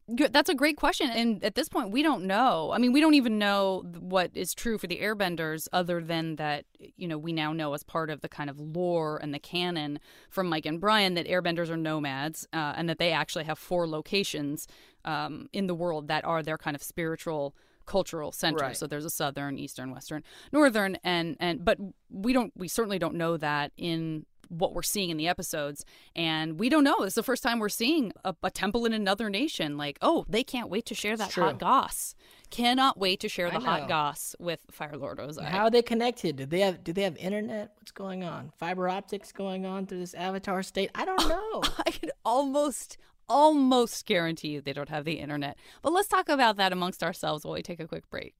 That's 0.07 0.49
a 0.49 0.55
great 0.55 0.77
question, 0.77 1.09
and 1.09 1.43
at 1.43 1.55
this 1.55 1.69
point, 1.69 1.91
we 1.91 2.01
don't 2.01 2.23
know. 2.23 2.71
I 2.71 2.77
mean, 2.77 2.93
we 2.93 3.01
don't 3.01 3.13
even 3.13 3.37
know 3.37 3.83
what 3.99 4.31
is 4.33 4.53
true 4.53 4.77
for 4.77 4.87
the 4.87 4.99
Airbenders, 4.99 5.67
other 5.73 6.01
than 6.01 6.37
that 6.37 6.65
you 6.79 7.07
know 7.07 7.17
we 7.17 7.33
now 7.33 7.53
know 7.53 7.73
as 7.73 7.83
part 7.83 8.09
of 8.09 8.21
the 8.21 8.29
kind 8.29 8.49
of 8.49 8.59
lore 8.59 9.17
and 9.21 9.33
the 9.33 9.39
canon 9.39 9.99
from 10.29 10.47
Mike 10.47 10.65
and 10.65 10.79
Brian 10.79 11.13
that 11.15 11.27
Airbenders 11.27 11.69
are 11.69 11.77
nomads, 11.77 12.47
uh, 12.53 12.73
and 12.75 12.89
that 12.89 12.99
they 12.99 13.11
actually 13.11 13.45
have 13.45 13.59
four 13.59 13.87
locations 13.87 14.67
um, 15.05 15.49
in 15.53 15.67
the 15.67 15.75
world 15.75 16.07
that 16.07 16.23
are 16.25 16.41
their 16.41 16.57
kind 16.57 16.75
of 16.75 16.83
spiritual 16.83 17.55
cultural 17.87 18.31
center. 18.31 18.65
Right. 18.65 18.77
So 18.77 18.85
there's 18.85 19.05
a 19.05 19.09
southern, 19.09 19.57
eastern, 19.57 19.91
western, 19.91 20.23
northern, 20.51 20.97
and 21.03 21.35
and 21.39 21.65
but 21.65 21.79
we 22.11 22.33
don't 22.33 22.53
we 22.55 22.67
certainly 22.67 22.99
don't 22.99 23.15
know 23.15 23.37
that 23.37 23.71
in 23.77 24.25
what 24.49 24.73
we're 24.73 24.81
seeing 24.81 25.09
in 25.09 25.17
the 25.17 25.27
episodes 25.27 25.85
and 26.15 26.59
we 26.59 26.69
don't 26.69 26.83
know 26.83 26.95
it's 26.99 27.15
the 27.15 27.23
first 27.23 27.43
time 27.43 27.59
we're 27.59 27.69
seeing 27.69 28.11
a, 28.23 28.35
a 28.43 28.51
temple 28.51 28.85
in 28.85 28.93
another 28.93 29.29
nation 29.29 29.77
like 29.77 29.97
oh 30.01 30.25
they 30.27 30.43
can't 30.43 30.69
wait 30.69 30.85
to 30.85 30.95
share 30.95 31.17
that 31.17 31.31
hot 31.33 31.59
goss 31.59 32.15
cannot 32.49 32.97
wait 32.97 33.19
to 33.19 33.27
share 33.29 33.49
the 33.51 33.59
hot 33.59 33.87
goss 33.87 34.35
with 34.39 34.59
fire 34.71 34.95
lord 34.97 35.17
ozai 35.19 35.43
How 35.43 35.65
are 35.65 35.69
they 35.69 35.81
connected? 35.81 36.35
Do 36.37 36.45
they 36.45 36.61
have? 36.61 36.83
Do 36.83 36.93
they 36.93 37.03
have 37.03 37.17
internet? 37.17 37.73
What's 37.77 37.91
going 37.91 38.23
on? 38.23 38.51
Fiber 38.57 38.87
optics 38.87 39.31
going 39.31 39.65
on 39.65 39.85
through 39.85 39.99
this 39.99 40.13
avatar 40.13 40.63
state? 40.63 40.91
I 40.95 41.05
don't 41.05 41.27
know. 41.29 41.63
I 41.85 41.91
could 41.91 42.11
almost 42.23 42.97
almost 43.29 44.05
guarantee 44.05 44.49
you 44.49 44.61
they 44.61 44.71
don't 44.71 44.87
have 44.87 45.03
the 45.03 45.15
internet 45.19 45.57
but 45.81 45.91
let's 45.91 46.07
talk 46.07 46.29
about 46.29 46.55
that 46.55 46.71
amongst 46.71 47.03
ourselves 47.03 47.43
while 47.43 47.55
we 47.55 47.61
take 47.61 47.81
a 47.81 47.85
quick 47.87 48.09
break 48.09 48.35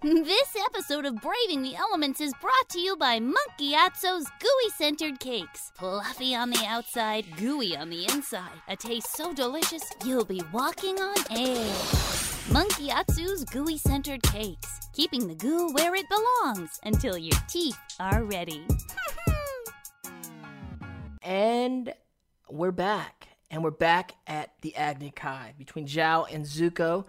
This 0.00 0.54
episode 0.66 1.06
of 1.06 1.20
Braving 1.20 1.64
the 1.64 1.74
Elements 1.74 2.20
is 2.20 2.32
brought 2.40 2.68
to 2.68 2.78
you 2.78 2.96
by 2.96 3.18
Monk 3.18 3.36
Gyatso's 3.58 4.28
Gooey 4.38 4.70
Centered 4.76 5.18
Cakes. 5.18 5.72
Fluffy 5.74 6.36
on 6.36 6.50
the 6.50 6.64
outside, 6.68 7.24
gooey 7.36 7.76
on 7.76 7.90
the 7.90 8.04
inside. 8.04 8.62
A 8.68 8.76
taste 8.76 9.16
so 9.16 9.34
delicious, 9.34 9.82
you'll 10.04 10.24
be 10.24 10.40
walking 10.52 11.00
on 11.00 11.16
air. 11.32 11.74
Monk 12.52 12.72
Gyatso's 12.74 13.44
Gooey 13.46 13.76
Centered 13.76 14.22
Cakes, 14.22 14.78
keeping 14.92 15.26
the 15.26 15.34
goo 15.34 15.72
where 15.72 15.96
it 15.96 16.06
belongs 16.08 16.78
until 16.84 17.18
your 17.18 17.38
teeth 17.48 17.78
are 17.98 18.22
ready. 18.22 18.64
And 21.22 21.92
we're 22.48 22.70
back. 22.70 23.28
And 23.50 23.62
we're 23.64 23.70
back 23.70 24.12
at 24.26 24.52
the 24.62 24.74
Agni 24.76 25.10
Kai 25.10 25.54
between 25.58 25.86
Zhao 25.86 26.32
and 26.32 26.46
Zuko. 26.46 27.04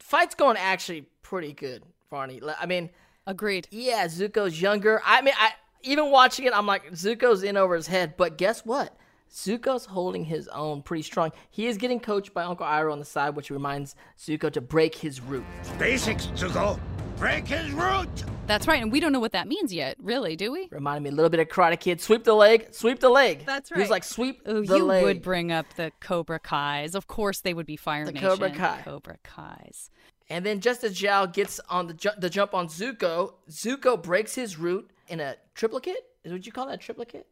Fight's 0.00 0.34
going 0.34 0.56
actually 0.56 1.06
pretty 1.22 1.52
good, 1.52 1.84
Varney. 2.12 2.40
L- 2.42 2.54
I 2.60 2.66
mean, 2.66 2.90
agreed 3.26 3.66
yeah, 3.70 4.06
Zuko's 4.06 4.60
younger. 4.60 5.00
I 5.04 5.22
mean, 5.22 5.34
I 5.38 5.50
even 5.82 6.10
watching 6.10 6.44
it, 6.44 6.52
I'm 6.54 6.66
like, 6.66 6.92
Zuko's 6.92 7.42
in 7.42 7.56
over 7.56 7.74
his 7.74 7.86
head. 7.88 8.16
But 8.16 8.38
guess 8.38 8.64
what? 8.64 8.94
Zuko's 9.32 9.86
holding 9.86 10.24
his 10.26 10.46
own 10.48 10.82
pretty 10.82 11.02
strong. 11.02 11.32
He 11.50 11.66
is 11.66 11.78
getting 11.78 11.98
coached 11.98 12.34
by 12.34 12.42
Uncle 12.44 12.66
Iroh 12.66 12.92
on 12.92 12.98
the 12.98 13.04
side, 13.06 13.34
which 13.34 13.48
reminds 13.50 13.96
Zuko 14.18 14.52
to 14.52 14.60
break 14.60 14.94
his 14.94 15.22
root. 15.22 15.44
Basics, 15.78 16.26
Zuko. 16.36 16.78
Break 17.16 17.46
his 17.46 17.70
root. 17.72 18.08
that's 18.48 18.66
right 18.66 18.82
and 18.82 18.90
we 18.90 18.98
don't 18.98 19.12
know 19.12 19.20
what 19.20 19.30
that 19.30 19.46
means 19.46 19.72
yet 19.72 19.96
really 20.00 20.34
do 20.34 20.50
we 20.50 20.66
Reminded 20.72 21.04
me 21.04 21.10
a 21.10 21.12
little 21.12 21.30
bit 21.30 21.38
of 21.38 21.46
Karate 21.48 21.78
Kid. 21.78 22.00
Sweep 22.00 22.24
the 22.24 22.34
leg, 22.34 22.68
sweep 22.74 22.98
the 22.98 23.10
leg. 23.10 23.44
That's 23.46 23.68
He 23.68 23.74
was 23.76 23.82
right. 23.82 23.90
like, 23.90 24.04
sweep 24.04 24.42
Oh, 24.44 24.62
the 24.62 24.76
you 24.78 24.84
leg. 24.84 25.04
would 25.04 25.22
bring 25.22 25.52
up 25.52 25.66
the 25.76 25.92
Cobra 26.00 26.40
Kais. 26.40 26.94
Of 26.96 27.06
course, 27.06 27.38
they 27.40 27.54
would 27.54 27.66
be 27.66 27.76
Fire 27.76 28.04
The 28.06 28.12
Nation. 28.12 28.28
Cobra 28.28 28.50
Kai. 28.50 28.80
Cobra 28.84 29.16
Kais. 29.22 29.90
And 30.30 30.46
then 30.46 30.60
just 30.60 30.84
as 30.84 30.94
Zhao 30.94 31.32
gets 31.32 31.60
on 31.68 31.88
the, 31.88 31.94
ju- 31.94 32.10
the 32.18 32.30
jump 32.30 32.54
on 32.54 32.68
Zuko, 32.68 33.34
Zuko 33.50 34.02
breaks 34.02 34.34
his 34.34 34.58
root 34.58 34.90
in 35.08 35.20
a 35.20 35.36
triplicate. 35.54 36.04
Is 36.24 36.32
what 36.32 36.46
you 36.46 36.52
call 36.52 36.66
that 36.68 36.80
triplicate? 36.80 37.26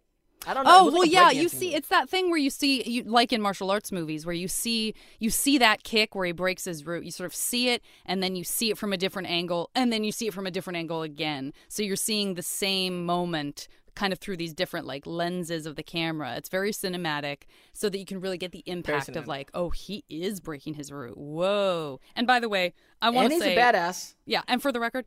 I 0.47 0.55
don't 0.55 0.64
know. 0.64 0.70
Oh 0.72 0.84
well, 0.86 1.01
like 1.01 1.12
yeah. 1.12 1.30
You 1.30 1.51
see, 1.51 1.66
move. 1.66 1.76
it's 1.76 1.88
that 1.88 2.09
thing 2.09 2.30
where 2.30 2.38
you 2.38 2.49
see, 2.49 2.82
you 2.88 3.03
like 3.03 3.30
in 3.32 3.43
martial 3.43 3.70
arts 3.70 3.93
movies, 3.93 4.24
where 4.24 4.34
you 4.34 4.49
see, 4.49 4.95
you 5.18 5.28
see 5.28 5.59
that 5.59 5.82
kick 5.82 6.14
where 6.14 6.24
he 6.24 6.32
breaks 6.32 6.64
his 6.64 6.86
root. 6.86 7.05
You 7.05 7.11
sort 7.11 7.26
of 7.26 7.34
see 7.34 7.68
it, 7.68 7.82
and 8.07 8.22
then 8.22 8.36
you 8.36 8.45
see 8.45 8.70
it 8.70 8.78
from 8.78 8.95
a 8.95 8.97
different 8.97 9.28
angle, 9.28 9.70
and 9.74 9.93
then 9.93 10.03
you 10.03 10.12
see 10.12 10.28
it 10.28 10.34
from 10.34 10.47
a 10.47 10.51
different 10.51 10.78
angle 10.78 11.03
again. 11.03 11.53
So 11.68 11.82
you're 11.82 11.97
seeing 11.97 12.34
the 12.34 12.43
same 12.43 13.05
moment, 13.05 13.68
kind 13.95 14.12
of 14.12 14.18
through 14.18 14.36
these 14.36 14.53
different 14.55 14.86
like 14.86 15.07
lenses 15.07 15.66
of 15.66 15.76
the 15.76 15.82
camera. 15.82 16.34
It's 16.36 16.49
very 16.49 16.72
cinematic, 16.72 17.43
so 17.72 17.88
that 17.88 17.99
you 17.99 18.07
can 18.07 18.20
really 18.20 18.38
get 18.38 18.53
the 18.53 18.62
impact 18.66 19.09
of 19.16 19.26
like, 19.26 19.51
oh, 19.55 19.70
he 19.70 20.05
is 20.09 20.41
breaking 20.41 20.74
his 20.74 20.91
root. 20.93 21.16
Whoa! 21.16 22.01
And 22.14 22.26
by 22.26 22.41
the 22.41 22.49
way, 22.49 22.74
I 23.03 23.11
want 23.11 23.28
to 23.30 23.34
and 23.34 23.45
he's 23.45 23.53
a 23.53 23.57
badass. 23.57 24.14
Yeah, 24.26 24.43
and 24.49 24.61
for 24.62 24.72
the 24.72 24.80
record, 24.80 25.07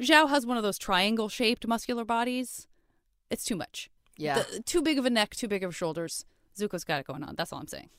Zhao 0.00 0.28
has 0.28 0.46
one 0.46 0.56
of 0.56 0.62
those 0.62 0.78
triangle 0.78 1.28
shaped 1.28 1.66
muscular 1.66 2.04
bodies. 2.04 2.66
It's 3.30 3.44
too 3.44 3.56
much. 3.56 3.90
Yeah. 4.16 4.42
The- 4.50 4.60
too 4.62 4.82
big 4.82 4.98
of 4.98 5.06
a 5.06 5.10
neck, 5.10 5.34
too 5.34 5.48
big 5.48 5.62
of 5.64 5.74
shoulders. 5.74 6.24
Zuko's 6.58 6.84
got 6.84 7.00
it 7.00 7.06
going 7.06 7.22
on. 7.22 7.34
That's 7.36 7.52
all 7.52 7.60
I'm 7.60 7.68
saying. 7.68 7.90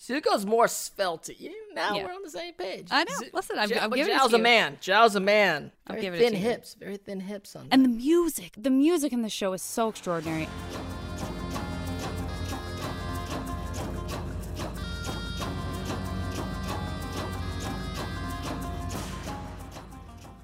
Zuko's 0.00 0.44
more 0.44 0.68
svelte. 0.68 1.30
Yeah, 1.38 1.50
now 1.74 1.94
Yeah. 1.94 2.04
we're 2.04 2.12
on 2.12 2.22
the 2.22 2.30
same 2.30 2.54
page. 2.54 2.88
I 2.90 3.04
know. 3.04 3.12
Listen, 3.32 3.58
I'm- 3.58 3.68
Zhao- 3.70 3.82
I'm 3.82 3.90
giving 3.90 4.12
it 4.14 4.18
Zhao's 4.18 4.28
to 4.30 4.34
a 4.36 4.38
you. 4.38 4.42
man. 4.42 4.76
Zhao's 4.80 5.16
a 5.16 5.20
man. 5.20 5.72
Very 5.88 6.00
give 6.02 6.14
it 6.14 6.18
thin 6.18 6.32
to 6.32 6.38
you. 6.38 6.44
hips. 6.44 6.74
Very 6.74 6.96
thin 6.98 7.20
hips 7.20 7.56
on 7.56 7.68
And 7.70 7.84
the 7.84 7.88
music, 7.88 8.52
the 8.58 8.70
music 8.70 9.12
in 9.12 9.22
the 9.22 9.30
show 9.30 9.52
is 9.54 9.62
so 9.62 9.88
extraordinary. 9.88 10.48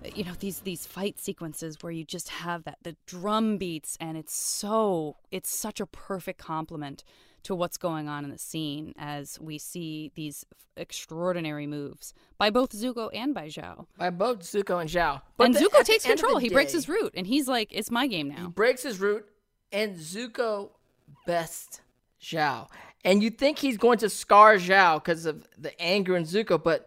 Uh, 0.05 0.09
you 0.15 0.25
know 0.25 0.33
these 0.41 0.61
these 0.61 0.87
fight 0.87 1.19
sequences 1.19 1.77
where 1.81 1.93
you 1.93 2.05
just 2.05 2.29
have 2.29 2.65
that 2.65 2.79
the 2.83 2.97
drum 3.07 3.57
beats 3.57 3.97
and 4.01 4.17
it's 4.17 4.35
so 4.35 5.17
it's 5.31 5.55
such 5.55 5.81
a 5.81 5.87
perfect 5.87 6.39
complement 6.41 7.05
to 7.45 7.55
what's 7.55 7.77
going 7.77 8.09
on 8.09 8.25
in 8.25 8.31
the 8.31 8.39
scene 8.39 8.95
as 8.99 9.39
we 9.41 9.59
see 9.59 10.11
these 10.15 10.45
extraordinary 10.77 11.67
moves 11.67 12.15
by 12.39 12.49
both 12.51 12.71
Zuko 12.71 13.11
and 13.13 13.35
by 13.35 13.47
Zhao. 13.49 13.87
by 13.99 14.11
both 14.11 14.41
Zuko 14.41 14.81
and 14.81 14.89
Zhao. 14.89 15.21
and 15.39 15.55
the- 15.55 15.61
Zuko 15.61 15.85
takes 15.85 16.05
end 16.05 16.15
of 16.15 16.19
the 16.19 16.23
control. 16.23 16.39
He 16.39 16.49
breaks 16.49 16.73
his 16.73 16.89
root 16.89 17.13
and 17.15 17.27
he's 17.27 17.49
like, 17.49 17.69
"It's 17.73 17.91
my 17.91 18.07
game 18.07 18.31
He 18.31 18.37
now." 18.41 18.49
breaks 18.49 18.83
his 18.83 18.99
root, 19.01 19.27
and 19.71 19.97
Zuko 19.97 20.71
best 21.27 21.81
Zhao. 22.21 22.69
And 23.05 23.23
you 23.23 23.31
think 23.31 23.59
he's 23.59 23.77
going 23.77 23.99
to 23.99 24.09
scar 24.09 24.55
Zhao 24.57 24.97
because 25.03 25.27
of 25.27 25.47
the 25.59 25.79
anger 25.81 26.17
in 26.17 26.25
Zuko, 26.25 26.63
but 26.63 26.87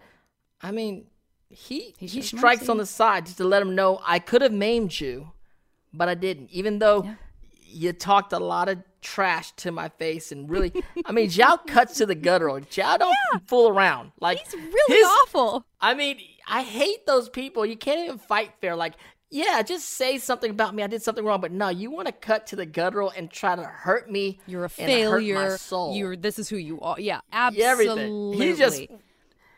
I 0.61 0.71
mean, 0.71 1.07
he 1.49 1.93
He 1.97 2.07
he, 2.07 2.21
strikes 2.21 2.61
mercy. 2.61 2.71
on 2.71 2.77
the 2.77 2.85
side 2.85 3.25
just 3.25 3.37
to 3.37 3.43
let 3.43 3.61
him 3.61 3.75
know 3.75 4.01
I 4.05 4.19
could 4.19 4.41
have 4.41 4.53
maimed 4.53 4.99
you, 4.99 5.31
but 5.93 6.07
I 6.09 6.15
didn't. 6.15 6.49
Even 6.51 6.79
though 6.79 7.03
Yeah. 7.03 7.15
You 7.75 7.91
talked 7.93 8.31
a 8.33 8.39
lot 8.39 8.69
of 8.69 8.79
trash 9.01 9.51
to 9.57 9.71
my 9.71 9.89
face 9.89 10.31
and 10.31 10.49
really, 10.49 10.71
I 11.05 11.11
mean, 11.11 11.29
Zhao 11.29 11.65
cuts 11.67 11.97
to 11.97 12.05
the 12.05 12.15
guttural. 12.15 12.59
Zhao 12.61 12.97
don't 12.97 13.15
fool 13.47 13.69
around. 13.69 14.11
Like 14.19 14.39
He's 14.39 14.53
really 14.53 14.97
his- 14.97 15.05
awful. 15.05 15.65
I 15.79 15.93
mean, 15.93 16.19
I 16.47 16.63
hate 16.63 17.05
those 17.05 17.29
people. 17.29 17.65
You 17.65 17.75
can't 17.77 17.99
even 17.99 18.17
fight 18.17 18.53
fair. 18.61 18.75
Like, 18.75 18.93
yeah, 19.29 19.61
just 19.63 19.89
say 19.89 20.17
something 20.17 20.49
about 20.49 20.73
me. 20.73 20.83
I 20.83 20.87
did 20.87 21.01
something 21.03 21.25
wrong, 21.25 21.41
but 21.41 21.51
no, 21.51 21.69
you 21.69 21.91
want 21.91 22.07
to 22.07 22.13
cut 22.13 22.47
to 22.47 22.55
the 22.55 22.65
guttural 22.65 23.11
and 23.15 23.29
try 23.29 23.55
to 23.55 23.63
hurt 23.63 24.09
me. 24.09 24.39
You're 24.47 24.65
a 24.65 24.71
and 24.77 24.89
hurt 24.91 25.21
my 25.21 25.57
failure. 25.57 25.93
You're 25.97 26.15
this 26.15 26.39
is 26.39 26.47
who 26.47 26.57
you 26.57 26.79
are. 26.81 26.99
Yeah, 26.99 27.19
Yeah, 27.31 27.47
absolutely. 27.47 27.65
everything. 27.65 28.33
He 28.33 28.53
just 28.55 28.81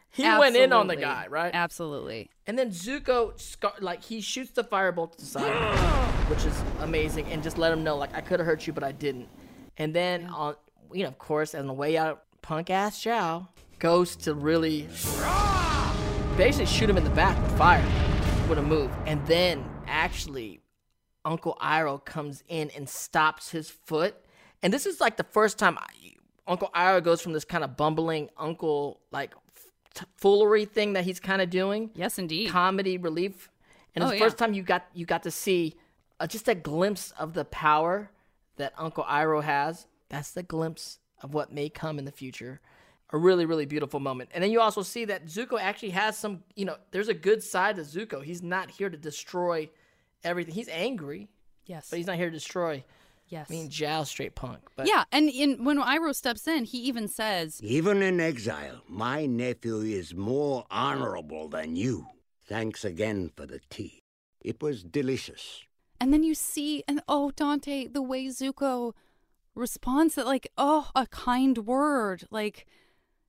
he 0.09 0.23
went 0.23 0.55
in 0.55 0.73
on 0.73 0.87
the 0.87 0.95
guy, 0.95 1.27
right? 1.29 1.51
Absolutely. 1.53 2.29
And 2.47 2.57
then 2.57 2.71
Zuko, 2.71 3.37
scar- 3.39 3.75
like 3.81 4.01
he 4.03 4.21
shoots 4.21 4.51
the 4.51 4.63
firebolt 4.63 5.11
to 5.11 5.17
the 5.17 5.25
side, 5.25 5.51
which 6.29 6.45
is 6.45 6.57
amazing, 6.79 7.25
and 7.27 7.43
just 7.43 7.57
let 7.57 7.73
him 7.73 7.83
know, 7.83 7.97
like 7.97 8.15
I 8.15 8.21
could 8.21 8.39
have 8.39 8.47
hurt 8.47 8.65
you, 8.65 8.71
but 8.71 8.85
I 8.85 8.93
didn't. 8.93 9.27
And 9.77 9.93
then 9.93 10.27
on, 10.27 10.55
you 10.93 11.03
know, 11.03 11.09
of 11.09 11.19
course, 11.19 11.53
on 11.53 11.67
the 11.67 11.73
way 11.73 11.97
out, 11.97 12.23
punk 12.41 12.69
ass 12.69 13.03
Zhao 13.03 13.49
goes 13.79 14.15
to 14.15 14.33
really 14.33 14.87
basically 16.37 16.65
shoot 16.65 16.89
him 16.89 16.97
in 16.97 17.03
the 17.03 17.09
back 17.09 17.39
with 17.41 17.57
fire 17.57 17.85
with 18.47 18.57
a 18.57 18.63
move, 18.63 18.89
and 19.05 19.25
then 19.27 19.65
actually 19.85 20.61
Uncle 21.25 21.57
Iroh 21.61 22.03
comes 22.05 22.43
in 22.47 22.69
and 22.69 22.87
stops 22.87 23.51
his 23.51 23.69
foot. 23.69 24.15
And 24.63 24.73
this 24.73 24.85
is 24.85 25.01
like 25.01 25.17
the 25.17 25.25
first 25.25 25.59
time 25.59 25.77
I, 25.77 26.13
Uncle 26.47 26.69
Iroh 26.73 27.03
goes 27.03 27.21
from 27.21 27.33
this 27.33 27.43
kind 27.43 27.65
of 27.65 27.75
bumbling 27.75 28.29
uncle 28.37 29.01
like 29.11 29.33
t- 29.93 30.05
foolery 30.17 30.65
thing 30.65 30.93
that 30.93 31.03
he's 31.03 31.19
kind 31.19 31.41
of 31.41 31.49
doing 31.49 31.89
Yes, 31.95 32.17
indeed. 32.19 32.49
comedy 32.49 32.97
relief, 32.97 33.49
and 33.95 34.03
it's 34.03 34.09
Oh, 34.09 34.11
the 34.11 34.17
yeah. 34.17 34.23
first 34.25 34.37
time 34.37 34.53
you 34.53 34.63
got 34.63 34.85
you 34.93 35.05
got 35.05 35.23
to 35.23 35.31
see 35.31 35.75
uh, 36.19 36.27
just 36.27 36.47
a 36.47 36.55
glimpse 36.55 37.11
of 37.19 37.33
the 37.33 37.45
power 37.45 38.09
that 38.57 38.73
Uncle 38.77 39.03
Iroh 39.03 39.43
has. 39.43 39.87
That's 40.09 40.31
the 40.31 40.43
glimpse 40.43 40.99
of 41.21 41.33
what 41.33 41.51
may 41.51 41.69
come 41.69 41.99
in 41.99 42.05
the 42.05 42.11
future. 42.11 42.59
A 43.11 43.17
really, 43.17 43.45
really 43.45 43.65
beautiful 43.65 43.99
moment. 43.99 44.29
And 44.33 44.43
then 44.43 44.51
you 44.51 44.59
also 44.59 44.81
see 44.81 45.05
that 45.05 45.27
Zuko 45.27 45.59
actually 45.59 45.91
has 45.91 46.17
some, 46.17 46.43
you 46.55 46.65
know, 46.65 46.75
there's 46.91 47.07
a 47.07 47.13
good 47.13 47.41
side 47.41 47.77
to 47.77 47.83
Zuko. 47.83 48.21
He's 48.23 48.43
not 48.43 48.69
here 48.69 48.89
to 48.89 48.97
destroy 48.97 49.69
everything. 50.25 50.53
He's 50.53 50.67
angry, 50.67 51.29
yes. 51.65 51.89
but 51.89 51.97
he's 51.97 52.07
not 52.07 52.17
here 52.17 52.25
to 52.25 52.31
destroy. 52.35 52.83
Yes. 53.27 53.47
I 53.49 53.53
mean, 53.53 53.69
Zhao's 53.69 54.09
straight 54.09 54.35
punk. 54.35 54.59
But 54.75 54.87
yeah, 54.87 55.03
and 55.11 55.29
in 55.29 55.63
when 55.63 55.77
Iroh 55.77 56.15
steps 56.15 56.47
in, 56.47 56.65
he 56.65 56.79
even 56.79 57.07
says, 57.07 57.59
Even 57.63 58.01
in 58.01 58.19
exile, 58.19 58.81
my 58.87 59.25
nephew 59.25 59.79
is 59.81 60.13
more 60.15 60.65
honorable 60.71 61.47
than 61.49 61.75
you. 61.75 62.07
Thanks 62.47 62.85
again 62.85 63.31
for 63.35 63.45
the 63.45 63.59
tea. 63.69 63.99
It 64.41 64.61
was 64.61 64.83
delicious. 64.83 65.63
And 65.99 66.13
then 66.13 66.23
you 66.23 66.35
see, 66.35 66.83
and 66.87 67.01
oh, 67.07 67.31
Dante, 67.31 67.87
the 67.87 68.01
way 68.03 68.27
Zuko 68.27 68.93
responds 69.55 70.15
that, 70.15 70.25
like, 70.25 70.47
oh, 70.57 70.89
a 70.95 71.07
kind 71.07 71.57
word. 71.65 72.25
Like, 72.29 72.65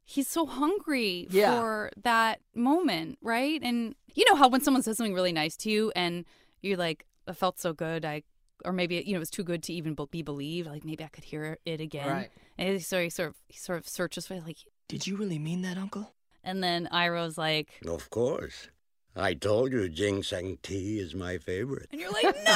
he's 0.05 0.29
so 0.29 0.47
hungry 0.47 1.27
Yeah. 1.31 1.59
for 1.59 1.91
that 2.03 2.41
moment, 2.55 3.19
right? 3.23 3.61
And 3.63 3.95
you 4.15 4.25
know 4.29 4.37
how 4.37 4.49
when 4.49 4.61
someone 4.61 4.83
says 4.83 4.99
something 4.99 5.15
really 5.15 5.33
nice 5.33 5.57
to 5.59 5.71
you 5.71 5.93
and 5.97 6.25
you're 6.61 6.77
like, 6.77 7.07
I 7.27 7.33
felt 7.33 7.59
so 7.59 7.73
good. 7.73 8.05
I, 8.05 8.23
or 8.65 8.73
maybe, 8.73 9.03
you 9.07 9.13
know, 9.13 9.17
it 9.17 9.21
was 9.21 9.31
too 9.31 9.45
good 9.45 9.63
to 9.65 9.73
even 9.73 9.95
be- 9.95 10.07
be 10.11 10.23
believed. 10.23 10.69
Like, 10.69 10.85
maybe 10.85 11.05
I 11.05 11.09
could 11.09 11.25
hear 11.25 11.59
it 11.65 11.81
again. 11.81 12.09
Right. 12.09 12.31
And 12.57 12.69
he 12.75 12.79
sort 12.81 13.01
of, 13.01 13.05
he 13.05 13.11
sort 13.11 13.29
of, 13.29 13.35
he 13.49 13.59
sort 13.59 13.79
of 13.79 13.89
searches 13.89 14.27
for 14.27 14.41
like, 14.41 14.59
Did 14.89 15.07
you 15.07 15.17
really 15.17 15.39
mean 15.39 15.63
that, 15.63 15.79
Uncle? 15.79 16.13
and 16.45 16.63
then 16.63 16.89
Iroh's 16.93 17.37
like, 17.37 17.81
Of 17.87 18.11
course. 18.11 18.69
I 19.17 19.35
told 19.35 19.73
you 19.73 19.89
ginseng 19.89 20.59
tea 20.63 21.01
is 21.01 21.15
my 21.15 21.39
favorite. 21.39 21.89
And 21.91 22.01
you're 22.01 22.13
like, 22.13 22.23
no! 22.25 22.55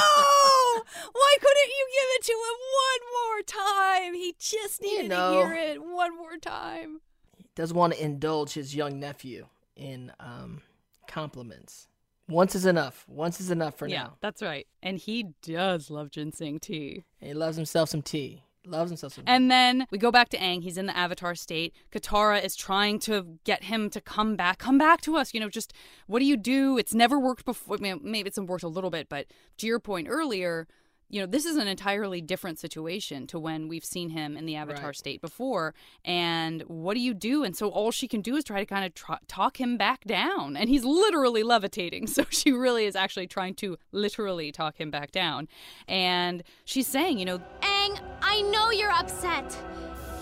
Why 1.12 1.36
couldn't 1.40 1.68
you 1.68 1.86
give 1.90 2.08
it 2.14 2.22
to 2.24 2.32
him 2.32 2.58
one 2.86 3.02
more 3.18 3.42
time? 3.42 4.14
He 4.14 4.36
just 4.38 4.80
needed 4.80 5.08
know. 5.08 5.42
to 5.42 5.46
hear 5.48 5.54
it 5.54 5.82
one 5.82 6.16
more 6.16 6.36
time. 6.36 7.00
He 7.36 7.46
does 7.56 7.72
want 7.72 7.94
to 7.94 8.04
indulge 8.04 8.52
his 8.52 8.76
young 8.76 9.00
nephew 9.00 9.46
in 9.76 10.12
um, 10.20 10.62
compliments. 11.08 11.88
Once 12.32 12.54
is 12.54 12.66
enough. 12.66 13.04
Once 13.08 13.40
is 13.40 13.50
enough 13.50 13.76
for 13.76 13.86
yeah, 13.86 14.04
now. 14.04 14.16
that's 14.20 14.42
right. 14.42 14.66
And 14.82 14.98
he 14.98 15.34
does 15.42 15.90
love 15.90 16.10
ginseng 16.10 16.58
tea. 16.58 17.04
And 17.20 17.28
he 17.28 17.34
loves 17.34 17.56
himself 17.56 17.90
some 17.90 18.02
tea. 18.02 18.42
Loves 18.64 18.90
himself 18.90 19.14
some 19.14 19.24
And 19.26 19.50
then 19.50 19.86
we 19.90 19.98
go 19.98 20.12
back 20.12 20.28
to 20.30 20.38
Aang. 20.38 20.62
He's 20.62 20.78
in 20.78 20.86
the 20.86 20.96
Avatar 20.96 21.34
state. 21.34 21.74
Katara 21.90 22.42
is 22.44 22.54
trying 22.54 23.00
to 23.00 23.38
get 23.44 23.64
him 23.64 23.90
to 23.90 24.00
come 24.00 24.36
back. 24.36 24.58
Come 24.58 24.78
back 24.78 25.00
to 25.02 25.16
us. 25.16 25.34
You 25.34 25.40
know, 25.40 25.48
just 25.48 25.72
what 26.06 26.20
do 26.20 26.24
you 26.24 26.36
do? 26.36 26.78
It's 26.78 26.94
never 26.94 27.18
worked 27.18 27.44
before. 27.44 27.76
I 27.76 27.80
mean, 27.80 28.00
maybe 28.02 28.28
it's 28.28 28.38
worked 28.38 28.62
a 28.62 28.68
little 28.68 28.90
bit, 28.90 29.08
but 29.08 29.26
to 29.58 29.66
your 29.66 29.80
point 29.80 30.06
earlier, 30.08 30.68
you 31.12 31.20
know, 31.20 31.26
this 31.26 31.44
is 31.44 31.56
an 31.56 31.68
entirely 31.68 32.22
different 32.22 32.58
situation 32.58 33.26
to 33.28 33.38
when 33.38 33.68
we've 33.68 33.84
seen 33.84 34.08
him 34.10 34.34
in 34.34 34.46
the 34.46 34.56
Avatar 34.56 34.86
Right. 34.86 34.96
state 34.96 35.20
before. 35.20 35.74
And 36.06 36.62
what 36.62 36.94
do 36.94 37.00
you 37.00 37.12
do? 37.12 37.44
And 37.44 37.54
so 37.54 37.68
all 37.68 37.90
she 37.90 38.08
can 38.08 38.22
do 38.22 38.34
is 38.34 38.44
try 38.44 38.58
to 38.60 38.66
kind 38.66 38.84
of 38.86 38.94
tr- 38.94 39.22
talk 39.28 39.60
him 39.60 39.76
back 39.76 40.04
down. 40.04 40.56
And 40.56 40.70
he's 40.70 40.84
literally 40.84 41.42
levitating. 41.42 42.06
So 42.12 42.24
she 42.30 42.50
really 42.50 42.86
is 42.86 42.96
actually 42.96 43.26
trying 43.26 43.54
to 43.56 43.76
literally 43.92 44.52
talk 44.52 44.80
him 44.80 44.90
back 44.90 45.12
down. 45.12 45.48
And 45.86 46.42
she's 46.64 46.86
saying, 46.86 47.18
you 47.18 47.26
know, 47.26 47.38
Aang, 47.60 48.00
I 48.22 48.40
know 48.42 48.70
you're 48.70 48.90
upset. 48.90 49.54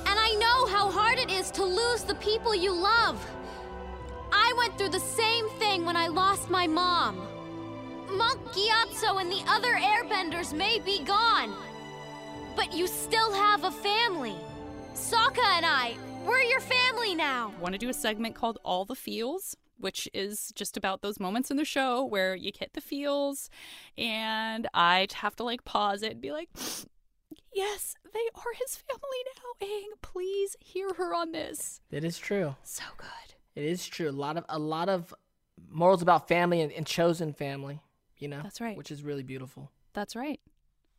And 0.06 0.18
I 0.18 0.34
know 0.40 0.66
how 0.76 0.90
hard 0.90 1.18
it 1.20 1.30
is 1.30 1.50
to 1.52 1.64
lose 1.64 2.02
the 2.02 2.16
people 2.16 2.52
you 2.54 2.72
love. 2.74 3.24
I 4.32 4.52
went 4.58 4.76
through 4.76 4.90
the 4.90 4.98
same 5.00 5.48
thing 5.50 5.84
when 5.84 5.96
I 5.96 6.08
lost 6.08 6.50
my 6.50 6.66
mom. 6.66 7.20
Monk 8.12 8.40
Gyatso 8.52 9.20
and 9.20 9.30
the 9.30 9.42
other 9.46 9.74
airbenders 9.74 10.52
may 10.52 10.78
be 10.80 11.02
gone. 11.04 11.54
But 12.56 12.72
you 12.72 12.86
still 12.86 13.32
have 13.32 13.64
a 13.64 13.70
family. 13.70 14.36
Sokka 14.94 15.44
and 15.56 15.64
I, 15.64 15.96
we're 16.26 16.42
your 16.42 16.60
family 16.60 17.14
now. 17.14 17.52
want 17.60 17.74
to 17.74 17.78
do 17.78 17.88
a 17.88 17.94
segment 17.94 18.34
called 18.34 18.58
All 18.64 18.84
the 18.84 18.94
Feels, 18.94 19.56
which 19.78 20.08
is 20.12 20.52
just 20.54 20.76
about 20.76 21.02
those 21.02 21.20
moments 21.20 21.50
in 21.50 21.56
the 21.56 21.64
show 21.64 22.04
where 22.04 22.34
you 22.34 22.52
get 22.52 22.72
the 22.74 22.80
feels. 22.80 23.48
And 23.96 24.68
I'd 24.74 25.12
have 25.12 25.36
to 25.36 25.44
like 25.44 25.64
pause 25.64 26.02
it 26.02 26.12
and 26.12 26.20
be 26.20 26.32
like, 26.32 26.48
yes, 27.54 27.94
they 28.12 28.28
are 28.34 28.52
his 28.58 28.76
family 28.76 29.18
now. 29.36 29.66
Aang, 29.66 30.02
please 30.02 30.56
hear 30.60 30.94
her 30.94 31.14
on 31.14 31.32
this. 31.32 31.80
It 31.90 32.04
is 32.04 32.18
true. 32.18 32.56
So 32.64 32.84
good. 32.96 33.34
It 33.54 33.64
is 33.64 33.86
true. 33.86 34.08
A 34.08 34.12
lot 34.12 34.36
of 34.36 34.44
a 34.48 34.58
lot 34.58 34.88
of 34.88 35.14
morals 35.70 36.02
about 36.02 36.28
family 36.28 36.60
and, 36.60 36.72
and 36.72 36.86
chosen 36.86 37.32
family. 37.32 37.80
You 38.20 38.28
know. 38.28 38.40
That's 38.42 38.60
right. 38.60 38.76
Which 38.76 38.92
is 38.92 39.02
really 39.02 39.24
beautiful. 39.24 39.72
That's 39.92 40.14
right. 40.14 40.38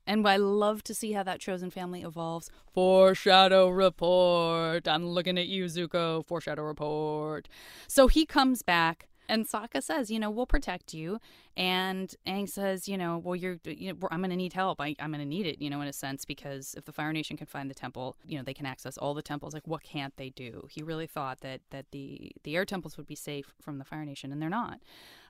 And 0.07 0.27
I 0.27 0.37
love 0.37 0.83
to 0.85 0.93
see 0.93 1.11
how 1.11 1.23
that 1.23 1.39
chosen 1.39 1.69
family 1.69 2.01
evolves. 2.01 2.49
Foreshadow 2.73 3.69
report. 3.69 4.87
I'm 4.87 5.07
looking 5.07 5.37
at 5.37 5.47
you, 5.47 5.65
Zuko. 5.65 6.25
Foreshadow 6.25 6.63
report. 6.63 7.47
So 7.87 8.07
he 8.07 8.25
comes 8.25 8.63
back, 8.63 9.07
and 9.27 9.47
Sokka 9.47 9.81
says, 9.81 10.09
"You 10.11 10.19
know, 10.19 10.29
we'll 10.29 10.45
protect 10.45 10.93
you." 10.93 11.19
And 11.55 12.13
Aang 12.27 12.49
says, 12.49 12.87
"You 12.87 12.97
know, 12.97 13.17
well, 13.17 13.35
you're. 13.35 13.59
You 13.63 13.93
know, 13.93 14.07
I'm 14.11 14.19
going 14.19 14.31
to 14.31 14.35
need 14.35 14.53
help. 14.53 14.81
I, 14.81 14.95
I'm 14.99 15.11
going 15.11 15.23
to 15.23 15.25
need 15.25 15.45
it. 15.45 15.61
You 15.61 15.69
know, 15.69 15.81
in 15.81 15.87
a 15.87 15.93
sense, 15.93 16.25
because 16.25 16.75
if 16.77 16.85
the 16.85 16.91
Fire 16.91 17.13
Nation 17.13 17.37
can 17.37 17.47
find 17.47 17.69
the 17.69 17.75
temple, 17.75 18.17
you 18.25 18.37
know, 18.37 18.43
they 18.43 18.53
can 18.53 18.65
access 18.65 18.97
all 18.97 19.13
the 19.13 19.21
temples. 19.21 19.53
Like, 19.53 19.67
what 19.67 19.83
can't 19.83 20.15
they 20.17 20.29
do? 20.29 20.67
He 20.69 20.83
really 20.83 21.07
thought 21.07 21.41
that 21.41 21.61
that 21.71 21.85
the 21.91 22.31
the 22.43 22.55
air 22.55 22.65
temples 22.65 22.97
would 22.97 23.07
be 23.07 23.15
safe 23.15 23.53
from 23.61 23.77
the 23.77 23.85
Fire 23.85 24.05
Nation, 24.05 24.31
and 24.31 24.41
they're 24.41 24.49
not. 24.49 24.79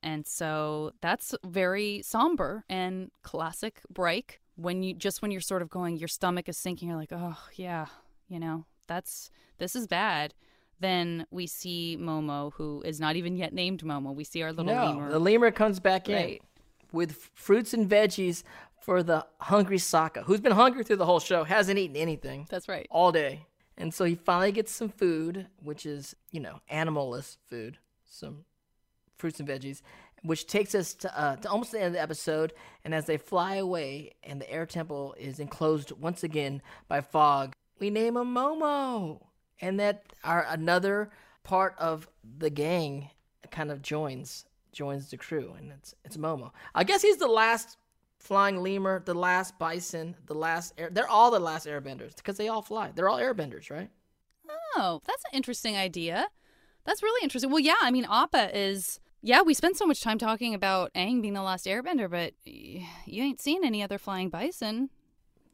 And 0.04 0.26
so 0.26 0.94
that's 1.02 1.36
very 1.46 2.02
somber 2.02 2.64
and 2.70 3.12
classic 3.24 3.82
break 3.90 4.42
when 4.56 4.84
you 4.84 4.94
just 4.94 5.22
when 5.22 5.32
you're 5.32 5.42
sort 5.42 5.62
of 5.62 5.70
going 5.70 5.98
your 5.98 6.08
stomach 6.08 6.48
is 6.50 6.58
sinking 6.58 6.90
you're 6.90 6.98
like 6.98 7.12
oh 7.12 7.38
yeah 7.56 7.86
you 8.28 8.40
know 8.40 8.66
that's 8.88 9.32
this 9.58 9.76
is 9.76 9.88
bad 9.88 10.34
then 10.82 11.26
we 11.32 11.48
see 11.48 11.98
momo 12.00 12.52
who 12.54 12.82
is 12.86 13.00
not 13.00 13.16
even 13.16 13.38
yet 13.38 13.54
named 13.54 13.84
momo. 13.84 14.14
We 14.14 14.24
see 14.24 14.42
our 14.42 14.52
little 14.52 14.74
no, 14.74 14.86
lemur. 14.86 15.10
the 15.12 15.20
lemur 15.20 15.52
comes 15.52 15.80
back 15.80 16.10
in 16.10 16.40
with 16.92 17.30
fruits 17.34 17.74
and 17.74 17.90
veggies 17.90 18.44
for 18.82 19.04
the 19.04 19.26
hungry 19.40 19.78
Sokka, 19.78 20.24
who's 20.24 20.42
been 20.42 20.52
hungry 20.52 20.84
through 20.84 20.98
the 20.98 21.06
whole 21.06 21.20
show, 21.20 21.44
hasn't 21.44 21.78
eaten 21.78 21.96
anything 21.96 22.48
that's 22.50 22.68
right. 22.68 22.88
all 22.90 23.12
day, 23.12 23.46
and 23.78 23.94
so 23.94 24.06
he 24.06 24.16
finally 24.16 24.52
gets 24.52 24.72
some 24.72 24.90
food, 24.90 25.48
which 25.64 25.86
is 25.86 26.16
you 26.32 26.40
know 26.40 26.60
animalless 26.72 27.38
food, 27.50 27.78
some 28.06 28.46
fruits 29.18 29.40
and 29.40 29.48
veggies, 29.48 29.82
which 30.24 30.48
takes 30.48 30.74
us 30.74 30.94
to, 30.96 31.20
uh, 31.20 31.36
to 31.38 31.50
almost 31.50 31.72
the 31.72 31.78
end 31.78 31.88
of 31.88 31.94
the 31.94 32.02
episode. 32.02 32.54
And 32.84 32.94
as 32.94 33.06
they 33.06 33.18
fly 33.18 33.56
away, 33.56 34.14
and 34.24 34.42
the 34.42 34.52
air 34.52 34.66
temple 34.66 35.16
is 35.20 35.40
enclosed 35.40 35.92
once 35.92 36.24
again 36.24 36.62
by 36.88 37.02
fog, 37.02 37.54
we 37.80 37.90
name 37.90 38.18
him 38.18 38.34
Momo, 38.34 39.22
and 39.62 39.80
that 39.80 40.04
our 40.24 40.46
another 40.50 41.10
part 41.44 41.76
of 41.78 42.08
the 42.38 42.50
gang 42.50 43.10
kind 43.52 43.72
of 43.72 43.82
joins 43.82 44.46
joins 44.72 45.10
the 45.10 45.18
crew, 45.18 45.54
and 45.58 45.72
it's 45.72 45.96
it's 46.04 46.18
Momo. 46.18 46.52
I 46.76 46.84
guess 46.84 47.02
he's 47.02 47.18
the 47.18 47.28
last 47.28 47.78
flying 48.20 48.58
lemur, 48.58 49.02
the 49.06 49.14
last 49.14 49.58
bison, 49.58 50.16
the 50.26 50.36
last 50.36 50.74
air. 50.78 50.90
They're 50.92 51.10
all 51.10 51.32
the 51.32 51.40
last 51.40 51.66
airbenders 51.66 52.16
because 52.16 52.38
they 52.38 52.48
all 52.48 52.62
fly. 52.62 52.92
They're 52.94 53.10
all 53.10 53.20
airbenders, 53.20 53.70
right? 53.70 53.90
oh 54.76 55.02
that's 55.06 55.24
an 55.26 55.36
interesting 55.36 55.76
idea 55.76 56.28
that's 56.86 57.04
really 57.04 57.24
interesting 57.24 57.50
well 57.50 57.60
yeah 57.60 57.76
i 57.82 57.92
mean 57.92 58.06
appa 58.10 58.58
is 58.58 59.00
yeah 59.22 59.42
we 59.42 59.54
spent 59.54 59.78
so 59.78 59.86
much 59.86 60.02
time 60.02 60.18
talking 60.18 60.54
about 60.54 60.94
Aang 60.94 61.22
being 61.22 61.34
the 61.34 61.42
last 61.42 61.66
airbender 61.66 62.10
but 62.10 62.34
you 62.44 63.24
ain't 63.24 63.42
seen 63.42 63.64
any 63.64 63.84
other 63.84 63.98
flying 63.98 64.30
bison 64.30 64.90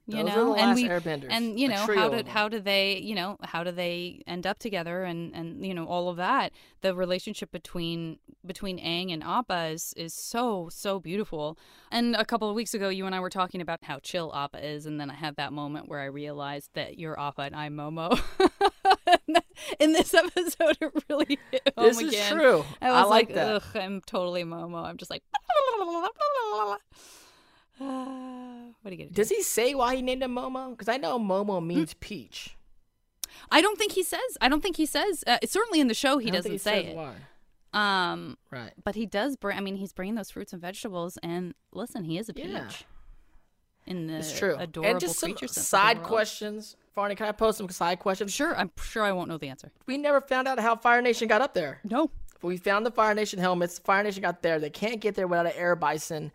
you 0.07 0.23
Those 0.23 0.25
know 0.35 0.55
and 0.55 0.73
we 0.75 0.87
airbenders, 0.87 1.27
and 1.29 1.59
you 1.59 1.67
know 1.67 1.75
how 1.85 2.07
do 2.09 2.23
how 2.29 2.47
do 2.47 2.61
they 2.61 2.97
you 2.97 3.13
know 3.13 3.37
how 3.43 3.61
do 3.63 3.71
they 3.71 4.23
end 4.25 4.47
up 4.47 4.57
together 4.57 5.03
and 5.03 5.35
and 5.35 5.65
you 5.65 5.73
know 5.73 5.85
all 5.85 6.07
of 6.07 6.15
that. 6.15 6.53
The 6.79 6.95
relationship 6.95 7.51
between 7.51 8.19
between 8.45 8.79
Aang 8.79 9.11
and 9.11 9.21
Appa 9.21 9.65
is 9.67 9.93
is 9.97 10.13
so 10.13 10.69
so 10.71 11.01
beautiful. 11.01 11.57
And 11.91 12.15
a 12.15 12.23
couple 12.23 12.49
of 12.49 12.55
weeks 12.55 12.73
ago 12.73 12.87
you 12.87 13.05
and 13.05 13.13
I 13.13 13.19
were 13.19 13.29
talking 13.29 13.59
about 13.59 13.79
how 13.83 13.99
chill 13.99 14.33
Appa 14.33 14.65
is 14.65 14.85
and 14.85 14.97
then 14.99 15.09
I 15.11 15.15
had 15.15 15.35
that 15.35 15.51
moment 15.51 15.89
where 15.89 15.99
I 15.99 16.05
realized 16.05 16.69
that 16.73 16.97
you're 16.97 17.19
Appa 17.19 17.41
and 17.41 17.55
I'm 17.55 17.75
Momo. 17.75 18.17
In 19.79 19.91
this 19.91 20.13
episode 20.13 20.77
it 20.79 21.03
really 21.09 21.37
hit 21.51 21.73
home 21.77 21.87
This 21.87 21.99
is 21.99 22.13
again. 22.13 22.31
true. 22.33 22.63
I 22.81 22.89
I 22.89 23.01
was 23.01 23.09
like 23.09 23.27
like, 23.27 23.35
that. 23.35 23.55
Ugh, 23.55 23.63
I'm 23.75 24.01
totally 24.01 24.43
Momo. 24.45 24.85
I'm 24.85 24.95
just 24.95 25.11
like 25.11 25.23
what 27.77 27.87
are 27.87 28.91
you 28.91 28.97
gonna 28.97 29.09
do? 29.09 29.13
Does 29.13 29.29
he 29.29 29.41
say 29.43 29.73
why 29.75 29.95
he 29.95 30.01
named 30.01 30.23
him 30.23 30.35
Momo? 30.35 30.71
Because 30.71 30.87
I 30.89 30.97
know 30.97 31.19
Momo 31.19 31.63
means 31.65 31.93
peach. 31.99 32.55
I 33.51 33.61
don't 33.61 33.77
think 33.77 33.91
he 33.93 34.03
says. 34.03 34.37
I 34.41 34.49
don't 34.49 34.61
think 34.61 34.77
he 34.77 34.85
says. 34.85 35.23
Uh, 35.27 35.37
certainly 35.45 35.79
in 35.79 35.87
the 35.87 35.93
show, 35.93 36.17
he 36.17 36.27
I 36.27 36.31
don't 36.31 36.37
doesn't 36.37 36.51
think 36.51 36.61
say 36.61 36.83
says 36.83 36.91
it. 36.93 36.95
Why. 36.97 37.13
Um, 37.73 38.37
Right. 38.49 38.71
but 38.83 38.95
he 38.95 39.05
does 39.05 39.35
bring. 39.35 39.57
I 39.57 39.61
mean, 39.61 39.75
he's 39.75 39.93
bringing 39.93 40.15
those 40.15 40.31
fruits 40.31 40.53
and 40.53 40.61
vegetables, 40.61 41.17
and 41.21 41.53
listen, 41.71 42.03
he 42.05 42.17
is 42.17 42.29
a 42.29 42.33
peach. 42.33 42.47
Yeah. 42.47 42.69
In 43.85 44.07
the 44.07 44.15
It's 44.17 44.37
true. 44.37 44.55
adorable 44.57 44.91
and 44.91 44.99
just 44.99 45.19
some 45.19 45.35
side 45.47 46.03
questions. 46.03 46.75
Varney, 46.95 47.15
can 47.15 47.27
I 47.27 47.31
post 47.31 47.57
some 47.59 47.69
side 47.69 47.99
questions? 47.99 48.33
Sure, 48.33 48.57
I'm 48.57 48.71
sure 48.81 49.03
I 49.03 49.11
won't 49.11 49.29
know 49.29 49.37
the 49.37 49.47
answer. 49.49 49.71
We 49.85 49.97
never 49.97 50.19
found 50.19 50.47
out 50.47 50.59
how 50.59 50.75
Fire 50.75 51.01
Nation 51.01 51.27
got 51.27 51.41
up 51.41 51.53
there. 51.53 51.79
No. 51.83 52.09
We 52.41 52.57
found 52.57 52.85
the 52.85 52.91
Fire 52.91 53.13
Nation 53.13 53.39
helmets. 53.39 53.79
Fire 53.79 54.03
Nation 54.03 54.21
got 54.23 54.41
there. 54.41 54.59
They 54.59 54.69
can't 54.69 54.99
get 54.99 55.15
there 55.15 55.27
without 55.27 55.45
an 55.45 55.53
air 55.55 55.75
bison. 55.75 56.31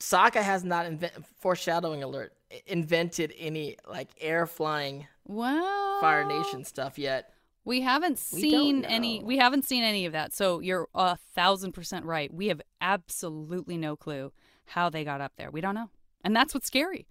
Sokka 0.00 0.42
has 0.42 0.64
not 0.64 0.86
invent 0.86 1.12
foreshadowing 1.38 2.02
alert 2.02 2.32
invented 2.66 3.32
any 3.38 3.76
like 3.88 4.08
air 4.20 4.46
flying 4.46 5.06
Well, 5.26 6.00
Fire 6.00 6.24
Nation 6.24 6.64
stuff 6.64 6.98
yet. 6.98 7.32
We 7.64 7.80
haven't 7.80 8.18
seen 8.18 8.82
don't 8.82 8.90
any. 8.90 9.22
We 9.24 9.38
haven't 9.38 9.64
seen 9.64 9.82
any 9.82 10.06
of 10.06 10.12
that. 10.12 10.32
So 10.32 10.60
you're 10.60 10.86
a 10.94 11.16
thousand 11.16 11.72
percent 11.72 12.04
right. 12.04 12.32
We 12.32 12.48
have 12.48 12.60
absolutely 12.80 13.76
no 13.76 13.96
clue 13.96 14.32
how 14.66 14.90
they 14.90 15.04
got 15.04 15.20
up 15.20 15.32
there. 15.36 15.50
We 15.50 15.60
don't 15.60 15.74
know, 15.74 15.90
and 16.22 16.36
that's 16.36 16.54
what's 16.54 16.66
scary. 16.66 17.06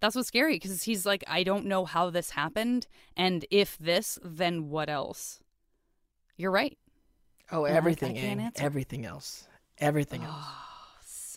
That's 0.00 0.14
what's 0.14 0.28
scary 0.28 0.54
because 0.54 0.84
he's 0.84 1.04
like, 1.04 1.24
I 1.26 1.42
don't 1.42 1.66
know 1.66 1.84
how 1.84 2.10
this 2.10 2.30
happened, 2.30 2.86
and 3.16 3.44
if 3.50 3.76
this, 3.78 4.18
then 4.22 4.68
what 4.68 4.88
else? 4.88 5.40
You're 6.36 6.52
right. 6.52 6.78
Oh, 7.50 7.64
I- 7.64 7.70
I 7.70 7.72
everything, 7.72 8.14
can't 8.14 8.60
everything 8.60 9.04
else, 9.04 9.48
everything 9.78 10.22
ah. 10.24 10.28
else. 10.28 10.67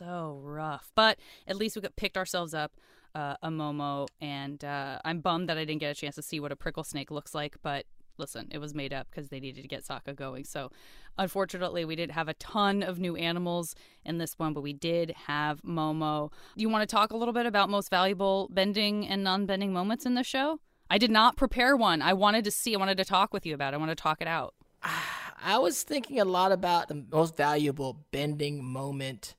So 0.02 0.40
rough. 0.44 0.92
But 0.96 1.20
at 1.48 1.58
least 1.58 1.76
we 1.76 1.84
got 1.84 1.96
picked 1.96 2.18
ourselves 2.18 2.56
up 2.56 2.74
uh, 3.14 3.36
a 3.44 3.50
Momo, 3.50 4.08
and 4.20 4.64
uh, 4.64 4.98
I'm 5.06 5.20
bummed 5.20 5.48
that 5.50 5.58
I 5.60 5.66
didn't 5.66 5.82
get 5.82 5.92
a 5.92 6.00
chance 6.00 6.16
to 6.16 6.24
see 6.24 6.40
what 6.40 6.52
a 6.52 6.56
prickle 6.56 6.84
snake 6.84 7.12
looks 7.12 7.36
like. 7.36 7.58
But 7.62 7.86
listen, 8.18 8.48
it 8.50 8.58
was 8.58 8.74
made 8.74 8.94
up 8.94 9.08
because 9.12 9.30
they 9.30 9.40
needed 9.40 9.62
to 9.62 9.68
get 9.68 9.86
Sokka 9.86 10.16
going. 10.16 10.46
So 10.46 10.72
unfortunately, 11.20 11.86
we 11.86 11.96
didn't 11.96 12.14
have 12.14 12.28
a 12.28 12.34
ton 12.36 12.82
of 12.82 12.98
new 12.98 13.16
animals 13.16 13.76
in 14.04 14.18
this 14.18 14.40
one, 14.40 14.54
but 14.54 14.62
we 14.62 14.74
did 14.74 15.14
have 15.28 15.62
Momo. 15.62 16.32
Do 16.56 16.62
you 16.64 16.70
want 16.70 16.88
to 16.88 16.92
talk 16.92 17.12
a 17.12 17.18
little 17.18 17.34
bit 17.34 17.46
about 17.46 17.70
most 17.70 17.92
valuable 17.92 18.50
bending 18.52 19.08
and 19.08 19.24
non-bending 19.24 19.72
moments 19.72 20.08
in 20.08 20.16
the 20.16 20.24
show? 20.24 20.60
I 20.90 20.98
did 20.98 21.12
not 21.12 21.38
prepare 21.38 21.78
one. 21.78 22.02
I 22.02 22.14
wanted 22.14 22.44
to 22.46 22.52
see. 22.52 22.74
I 22.74 22.80
wanted 22.80 22.98
to 22.98 23.06
talk 23.06 23.34
with 23.34 23.46
you 23.46 23.54
about. 23.54 23.74
it. 23.74 23.78
I 23.78 23.80
want 23.80 23.92
to 23.92 23.96
talk 23.96 24.20
it 24.20 24.28
out. 24.28 24.56
I 25.44 25.58
was 25.60 25.84
thinking 25.84 26.20
a 26.20 26.26
lot 26.26 26.52
about 26.52 26.88
the 26.88 27.04
most 27.12 27.36
valuable 27.38 28.06
bending 28.12 28.64
moment. 28.64 29.36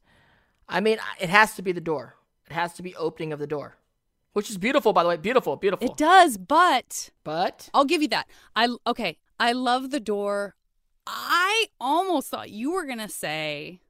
I 0.73 0.81
mean, 0.81 0.99
it 1.21 1.29
has 1.29 1.55
to 1.55 1.63
be 1.63 1.73
the 1.73 1.81
door. 1.81 2.17
It 2.47 2.55
has 2.55 2.73
to 2.75 2.83
be 2.83 2.97
opening 2.97 3.33
of 3.33 3.39
the 3.39 3.47
door, 3.47 3.77
which 4.33 4.51
is 4.51 4.59
beautiful, 4.59 4.93
by 4.93 5.03
the 5.03 5.09
way. 5.11 5.17
Beautiful, 5.17 5.57
beautiful. 5.57 5.87
It 5.89 5.97
does, 5.97 6.39
but 6.39 7.11
But 7.25 7.69
I'll 7.75 7.85
give 7.85 8.03
you 8.03 8.09
that. 8.09 8.29
I 8.57 8.75
okay. 8.87 9.19
I 9.39 9.53
love 9.53 9.91
the 9.91 10.01
door. 10.01 10.57
I 11.07 11.67
almost 11.81 12.31
thought 12.31 12.51
you 12.51 12.73
were 12.73 12.87
gonna 12.87 13.09
say, 13.09 13.81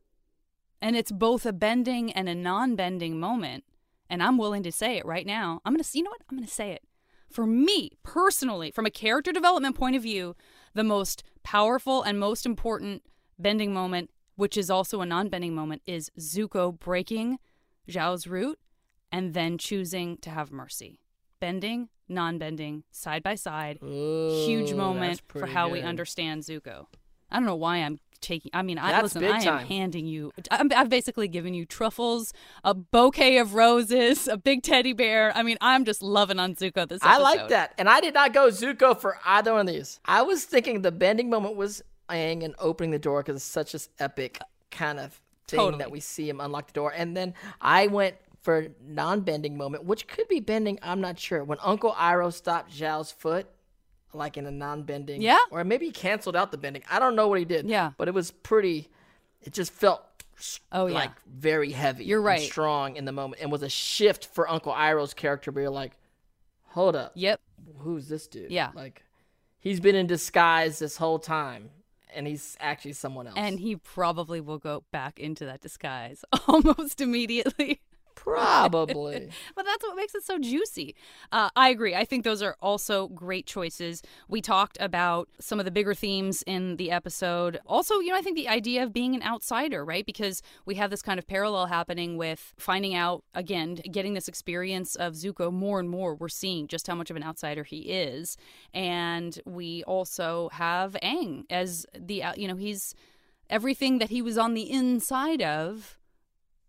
and 0.81 0.97
it's 0.97 1.13
both 1.13 1.47
a 1.47 1.53
bending 1.53 2.13
and 2.13 2.29
a 2.29 2.35
non-bending 2.35 3.21
moment, 3.21 3.65
and 4.11 4.23
I'm 4.23 4.39
willing 4.39 4.63
to 4.65 4.73
say 4.73 4.97
it 4.97 5.07
right 5.07 5.27
now. 5.27 5.61
I'm 5.65 5.75
gonna. 5.75 5.85
You 5.93 6.03
know 6.03 6.11
what? 6.11 6.23
I'm 6.31 6.37
gonna 6.37 6.49
say 6.49 6.73
it. 6.73 6.83
For 7.31 7.47
me 7.47 7.93
personally, 8.03 8.71
from 8.71 8.87
a 8.87 8.91
character 8.91 9.33
development 9.33 9.77
point 9.77 9.97
of 9.97 10.03
view, 10.03 10.37
the 10.75 10.85
most 10.85 11.23
powerful 11.43 12.03
and 12.03 12.19
most 12.19 12.45
important 12.45 13.03
bending 13.39 13.73
moment, 13.73 14.11
which 14.43 14.57
is 14.57 14.71
also 14.71 15.01
a 15.01 15.07
non-bending 15.07 15.55
moment, 15.55 15.83
is 15.87 16.11
Zuko 16.19 16.77
breaking 16.77 17.39
Zhao's 17.89 18.27
root 18.27 18.59
and 19.13 19.35
then 19.35 19.57
choosing 19.57 20.17
to 20.17 20.31
have 20.31 20.51
mercy. 20.51 20.99
Bending, 21.39 21.91
non-bending, 22.09 22.83
side 22.91 23.23
by 23.23 23.37
side 23.37 23.79
huge 23.81 24.75
moment 24.75 25.23
for 25.29 25.47
how 25.47 25.69
we 25.69 25.81
understand 25.81 26.43
Zuko. 26.43 26.87
I 27.31 27.37
don't 27.37 27.47
know 27.47 27.55
why 27.55 27.77
I'm 27.77 28.01
taking. 28.21 28.51
I 28.53 28.63
mean, 28.63 28.79
I 28.79 28.91
That's 28.91 29.15
listen. 29.15 29.25
I 29.25 29.37
am 29.37 29.43
time. 29.43 29.67
handing 29.67 30.07
you. 30.09 30.33
I'm, 30.51 30.69
I've 30.75 30.89
basically 30.89 31.29
given 31.29 31.55
you 31.55 31.65
truffles, 31.65 32.33
a 32.65 32.75
bouquet 32.75 33.39
of 33.39 33.55
roses, 33.55 34.27
a 34.27 34.37
big 34.37 34.65
teddy 34.65 34.93
bear. 34.93 35.31
I 35.37 35.45
mean, 35.45 35.57
I'm 35.61 35.85
just 35.85 36.03
loving 36.03 36.41
on 36.41 36.57
Zuko 36.57 36.89
this 36.89 37.01
episode. 37.01 37.07
I 37.07 37.19
like 37.19 37.49
that. 37.51 37.75
And 37.79 37.89
I 37.89 38.01
did 38.01 38.15
not 38.15 38.33
go 38.33 38.49
Zuko 38.49 38.99
for 39.01 39.19
either 39.25 39.53
one 39.53 39.69
of 39.69 39.73
these. 39.73 40.01
I 40.05 40.23
was 40.23 40.45
thinking 40.45 40.83
the 40.83 40.91
bending 40.91 41.31
moment 41.31 41.55
was 41.55 41.81
And 42.13 42.55
opening 42.59 42.91
the 42.91 42.99
door 42.99 43.23
because 43.23 43.37
it's 43.37 43.45
such 43.45 43.75
an 43.75 43.81
epic 43.99 44.39
kind 44.71 44.99
of 45.01 45.13
thing 45.49 45.59
Totally. 45.59 45.79
that 45.79 45.91
we 45.91 46.01
see 46.01 46.29
him 46.29 46.41
unlock 46.41 46.67
the 46.69 46.73
door. 46.73 46.93
And 46.97 47.17
then 47.17 47.35
I 47.61 47.87
went 47.89 48.17
for 48.43 48.69
non-bending 48.87 49.57
moment, 49.57 49.85
which 49.85 50.07
could 50.09 50.29
be 50.29 50.41
bending. 50.41 50.79
I'm 50.83 51.01
not 51.01 51.19
sure. 51.19 51.45
When 51.45 51.59
Uncle 51.63 51.93
Iroh 51.93 52.33
stopped 52.33 52.73
Zhao's 52.73 53.13
foot, 53.13 53.47
like 54.13 54.37
in 54.37 54.47
a 54.47 54.51
non-bending, 54.51 55.23
Yeah. 55.23 55.39
or 55.51 55.63
maybe 55.65 55.87
he 55.87 55.93
canceled 55.93 56.37
out 56.37 56.51
the 56.51 56.59
bending. 56.59 56.83
I 56.91 56.99
don't 56.99 57.17
know 57.17 57.29
what 57.29 57.39
he 57.39 57.45
did. 57.45 57.67
Yeah. 57.67 57.93
but 57.97 58.09
it 58.09 58.15
was 58.15 58.31
pretty. 58.31 58.89
It 59.43 59.53
just 59.53 59.73
felt. 59.73 60.03
Oh, 60.73 60.87
yeah. 60.87 60.95
like 60.95 61.11
very 61.27 61.71
heavy. 61.71 62.05
You're 62.05 62.19
and 62.19 62.27
right. 62.27 62.41
strong 62.41 62.97
in 62.97 63.05
the 63.05 63.13
moment, 63.13 63.41
and 63.43 63.53
was 63.53 63.63
a 63.63 63.69
shift 63.69 64.27
for 64.27 64.49
Uncle 64.51 64.73
Iroh's 64.73 65.15
character. 65.15 65.53
Where 65.53 65.63
you're 65.63 65.71
like, 65.71 65.93
hold 66.71 66.97
up, 66.97 67.13
Yep. 67.15 67.41
who's 67.79 68.09
this 68.09 68.27
dude? 68.27 68.51
Yeah. 68.51 68.71
Like 68.75 69.05
he's 69.61 69.79
been 69.79 69.95
in 69.95 70.09
disguise 70.09 70.81
this 70.81 70.97
whole 70.97 71.21
time 71.21 71.71
and 72.15 72.27
he's 72.27 72.57
actually 72.61 72.93
someone 72.95 73.27
else. 73.27 73.37
And 73.37 73.59
he 73.61 73.77
probably 73.77 74.41
will 74.41 74.59
go 74.59 74.85
back 74.93 75.19
into 75.19 75.45
that 75.47 75.61
disguise 75.61 76.25
almost 76.49 77.01
immediately. 77.01 77.81
Probably. 78.15 79.31
but 79.57 79.65
that's 79.65 79.83
what 79.83 79.97
makes 79.97 80.15
it 80.15 80.25
so 80.25 80.39
juicy. 80.39 80.95
Uh, 81.31 81.51
I 81.57 81.69
agree. 81.71 81.95
I 81.95 82.05
think 82.05 82.25
those 82.25 82.43
are 82.43 82.57
also 82.61 83.09
great 83.09 83.47
choices. 83.47 84.03
We 84.29 84.41
talked 84.41 84.77
about 84.81 85.29
some 85.41 85.59
of 85.59 85.65
the 85.65 85.71
bigger 85.71 85.95
themes 85.95 86.43
in 86.47 86.77
the 86.77 86.91
episode. 86.91 87.61
Also, 87.67 88.01
you 88.01 88.11
know, 88.11 88.17
I 88.17 88.23
think 88.23 88.37
the 88.37 88.49
idea 88.49 88.83
of 88.83 88.93
being 88.93 89.15
an 89.15 89.23
outsider, 89.23 89.85
right? 89.85 90.07
Because 90.07 90.43
we 90.67 90.75
have 90.77 90.91
this 90.91 91.03
kind 91.03 91.19
of 91.19 91.27
parallel 91.27 91.67
happening 91.67 92.17
with 92.17 92.55
finding 92.59 92.95
out, 92.95 93.25
again, 93.35 93.77
getting 93.91 94.15
this 94.15 94.29
experience 94.29 94.95
of 94.95 95.15
Zuko 95.15 95.53
more 95.53 95.81
and 95.81 95.89
more. 95.89 96.15
We're 96.15 96.29
seeing 96.29 96.67
just 96.69 96.87
how 96.87 96.95
much 96.95 97.11
of 97.11 97.17
an 97.17 97.23
outsider 97.23 97.65
he 97.65 97.81
is. 97.81 98.37
And 98.75 99.39
we 99.45 99.85
also 99.85 100.49
have 100.53 100.97
Aang 101.03 101.45
as 101.51 101.87
the, 101.99 102.25
you 102.37 102.49
know, 102.49 102.57
he's 102.57 102.95
everything 103.51 103.99
that 103.99 104.11
he 104.11 104.23
was 104.23 104.39
on 104.39 104.55
the 104.55 104.71
inside 104.71 105.43
of 105.43 105.99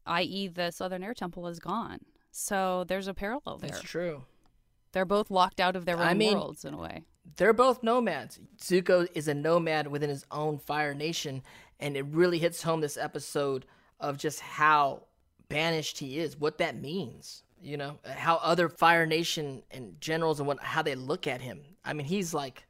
i.e., 0.06 0.48
the 0.48 0.72
Southern 0.72 1.04
Air 1.04 1.14
Temple 1.14 1.48
is 1.48 1.60
gone. 1.60 2.00
So 2.32 2.84
there's 2.88 3.08
a 3.08 3.14
parallel 3.14 3.58
there. 3.58 3.70
That's 3.70 3.82
true. 3.82 4.24
They're 4.92 5.06
both 5.06 5.32
locked 5.32 5.60
out 5.60 5.76
of 5.76 5.86
their 5.86 5.98
own 5.98 6.08
I 6.08 6.14
mean- 6.14 6.38
worlds 6.38 6.66
in 6.66 6.74
a 6.74 6.78
way. 6.78 7.04
They're 7.38 7.54
both 7.54 7.84
nomads. 7.84 8.40
Zuko 8.60 9.08
is 9.16 9.30
a 9.30 9.34
nomad 9.34 9.88
within 9.88 10.10
his 10.10 10.26
own 10.30 10.58
Fire 10.58 10.94
Nation, 10.94 11.42
and 11.80 11.96
it 11.96 12.06
really 12.08 12.38
hits 12.38 12.62
home 12.62 12.82
this 12.82 12.98
episode 12.98 13.66
of 14.00 14.18
just 14.18 14.42
how 14.42 15.04
banished 15.48 16.00
he 16.00 16.20
is, 16.20 16.38
what 16.38 16.58
that 16.58 16.76
means. 16.80 17.44
You 17.62 17.78
know, 17.78 17.98
how 18.06 18.42
other 18.44 18.68
Fire 18.68 19.06
Nation 19.06 19.64
and 19.72 20.00
generals 20.02 20.40
and 20.40 20.48
what 20.48 20.62
how 20.62 20.82
they 20.82 20.96
look 20.96 21.26
at 21.26 21.40
him. 21.40 21.62
I 21.86 21.94
mean, 21.94 22.06
he's 22.06 22.34
like, 22.34 22.68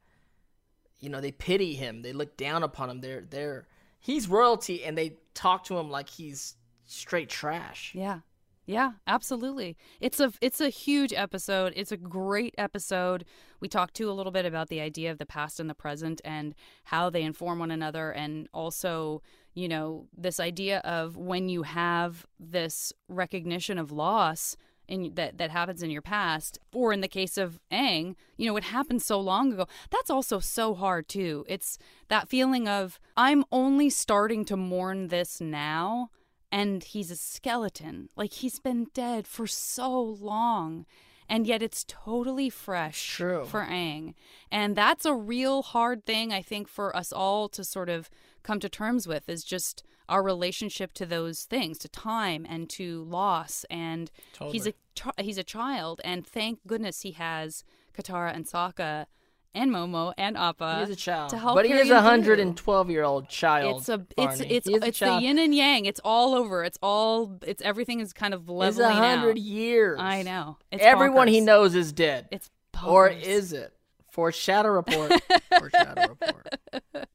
you 1.00 1.10
know, 1.10 1.20
they 1.20 1.32
pity 1.32 1.74
him, 1.74 2.04
they 2.04 2.14
look 2.14 2.38
down 2.38 2.62
upon 2.62 2.92
him. 2.92 3.02
They're 3.02 3.26
they're 3.28 3.68
he's 4.00 4.30
royalty, 4.30 4.84
and 4.84 4.96
they 4.96 5.18
talk 5.34 5.64
to 5.66 5.78
him 5.80 5.90
like 5.90 6.10
he's 6.10 6.54
straight 6.86 7.30
trash. 7.30 7.92
Yeah. 7.94 8.20
Yeah, 8.66 8.94
absolutely. 9.08 9.76
It's 10.00 10.22
a 10.22 10.32
it's 10.40 10.62
a 10.62 10.70
huge 10.70 11.12
episode. 11.14 11.74
It's 11.76 11.92
a 11.92 11.98
great 11.98 12.56
episode. 12.58 13.26
We 13.60 13.68
talked 13.68 13.94
to 13.96 14.10
a 14.10 14.14
little 14.14 14.32
bit 14.32 14.46
about 14.46 14.70
the 14.70 14.80
idea 14.80 15.12
of 15.12 15.18
the 15.18 15.26
past 15.26 15.60
and 15.60 15.70
the 15.70 15.76
present 15.76 16.22
and 16.24 16.56
how 16.86 17.10
they 17.10 17.24
inform 17.24 17.60
one 17.60 17.72
another 17.72 18.12
and 18.12 18.48
also, 18.54 19.22
you 19.54 19.68
know, 19.68 20.08
this 20.18 20.40
idea 20.40 20.80
of 20.80 21.18
when 21.18 21.50
you 21.50 21.64
have 21.64 22.26
this 22.40 22.94
recognition 23.10 23.78
of 23.78 23.92
loss 23.92 24.56
in 24.88 25.12
that 25.16 25.38
that 25.40 25.50
happens 25.52 25.84
in 25.84 25.90
your 25.90 26.02
past 26.02 26.58
or 26.74 26.94
in 26.94 27.02
the 27.02 27.08
case 27.10 27.38
of 27.38 27.60
Aang, 27.70 28.16
you 28.38 28.46
know, 28.46 28.56
it 28.56 28.66
happened 28.66 29.02
so 29.02 29.20
long 29.20 29.52
ago. 29.52 29.68
That's 29.92 30.10
also 30.10 30.40
so 30.40 30.74
hard 30.74 31.10
too. 31.10 31.46
It's 31.50 31.78
that 32.08 32.30
feeling 32.30 32.70
of 32.70 32.98
I'm 33.18 33.44
only 33.52 33.90
starting 33.90 34.46
to 34.46 34.56
mourn 34.56 35.10
this 35.10 35.42
now 35.42 36.12
and 36.54 36.84
he's 36.84 37.10
a 37.10 37.16
skeleton. 37.16 38.10
Like 38.16 38.32
he's 38.34 38.60
been 38.60 38.86
dead 38.94 39.26
for 39.26 39.48
so 39.48 40.00
long. 40.00 40.86
And 41.28 41.48
yet 41.48 41.64
it's 41.64 41.84
totally 41.88 42.50
fresh 42.50 43.16
True. 43.16 43.46
for 43.46 43.62
Aang. 43.62 44.14
And 44.52 44.76
that's 44.76 45.04
a 45.06 45.16
real 45.16 45.64
hard 45.64 46.06
thing, 46.06 46.32
I 46.32 46.44
think, 46.44 46.68
for 46.68 46.96
us 46.96 47.12
all 47.12 47.50
to 47.50 47.64
sort 47.64 47.90
of 47.90 48.08
come 48.44 48.60
to 48.60 48.70
terms 48.70 49.08
with 49.08 49.28
is 49.28 49.44
just 49.44 49.84
our 50.08 50.22
relationship 50.22 50.94
to 50.94 51.08
those 51.08 51.46
things, 51.46 51.80
to 51.80 51.90
time 51.90 52.46
and 52.48 52.70
to 52.72 53.04
loss. 53.06 53.66
And 53.72 54.12
he's 54.52 54.68
a 54.68 54.74
he's 55.18 55.40
a 55.40 55.44
child, 55.44 56.02
and 56.04 56.28
thank 56.28 56.68
goodness 56.68 57.02
he 57.02 57.14
has 57.14 57.64
Katara 57.98 58.36
and 58.36 58.46
Sokka 58.46 59.08
and 59.56 59.72
Momo 59.72 60.14
and 60.18 60.38
Appa. 60.38 60.78
He 60.78 60.84
is 60.84 60.90
a 60.90 60.96
child, 60.96 61.30
to 61.32 61.38
help 61.38 61.56
but 61.56 61.66
he 61.66 61.72
is 61.74 61.90
a 61.90 62.02
hundred 62.02 62.40
and 62.40 62.56
twelve 62.58 62.90
year 62.90 63.04
old 63.04 63.30
child. 63.30 63.82
It's 63.82 63.90
a 63.90 64.06
it's 64.18 64.38
Varney. 64.40 64.54
it's 64.56 64.68
He 64.68 64.74
a 64.76 64.78
it's 64.84 65.00
the 65.00 65.20
yin 65.20 65.38
and 65.40 65.54
yang. 65.56 65.86
It's 65.86 66.02
all 66.04 66.34
over. 66.36 66.64
It's 66.64 66.78
all 66.82 67.38
it's 67.46 67.62
everything 67.62 68.00
is 68.00 68.14
kind 68.14 68.34
of 68.34 68.42
It's 68.42 68.50
leveling 68.50 68.90
a 68.92 68.94
hundred 68.94 69.32
out. 69.32 69.38
years. 69.38 70.00
I 70.02 70.24
know. 70.24 70.58
It's 70.72 70.84
Everyone 70.84 71.28
he 71.28 71.42
knows 71.42 71.76
is 71.76 71.92
dead. 71.92 72.28
It's 72.32 72.50
or 72.86 73.08
is 73.10 73.54
it? 73.54 73.74
Foreshadow 74.12 74.70
Report. 74.70 75.12
Foreshadow 75.60 76.10
Report. 76.10 76.48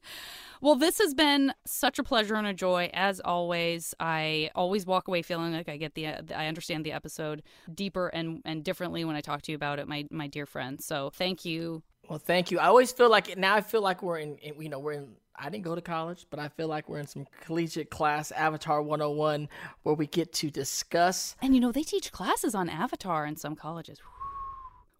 Well, 0.61 0.75
this 0.75 0.97
has 0.99 1.13
been 1.13 1.53
such 1.65 1.99
a 1.99 2.03
pleasure 2.03 2.35
and 2.35 2.45
a 2.45 2.53
joy 2.53 2.89
as 2.93 3.21
always. 3.21 3.93
I 3.97 4.51
always 4.55 4.85
walk 4.85 5.07
away 5.07 5.21
feeling 5.21 5.53
like 5.53 5.69
I 5.69 5.77
get 5.77 5.95
the 5.95 6.07
I 6.07 6.47
understand 6.47 6.85
the 6.85 6.91
episode 6.91 7.43
deeper 7.73 8.09
and 8.09 8.41
and 8.43 8.61
differently 8.61 9.05
when 9.05 9.15
I 9.15 9.21
talk 9.21 9.41
to 9.43 9.53
you 9.53 9.55
about 9.55 9.79
it, 9.79 9.87
my 9.87 10.05
my 10.11 10.27
dear 10.27 10.45
friend. 10.45 10.81
So 10.83 11.11
thank 11.11 11.45
you. 11.45 11.81
Well, 12.09 12.19
thank 12.19 12.49
you. 12.51 12.59
I 12.59 12.65
always 12.65 12.91
feel 12.91 13.09
like 13.09 13.37
now. 13.37 13.55
I 13.55 13.61
feel 13.61 13.81
like 13.81 14.01
we're 14.01 14.17
in. 14.17 14.37
in- 14.39 14.61
You 14.61 14.69
know, 14.69 14.79
we're 14.79 14.93
in. 14.93 15.15
I 15.41 15.49
didn't 15.49 15.63
go 15.63 15.73
to 15.75 15.81
college, 15.81 16.25
but 16.29 16.39
I 16.39 16.49
feel 16.49 16.67
like 16.67 16.89
we're 16.89 16.99
in 16.99 17.07
some 17.07 17.25
collegiate 17.41 17.89
class, 17.89 18.31
Avatar 18.33 18.81
101, 18.81 19.47
where 19.83 19.95
we 19.95 20.05
get 20.05 20.33
to 20.33 20.49
discuss. 20.51 21.37
And 21.41 21.53
you 21.55 21.61
know 21.61 21.71
they 21.71 21.83
teach 21.83 22.11
classes 22.11 22.53
on 22.55 22.67
Avatar 22.67 23.25
in 23.25 23.37
some 23.37 23.55
colleges. 23.55 23.99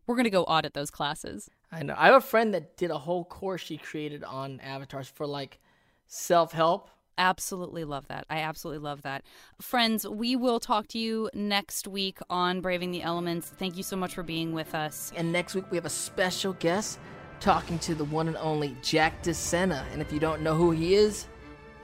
We're 0.08 0.16
gonna 0.16 0.30
go 0.30 0.44
audit 0.44 0.74
those 0.74 0.90
classes. 0.92 1.50
I 1.72 1.84
know. 1.84 1.94
I 1.98 2.06
have 2.08 2.16
a 2.16 2.22
friend 2.22 2.54
that 2.54 2.78
did 2.78 2.90
a 2.90 2.98
whole 2.98 3.26
course 3.26 3.62
she 3.62 3.78
created 3.78 4.24
on 4.24 4.60
avatars 4.62 5.08
for 5.10 5.28
like 5.28 5.60
self 6.08 6.52
help. 6.54 6.90
Absolutely 7.20 7.84
love 7.84 8.08
that. 8.08 8.26
I 8.30 8.40
absolutely 8.40 8.80
love 8.80 9.04
that. 9.04 9.24
Friends, 9.62 10.08
we 10.08 10.36
will 10.36 10.60
talk 10.60 10.88
to 10.88 10.98
you 10.98 11.30
next 11.34 11.88
week 11.88 12.18
on 12.30 12.62
Braving 12.62 12.90
the 12.92 13.04
Elements. 13.04 13.48
Thank 13.50 13.78
you 13.78 13.84
so 13.84 13.96
much 13.96 14.16
for 14.16 14.24
being 14.24 14.54
with 14.54 14.74
us. 14.74 15.12
And 15.16 15.32
next 15.32 15.54
week 15.54 15.66
we 15.70 15.78
have 15.78 15.86
a 15.86 15.90
special 15.90 16.54
guest 16.54 16.98
talking 17.42 17.78
to 17.80 17.94
the 17.94 18.06
one 18.06 18.28
and 18.28 18.38
only 18.38 18.76
Jack 18.82 19.22
DeSena. 19.22 19.84
And 19.92 20.02
if 20.02 20.12
you 20.12 20.20
don't 20.20 20.42
know 20.42 20.56
who 20.56 20.72
he 20.72 20.96
is, 20.96 21.28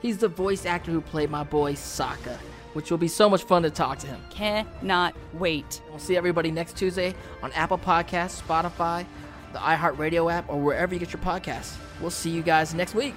he's 0.00 0.18
the 0.18 0.28
voice 0.28 0.66
actor 0.66 0.90
who 0.90 1.00
played 1.00 1.30
my 1.30 1.44
boy 1.44 1.74
Sokka. 1.74 2.38
which 2.76 2.90
will 2.90 2.98
be 2.98 3.08
so 3.08 3.30
much 3.30 3.42
fun 3.44 3.62
to 3.62 3.70
talk 3.70 3.98
to 3.98 4.06
him. 4.06 4.20
Cannot 4.28 5.14
wait. 5.32 5.80
We'll 5.88 5.98
see 5.98 6.14
everybody 6.14 6.50
next 6.50 6.76
Tuesday 6.76 7.14
on 7.42 7.50
Apple 7.52 7.78
Podcasts, 7.78 8.42
Spotify, 8.42 9.06
the 9.54 9.58
iHeartRadio 9.58 10.30
app, 10.30 10.46
or 10.50 10.60
wherever 10.60 10.92
you 10.92 11.00
get 11.00 11.10
your 11.10 11.22
podcasts. 11.22 11.78
We'll 12.02 12.10
see 12.10 12.28
you 12.28 12.42
guys 12.42 12.74
next 12.74 12.94
week. 12.94 13.14